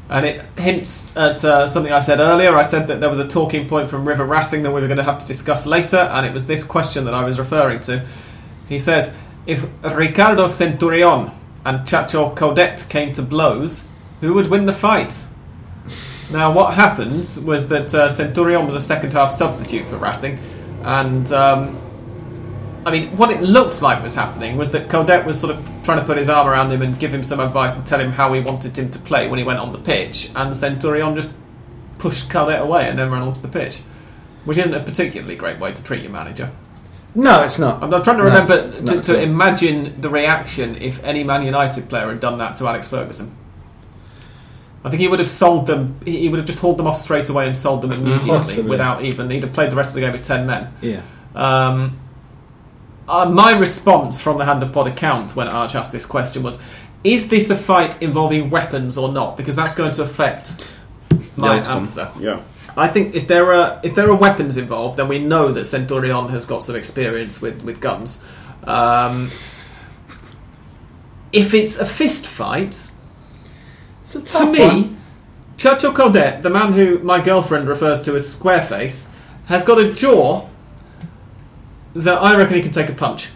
[0.10, 2.54] and it hints at uh, something I said earlier.
[2.54, 4.98] I said that there was a talking point from River Racing that we were going
[4.98, 8.06] to have to discuss later, and it was this question that I was referring to.
[8.68, 9.16] He says,
[9.46, 11.32] if Ricardo Centurion
[11.66, 13.88] and Chacho Coudet came to blows,
[14.22, 15.24] who would win the fight?
[16.32, 17.12] Now, what happened
[17.46, 20.40] was that uh, Centurion was a second half substitute for Racing,
[20.84, 21.78] and um,
[22.86, 26.00] I mean, what it looked like was happening was that Coudet was sort of trying
[26.00, 28.32] to put his arm around him and give him some advice and tell him how
[28.34, 31.36] he wanted him to play when he went on the pitch, and Centurion just
[31.98, 33.82] pushed Coudet away and then ran onto the pitch,
[34.46, 36.50] which isn't a particularly great way to treat your manager.
[37.14, 37.84] No, it's not.
[37.84, 41.90] I'm, I'm trying to remember not to, to imagine the reaction if any Man United
[41.90, 43.36] player had done that to Alex Ferguson.
[44.84, 45.96] I think he would have sold them.
[46.06, 48.70] He he would have just hauled them off straight away and sold them immediately Possibly.
[48.70, 49.30] without even.
[49.30, 50.74] He'd have played the rest of the game with ten men.
[50.82, 51.02] Yeah.
[51.36, 52.00] Um,
[53.08, 56.60] uh, my response from the Hand of Pod account when Arch asked this question was:
[57.04, 59.38] Is this a fight involving weapons or not?
[59.38, 60.80] Because that's going to affect
[61.36, 61.80] my outcome.
[61.80, 62.10] answer.
[62.20, 62.42] Yeah.
[62.78, 66.30] I think if there are if there are weapons involved, then we know that Centurion
[66.30, 68.24] has got some experience with with guns.
[68.64, 69.30] Um,
[71.34, 72.91] if it's a fist fight, It's a
[74.12, 74.98] to tough me, one.
[75.58, 79.08] Chacho Coudet, the man who my girlfriend refers to as Squareface,
[79.46, 80.48] has got a jaw
[81.94, 83.30] that I reckon he can take a punch.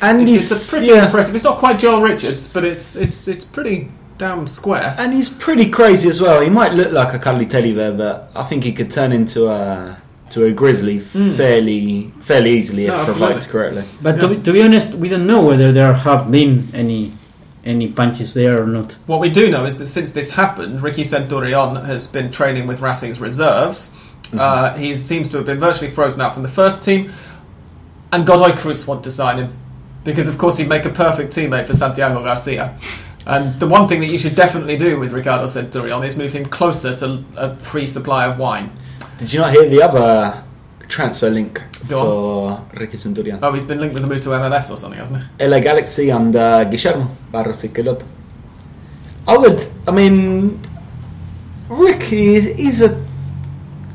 [0.00, 1.34] And It's, he's it's pretty yeah, impressive.
[1.34, 3.88] It's not quite Joel Richards, but it's it's it's pretty
[4.18, 4.94] damn square.
[4.98, 6.40] and he's pretty crazy as well.
[6.42, 9.48] He might look like a cuddly teddy bear, but I think he could turn into
[9.48, 9.96] a
[10.30, 11.34] to a grizzly hmm.
[11.34, 13.50] fairly fairly easily if No, provoked absolutely.
[13.52, 13.84] correctly.
[14.02, 14.20] But Yeah.
[14.20, 17.12] to, be, to be honest, we don't know whether there have been any
[17.66, 18.92] any punches there or not.
[19.06, 22.80] What we do know is that since this happened, Ricky Centurion has been training with
[22.80, 23.92] Racing's reserves.
[24.32, 27.12] Uh, he seems to have been virtually frozen out from the first team,
[28.12, 29.56] and Godoy Cruz want to sign him
[30.04, 32.78] because, of course, he'd make a perfect teammate for Santiago Garcia.
[33.26, 36.46] And the one thing that you should definitely do with Ricardo Centurion is move him
[36.46, 38.70] closer to a free supply of wine.
[39.18, 40.44] Did you not hear the other
[40.88, 42.00] transfer link Go
[42.70, 43.38] for Ricky Centurion?
[43.42, 45.44] Oh, he's been linked with a move to MLS or something, hasn't he?
[45.46, 47.64] LA Galaxy and uh, Guillermo Barros.
[49.28, 50.60] I would, I mean,
[51.68, 53.04] Ricky, is- he's a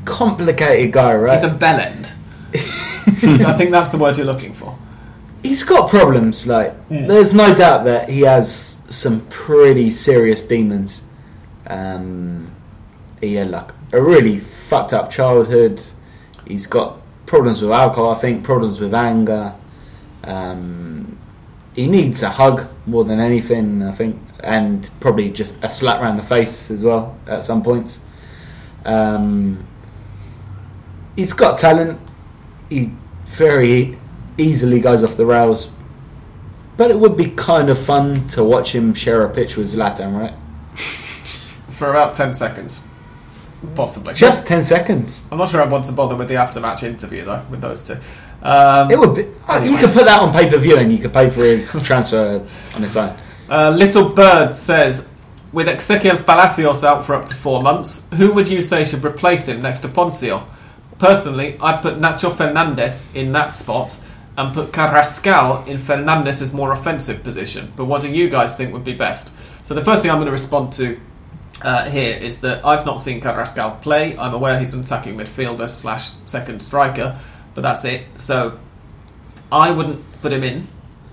[0.04, 1.34] complicated guy, right?
[1.34, 2.12] He's a bellend.
[3.46, 4.76] I think that's the word you're looking for.
[5.42, 6.46] he's got problems.
[6.46, 7.06] Like, Yeah.
[7.06, 11.02] there's no doubt that he has some pretty serious demons.
[11.66, 12.50] Um,
[13.20, 15.82] he had like a really fucked up childhood.
[16.46, 18.10] He's got problems with alcohol.
[18.10, 19.54] I think problems with anger.
[20.24, 21.18] Um,
[21.74, 23.82] he needs a hug more than anything.
[23.82, 28.04] I think, and probably just a slap around the face as well at some points.
[28.84, 29.66] Um,
[31.16, 32.00] he's got talent.
[32.68, 32.92] He
[33.24, 33.98] very
[34.38, 35.70] easily goes off the rails.
[36.76, 40.18] But it would be kind of fun to watch him share a pitch with Zlatan,
[40.18, 40.34] right?
[41.70, 42.86] For about 10 seconds.
[43.74, 44.14] Possibly.
[44.14, 45.24] Just 10 seconds.
[45.30, 47.96] I'm not sure I'd want to bother with the after-match interview though with those two.
[48.42, 49.26] Um, It would be.
[49.48, 51.72] oh, You could put that on pay per view and you could pay for his
[51.84, 52.44] transfer
[52.74, 53.16] on its own.
[53.48, 55.08] uh, Little Bird says,
[55.52, 59.46] with Exequiel Palacios out for up to four months, who would you say should replace
[59.48, 60.44] him next to Ponzio?
[60.98, 63.98] Personally, I'd put Nacho Fernandez in that spot
[64.38, 67.72] and put Carrascal in Fernandez's more offensive position.
[67.76, 69.30] But what do you guys think would be best?
[69.62, 70.98] So the first thing I'm going to respond to
[71.60, 74.16] uh, here is that I've not seen Carrascal play.
[74.16, 77.18] I'm aware he's an attacking midfielder slash second striker,
[77.54, 78.02] but that's it.
[78.16, 78.58] So
[79.50, 80.68] I wouldn't put him in.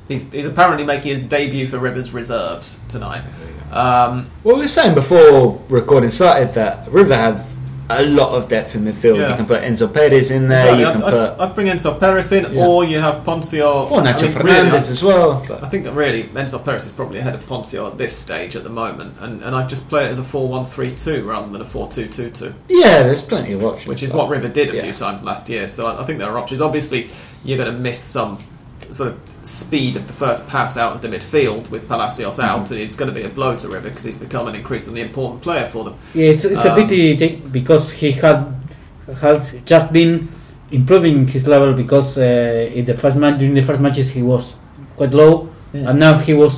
[0.08, 3.24] He's, he's apparently making his debut for Rivers reserves tonight.
[3.72, 7.46] Um, Well, we were saying before recording started that River have
[7.92, 9.18] a lot of depth in midfield.
[9.18, 9.30] Yeah.
[9.32, 10.74] You can put Enzo Perez in there.
[10.76, 12.66] exactly, You can I'd, put I'd bring Enzo Perez in, Yeah.
[12.68, 13.90] or you have Ponzio.
[13.90, 15.46] or Nacho I mean, really, Fernandez I- as well.
[15.48, 18.56] But I think that really Enzo Perez is probably ahead of Ponzio at this stage
[18.56, 21.24] at the moment, and, and I'd just play it as a 4 1 3 2
[21.26, 22.54] rather than a 4 2 2 2.
[22.70, 23.88] yeah, there's plenty of options.
[23.88, 24.84] which is what River did a Yeah.
[24.84, 25.68] few times last year.
[25.68, 26.62] So I, I think there are options.
[26.62, 27.10] Obviously,
[27.44, 28.38] you're going to miss some
[28.92, 29.20] sort of
[29.50, 32.50] speed of the first pass out of the midfield with Palacios Mm-hmm.
[32.62, 35.02] out, and it's going to be a blow to River because he's become an increasingly
[35.02, 35.96] important player for them.
[36.14, 38.54] Yeah, it's, it's a Um, pity because he had
[39.22, 40.28] had just been
[40.72, 44.54] improving his level because uh, in the first match during the first matches he was
[44.96, 45.88] quite low Mm.
[45.90, 46.54] and now he was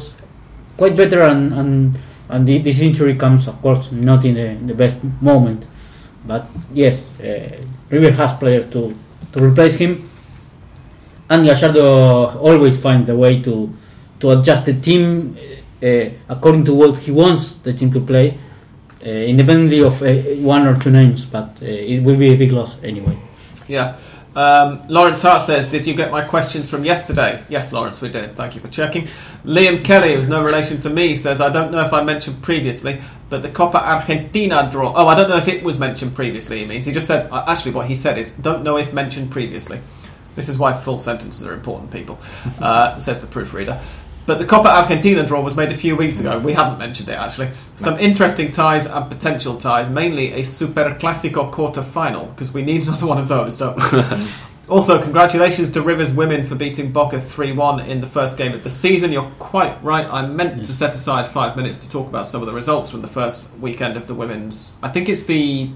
[0.77, 1.97] quite better and and,
[2.29, 5.67] and the, this injury comes of course not in the, the best moment
[6.25, 7.57] but yes uh,
[7.89, 8.95] River has players to,
[9.33, 10.09] to replace him
[11.31, 13.73] and Gallardo always finds a way to
[14.19, 15.35] to adjust the team
[15.81, 18.37] uh, according to what he wants the team to play
[19.03, 20.13] uh, independently of uh,
[20.45, 23.17] one or two names, but it will be a big loss anyway.
[23.67, 23.97] Yeah.
[24.35, 27.43] Um, Lawrence Hart says, Did you get my questions from yesterday?
[27.49, 28.33] Yes, Lawrence, we did.
[28.33, 29.07] Thank you for checking.
[29.43, 33.01] Liam Kelly, who's no relation to me, says, I don't know if I mentioned previously,
[33.29, 34.93] but the Copa Argentina draw.
[34.95, 36.85] Oh, I don't know if it was mentioned previously, he means.
[36.85, 39.81] He just said, uh, actually, what he said is, don't know if mentioned previously.
[40.35, 42.19] This is why full sentences are important, people,
[42.59, 43.81] uh, says the proofreader.
[44.25, 46.37] But the Copa Argentina draw was made a few weeks ago.
[46.39, 47.49] We haven't mentioned it actually.
[47.75, 52.83] Some interesting ties and potential ties, mainly a Super Clasico quarter final, because we need
[52.83, 54.03] another one of those, don't we?
[54.69, 58.63] also, congratulations to Rivers women for beating Boca 3 1 in the first game of
[58.63, 59.11] the season.
[59.11, 60.07] You're quite right.
[60.07, 63.01] I meant to set aside five minutes to talk about some of the results from
[63.01, 64.77] the first weekend of the women's.
[64.83, 65.71] I think it's the.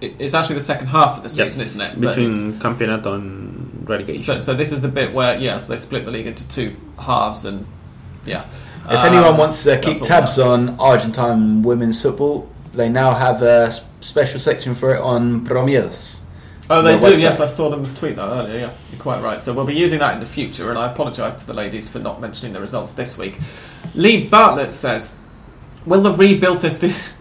[0.00, 2.00] It- It's actually the second half of the season, isn't it?
[2.00, 4.22] Between Campeonato and relegation.
[4.24, 7.44] so, so this is the bit where yes, they split the league into two halves,
[7.44, 7.66] and
[8.24, 8.44] yeah.
[8.88, 13.72] If Um, anyone wants to keep tabs on Argentine women's football, they now have a
[14.00, 16.20] special section for it on Promiedos.
[16.70, 17.06] oh, they do.
[17.06, 17.20] website.
[17.20, 18.54] Yes, I saw them tweet that earlier.
[18.58, 19.40] Yeah, you're quite right.
[19.40, 21.98] So we'll be using that in the future, and I apologise to the ladies for
[21.98, 23.38] not mentioning the results this week.
[23.94, 25.14] Lee Bartlett says,
[25.84, 26.92] "Will the rebuilt do?"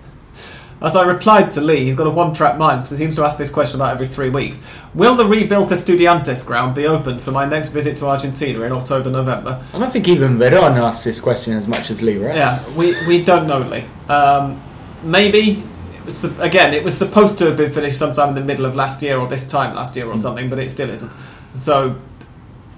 [0.81, 3.37] As I replied to Lee, he's got a one-track mind because he seems to ask
[3.37, 4.65] this question about every three weeks.
[4.93, 9.09] Will the rebuilt Estudiantes ground be open for my next visit to Argentina in October,
[9.09, 9.61] November?
[9.73, 12.35] I don't think even Veron asked this question as much as Lee, right?
[12.35, 13.83] Yeah, we, we don't know, Lee.
[14.07, 14.61] Um,
[15.03, 15.63] maybe
[15.97, 16.73] it was again.
[16.73, 19.27] It was supposed to have been finished sometime in the middle of last year or
[19.27, 21.11] this time last year or something, but it still isn't.
[21.55, 21.99] So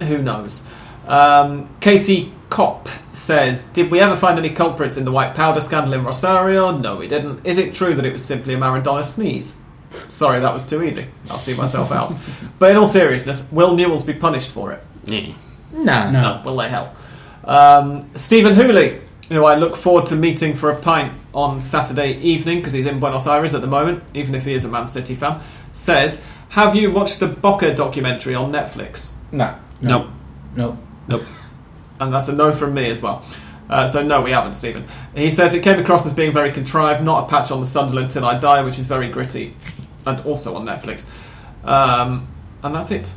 [0.02, 0.66] who knows?
[1.08, 5.94] Um, Casey Kopp says, "Did we ever find any culprits in the white powder scandal
[5.94, 6.78] in Rosario?
[6.78, 7.46] No, we didn't.
[7.46, 9.58] Is it true that it was simply a Maradona sneeze?"
[10.10, 11.08] Sorry, that was too easy.
[11.30, 12.14] I'll see myself out.
[12.60, 14.84] But in all seriousness, will Newells be punished for it?
[15.06, 15.34] Yeah.
[15.74, 16.12] Nah.
[16.12, 16.22] No.
[16.22, 16.94] No, will they hell?
[17.46, 22.60] Um, Stephen Hooley, who I look forward to meeting for a pint on Saturday evening
[22.60, 25.16] because he's in Buenos Aires at the moment, even if he is a Man City
[25.16, 25.40] fan,
[25.74, 30.12] says, "Have you watched the Boca documentary on Netflix?" No no.
[30.56, 30.78] No.
[31.08, 31.26] No,
[32.02, 33.24] And that's a no from me as well.
[33.70, 34.86] Uh, so no, we haven't, Stephen.
[35.16, 38.10] He says it came across as being very contrived, not a patch on the Sunderland
[38.12, 39.54] till I die, which is very gritty,
[40.08, 41.08] and also on Netflix.
[41.64, 42.28] Um,
[42.64, 43.14] and that's it.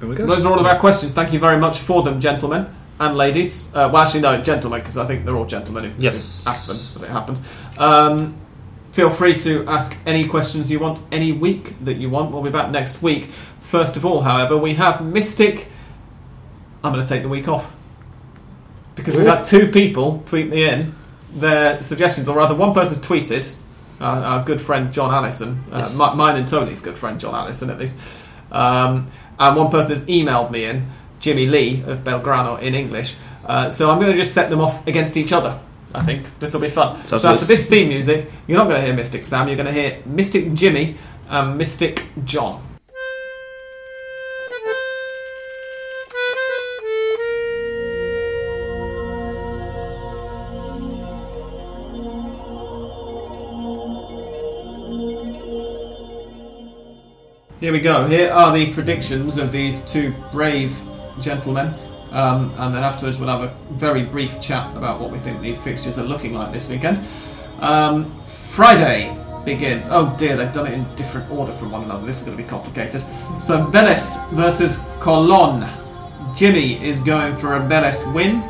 [0.00, 0.24] We go.
[0.24, 1.12] Those are all of our questions.
[1.14, 3.74] Thank you very much for them, gentlemen and ladies.
[3.74, 6.42] Uh, well, actually, no, gentlemen, because I think they're all gentlemen if Yes.
[6.44, 7.42] you ask them, as it happens.
[7.78, 8.36] Um,
[8.90, 12.30] feel free to ask any questions you want any week that you want.
[12.30, 13.30] We'll be back next week.
[13.58, 15.66] First of all, however, we have Mystic.
[16.84, 17.72] I'm going to take the week off.
[18.94, 20.94] Because we've had two people tweet me in
[21.34, 23.56] their suggestions, or rather, one person's tweeted,
[24.00, 25.96] uh, our good friend John Allison, uh, Yes.
[25.96, 27.96] mi- mine and Tony's good friend John Allison at least.
[28.50, 29.06] Um,
[29.38, 30.88] and one person has emailed me in,
[31.20, 33.14] Jimmy Lee of Belgrano in English.
[33.46, 35.58] Uh, so I'm going to just set them off against each other.
[35.94, 37.04] I think this will be fun.
[37.04, 39.46] Sounds so after this theme music, you're not going to hear Mystic Sam.
[39.46, 40.96] You're going to hear Mystic Jimmy
[41.28, 42.62] and Mystic John.
[57.62, 58.08] Here we go.
[58.08, 60.76] Here are the predictions of these two brave
[61.20, 61.72] gentlemen.
[62.10, 65.54] Um, and then afterwards, we'll have a very brief chat about what we think the
[65.54, 66.98] fixtures are looking like this weekend.
[67.60, 69.86] Um, Friday begins.
[69.92, 72.04] Oh dear, they've done it in different order from one another.
[72.04, 73.00] This is going to be complicated.
[73.40, 75.70] So, Vélez versus Colón.
[76.34, 78.42] Jimmy is going for a Vélez win.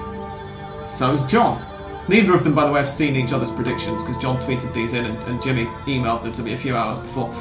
[0.82, 1.62] So's John.
[2.08, 4.94] Neither of them, by the way, have seen each other's predictions because John tweeted these
[4.94, 7.32] in and, and Jimmy emailed them to me a few hours before.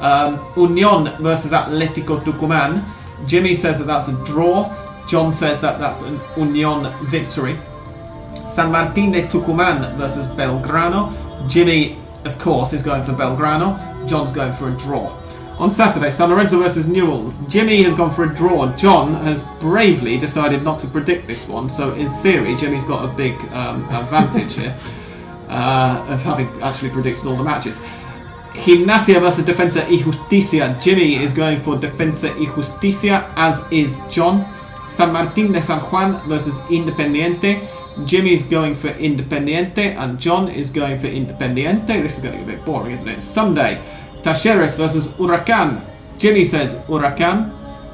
[0.00, 2.84] Um, Union versus Atletico Tucumán.
[3.26, 4.72] Jimmy says that that's a draw.
[5.08, 7.56] John says that that's an Union victory.
[8.46, 11.12] San Martín de Tucumán versus Belgrano.
[11.48, 13.76] Jimmy, of course, is going for Belgrano.
[14.06, 15.16] John's going for a draw.
[15.58, 17.46] On Saturday, San Lorenzo versus Newells.
[17.48, 18.70] Jimmy has gone for a draw.
[18.76, 23.12] John has bravely decided not to predict this one, so in theory, Jimmy's got a
[23.16, 24.76] big um, advantage here
[25.48, 27.82] uh, of having actually predicted all the matches.
[28.64, 30.76] Gimnasia versus Defensa y Justicia.
[30.80, 34.46] Jimmy is going for Defensa y Justicia, as is John.
[34.86, 37.68] San Martín de San Juan versus Independiente.
[38.06, 42.02] Jimmy's going for Independiente, and John is going for Independiente.
[42.02, 43.20] This is getting a bit boring, isn't it?
[43.20, 43.82] Sunday,
[44.22, 45.80] Talleres versus Huracan.
[46.18, 47.52] Jimmy says Huracan.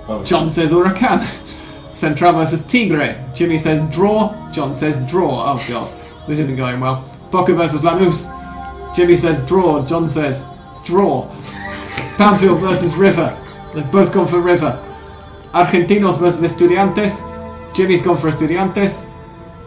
[0.08, 1.26] Oh, John says Huracan.
[1.92, 3.16] Central versus Tigre.
[3.34, 4.50] Jimmy says draw.
[4.50, 5.52] John says draw.
[5.52, 5.90] Oh god,
[6.28, 7.08] this isn't going well.
[7.30, 8.30] Boca versus Lanús.
[8.94, 9.84] Jimmy says draw.
[9.86, 10.44] John says
[10.84, 11.28] draw.
[12.16, 13.36] Banfield versus River.
[13.74, 14.80] They've both gone for River.
[15.52, 17.22] Argentinos versus Estudiantes.
[17.74, 19.10] Jimmy's gone for Estudiantes.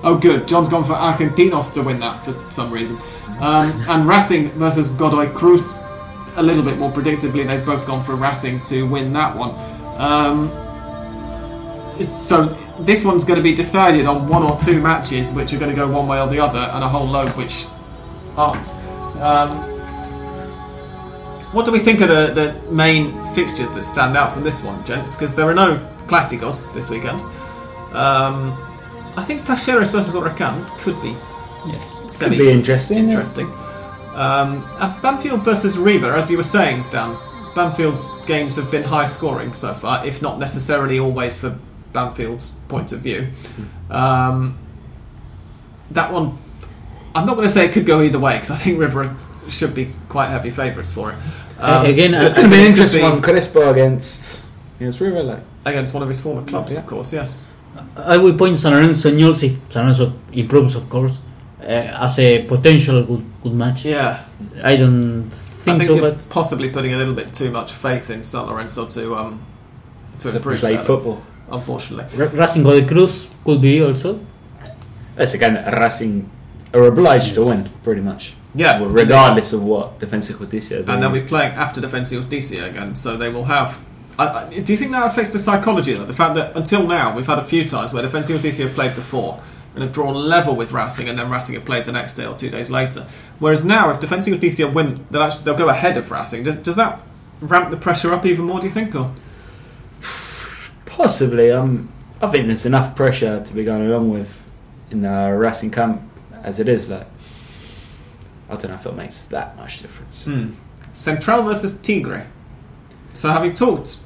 [0.04, 0.48] Oh, good.
[0.48, 2.98] John's gone for Argentinos to win that for some reason.
[3.40, 5.84] Um, and Racing versus Godoy Cruz.
[6.36, 9.52] A little bit more predictably, they've both gone for Racing to win that one.
[10.00, 10.52] Um,
[12.04, 15.72] so this one's going to be decided on one or two matches, which are going
[15.72, 17.66] to go one way or the other, and a whole load which
[18.36, 18.70] aren't.
[19.20, 19.77] Um,
[21.58, 24.86] what do we think of the, the main fixtures that stand out from this one,
[24.86, 25.16] gents?
[25.16, 27.20] Because there are no Clásicos this weekend.
[27.96, 28.56] Um,
[29.18, 31.16] I think Talleres versus Huracan could be
[31.66, 32.20] Yes.
[32.20, 33.00] Could be interesting.
[33.00, 33.04] yeah.
[33.06, 33.52] interesting.
[34.14, 37.18] Um, and Banfield versus River, as you were saying, Dan,
[37.56, 41.58] Banfield's games have been high scoring so far, if not necessarily always for
[41.92, 43.30] Banfield's point of view.
[43.90, 44.60] Um,
[45.90, 46.38] that one,
[47.16, 49.18] I'm not going to say it could go either way because I think River
[49.50, 51.18] should be quite heavy favourites for it.
[51.60, 53.22] Um, again, It's going to be an could interesting one.
[53.22, 54.46] Crespo against
[54.80, 55.24] against River.
[55.24, 56.80] Like, against one of his former clubs, Yeah.
[56.80, 57.12] of course.
[57.14, 57.46] Yes.
[57.96, 61.14] I will point San Lorenzo and Newell's if San Lorenzo improves, of course,
[61.62, 61.66] uh,
[62.06, 63.86] as a potential good good match.
[63.86, 64.20] Yeah,
[64.64, 65.36] I don't I
[65.66, 68.46] think, think so, you're but possibly putting a little bit too much faith in San
[68.48, 69.40] Lorenzo to um,
[70.20, 70.60] to to improve.
[70.60, 71.22] play further, football.
[71.52, 72.06] Unfortunately.
[72.18, 74.20] Ra- Racing Godoy Cruz could be also.
[75.16, 76.30] That's again Racing
[76.74, 78.34] are obliged to win, pretty much.
[78.56, 82.96] Yeah, Well, regardless of what Defensa Justicia and they'll be playing after Defensa Justicia again,
[82.96, 83.78] so they will have.
[84.18, 85.94] I, I, do you think that affects the psychology?
[85.94, 86.06] Though?
[86.06, 88.96] The fact that until now we've had a few times where Defensa Justicia have played
[88.96, 89.42] before
[89.76, 92.36] and have drawn level with Racing, and then Racing have played the next day or
[92.36, 93.06] two days later.
[93.38, 96.44] Whereas now, if Defensa Justicia win, they'll, actually, they'll go ahead of Racing.
[96.44, 97.00] Does, does that
[97.42, 98.60] ramp the pressure up even more?
[98.60, 98.96] Do you think?
[98.96, 99.14] Or
[100.88, 101.52] Possibly.
[101.52, 104.44] Um, I think there's enough pressure to be going along with
[104.90, 106.02] in the Racing camp
[106.42, 106.90] as it is.
[106.90, 107.06] Like,
[108.50, 110.26] I don't know if it makes that much difference.
[110.26, 110.52] Hmm.
[110.94, 112.28] Central versus Tigre.
[113.14, 114.00] So, having talked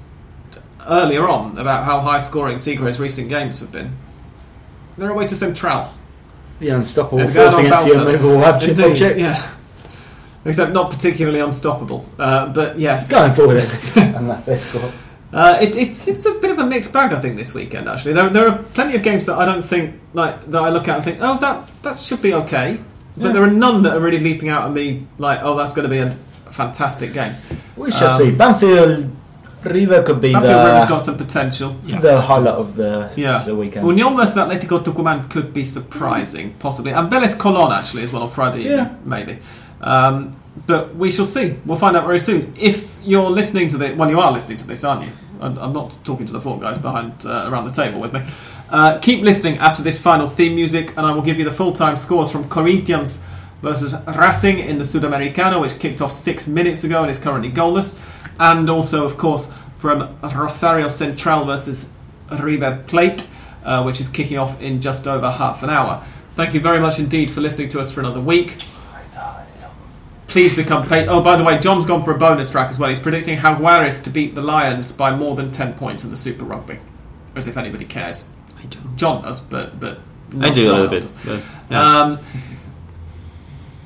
[0.87, 3.97] earlier on about how high scoring Tigre's recent games have been,
[4.97, 5.93] they're away to Central.
[6.59, 8.79] The unstoppable force against the unmovable object.
[8.79, 9.21] Indeed.
[9.21, 9.53] Yeah.
[10.45, 12.07] Except not particularly unstoppable.
[12.17, 13.09] Uh, but yes.
[13.09, 13.57] Going forward,
[13.97, 14.91] and that they score.
[15.33, 17.87] Uh, it, it's it's a bit of a mixed bag, I think, this weekend.
[17.87, 20.87] Actually, there, there are plenty of games that I don't think like that I look
[20.87, 22.79] at and think, oh, that that should be okay.
[23.17, 23.33] But Yeah.
[23.33, 25.89] there are none that are really leaping out at me like, oh, that's going to
[25.89, 26.15] be a
[26.49, 27.33] fantastic game.
[27.75, 28.31] We shall Um, see.
[28.31, 29.09] Banfield
[29.63, 31.75] River could be Banfield River's the, got some potential.
[31.85, 33.43] the highlight of the Yeah.
[33.45, 33.85] the weekend.
[33.87, 36.91] Union versus Atletico Tucumán could be surprising, possibly.
[36.91, 38.87] And Vélez Colón, actually, as well on Friday evening, Yeah.
[39.05, 39.37] maybe.
[39.81, 40.33] Um,
[40.67, 41.55] but we shall see.
[41.65, 42.53] We'll find out very soon.
[42.59, 45.11] If you're listening to this, well, you are listening to this, aren't you?
[45.41, 48.21] I'm I'm not talking to the four guys behind uh, around the table with me.
[48.71, 51.73] Uh, keep listening after this final theme music, and I will give you the full
[51.73, 53.21] time scores from Corinthians
[53.61, 57.99] versus Racing in the Sudamericano, which kicked off six minutes ago and is currently goalless,
[58.39, 61.89] and also, of course, from Rosario Central versus
[62.39, 63.27] River Plate,
[63.65, 66.01] uh, which is kicking off in just over half an hour.
[66.35, 68.57] Thank you very much indeed for listening to us for another week.
[70.27, 71.09] Please become paid.
[71.09, 72.87] Oh, by the way, John's gone for a bonus track as well.
[72.87, 76.45] He's predicting Jaguares to beat the Lions by more than 10 points in the Super
[76.45, 76.79] Rugby.
[77.35, 78.29] As if anybody cares.
[78.61, 78.79] I do.
[78.95, 79.79] John does, but.
[79.79, 79.99] but
[80.39, 81.13] I do a little bit.
[81.25, 82.01] But, yeah.
[82.01, 82.19] Um,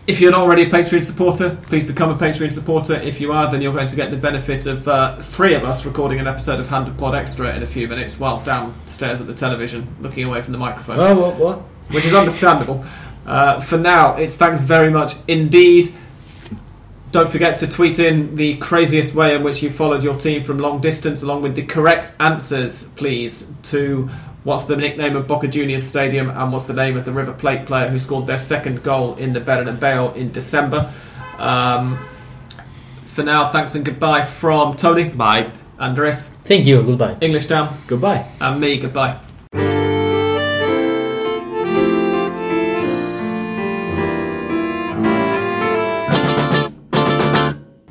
[0.07, 2.93] if you're not already a Patreon supporter, please become a Patreon supporter.
[2.93, 5.83] If you are, then you're going to get the benefit of uh, three of us
[5.85, 9.25] recording an episode of Hand of Pod Extra in a few minutes while downstairs at
[9.25, 11.35] the television, looking away from the microphone Oh, what?
[11.37, 11.59] What?
[11.89, 12.85] which is understandable.
[13.25, 15.91] Uh, for now, it's thanks very much indeed.
[17.11, 20.59] Don't forget to tweet in the craziest way in which you followed your team from
[20.59, 24.09] long distance, along with the correct answers, please, to
[24.45, 27.65] what's the nickname of Boca Juniors Stadium and what's the name of the River Plate
[27.65, 30.89] player who scored their second goal in the Bernabeu in December.
[31.37, 31.99] Um,
[33.05, 35.51] for now, thanks and goodbye from Tony, Bye.
[35.77, 36.81] Andres, Thank you.
[36.83, 37.17] Goodbye.
[37.19, 38.25] English Dan, Goodbye.
[38.39, 38.77] and me.
[38.79, 39.19] Goodbye.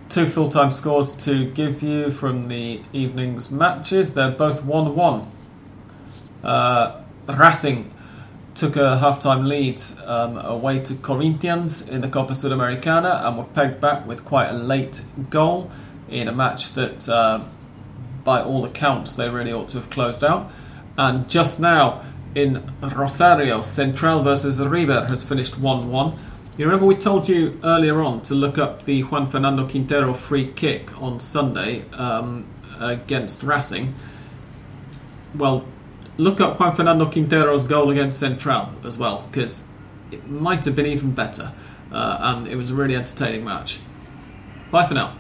[0.08, 4.14] Two full time scores to give you from the evening's matches.
[4.14, 5.26] They're both 1 1.
[6.44, 7.92] Uh, Racing
[8.54, 13.80] took a half-time lead um, away to Corinthians in the Copa Sudamericana and were pegged
[13.80, 15.70] back with quite a late goal
[16.08, 17.42] in a match that, uh,
[18.22, 20.50] by all accounts, they really ought to have closed out.
[20.96, 22.04] And just now
[22.34, 26.16] in Rosario, Central versus River has finished 1-1.
[26.56, 30.52] You remember we told you earlier on to look up the Juan Fernando Quintero free
[30.52, 32.46] kick on Sunday um,
[32.78, 33.94] against Racing.
[35.34, 35.64] Well,
[36.16, 39.68] look up Juan Fernando Quintero's goal against Central as well, because
[40.10, 41.52] it might have been even better.
[41.92, 43.78] Uh, and it was a really entertaining match.
[44.70, 45.16] Bye for now.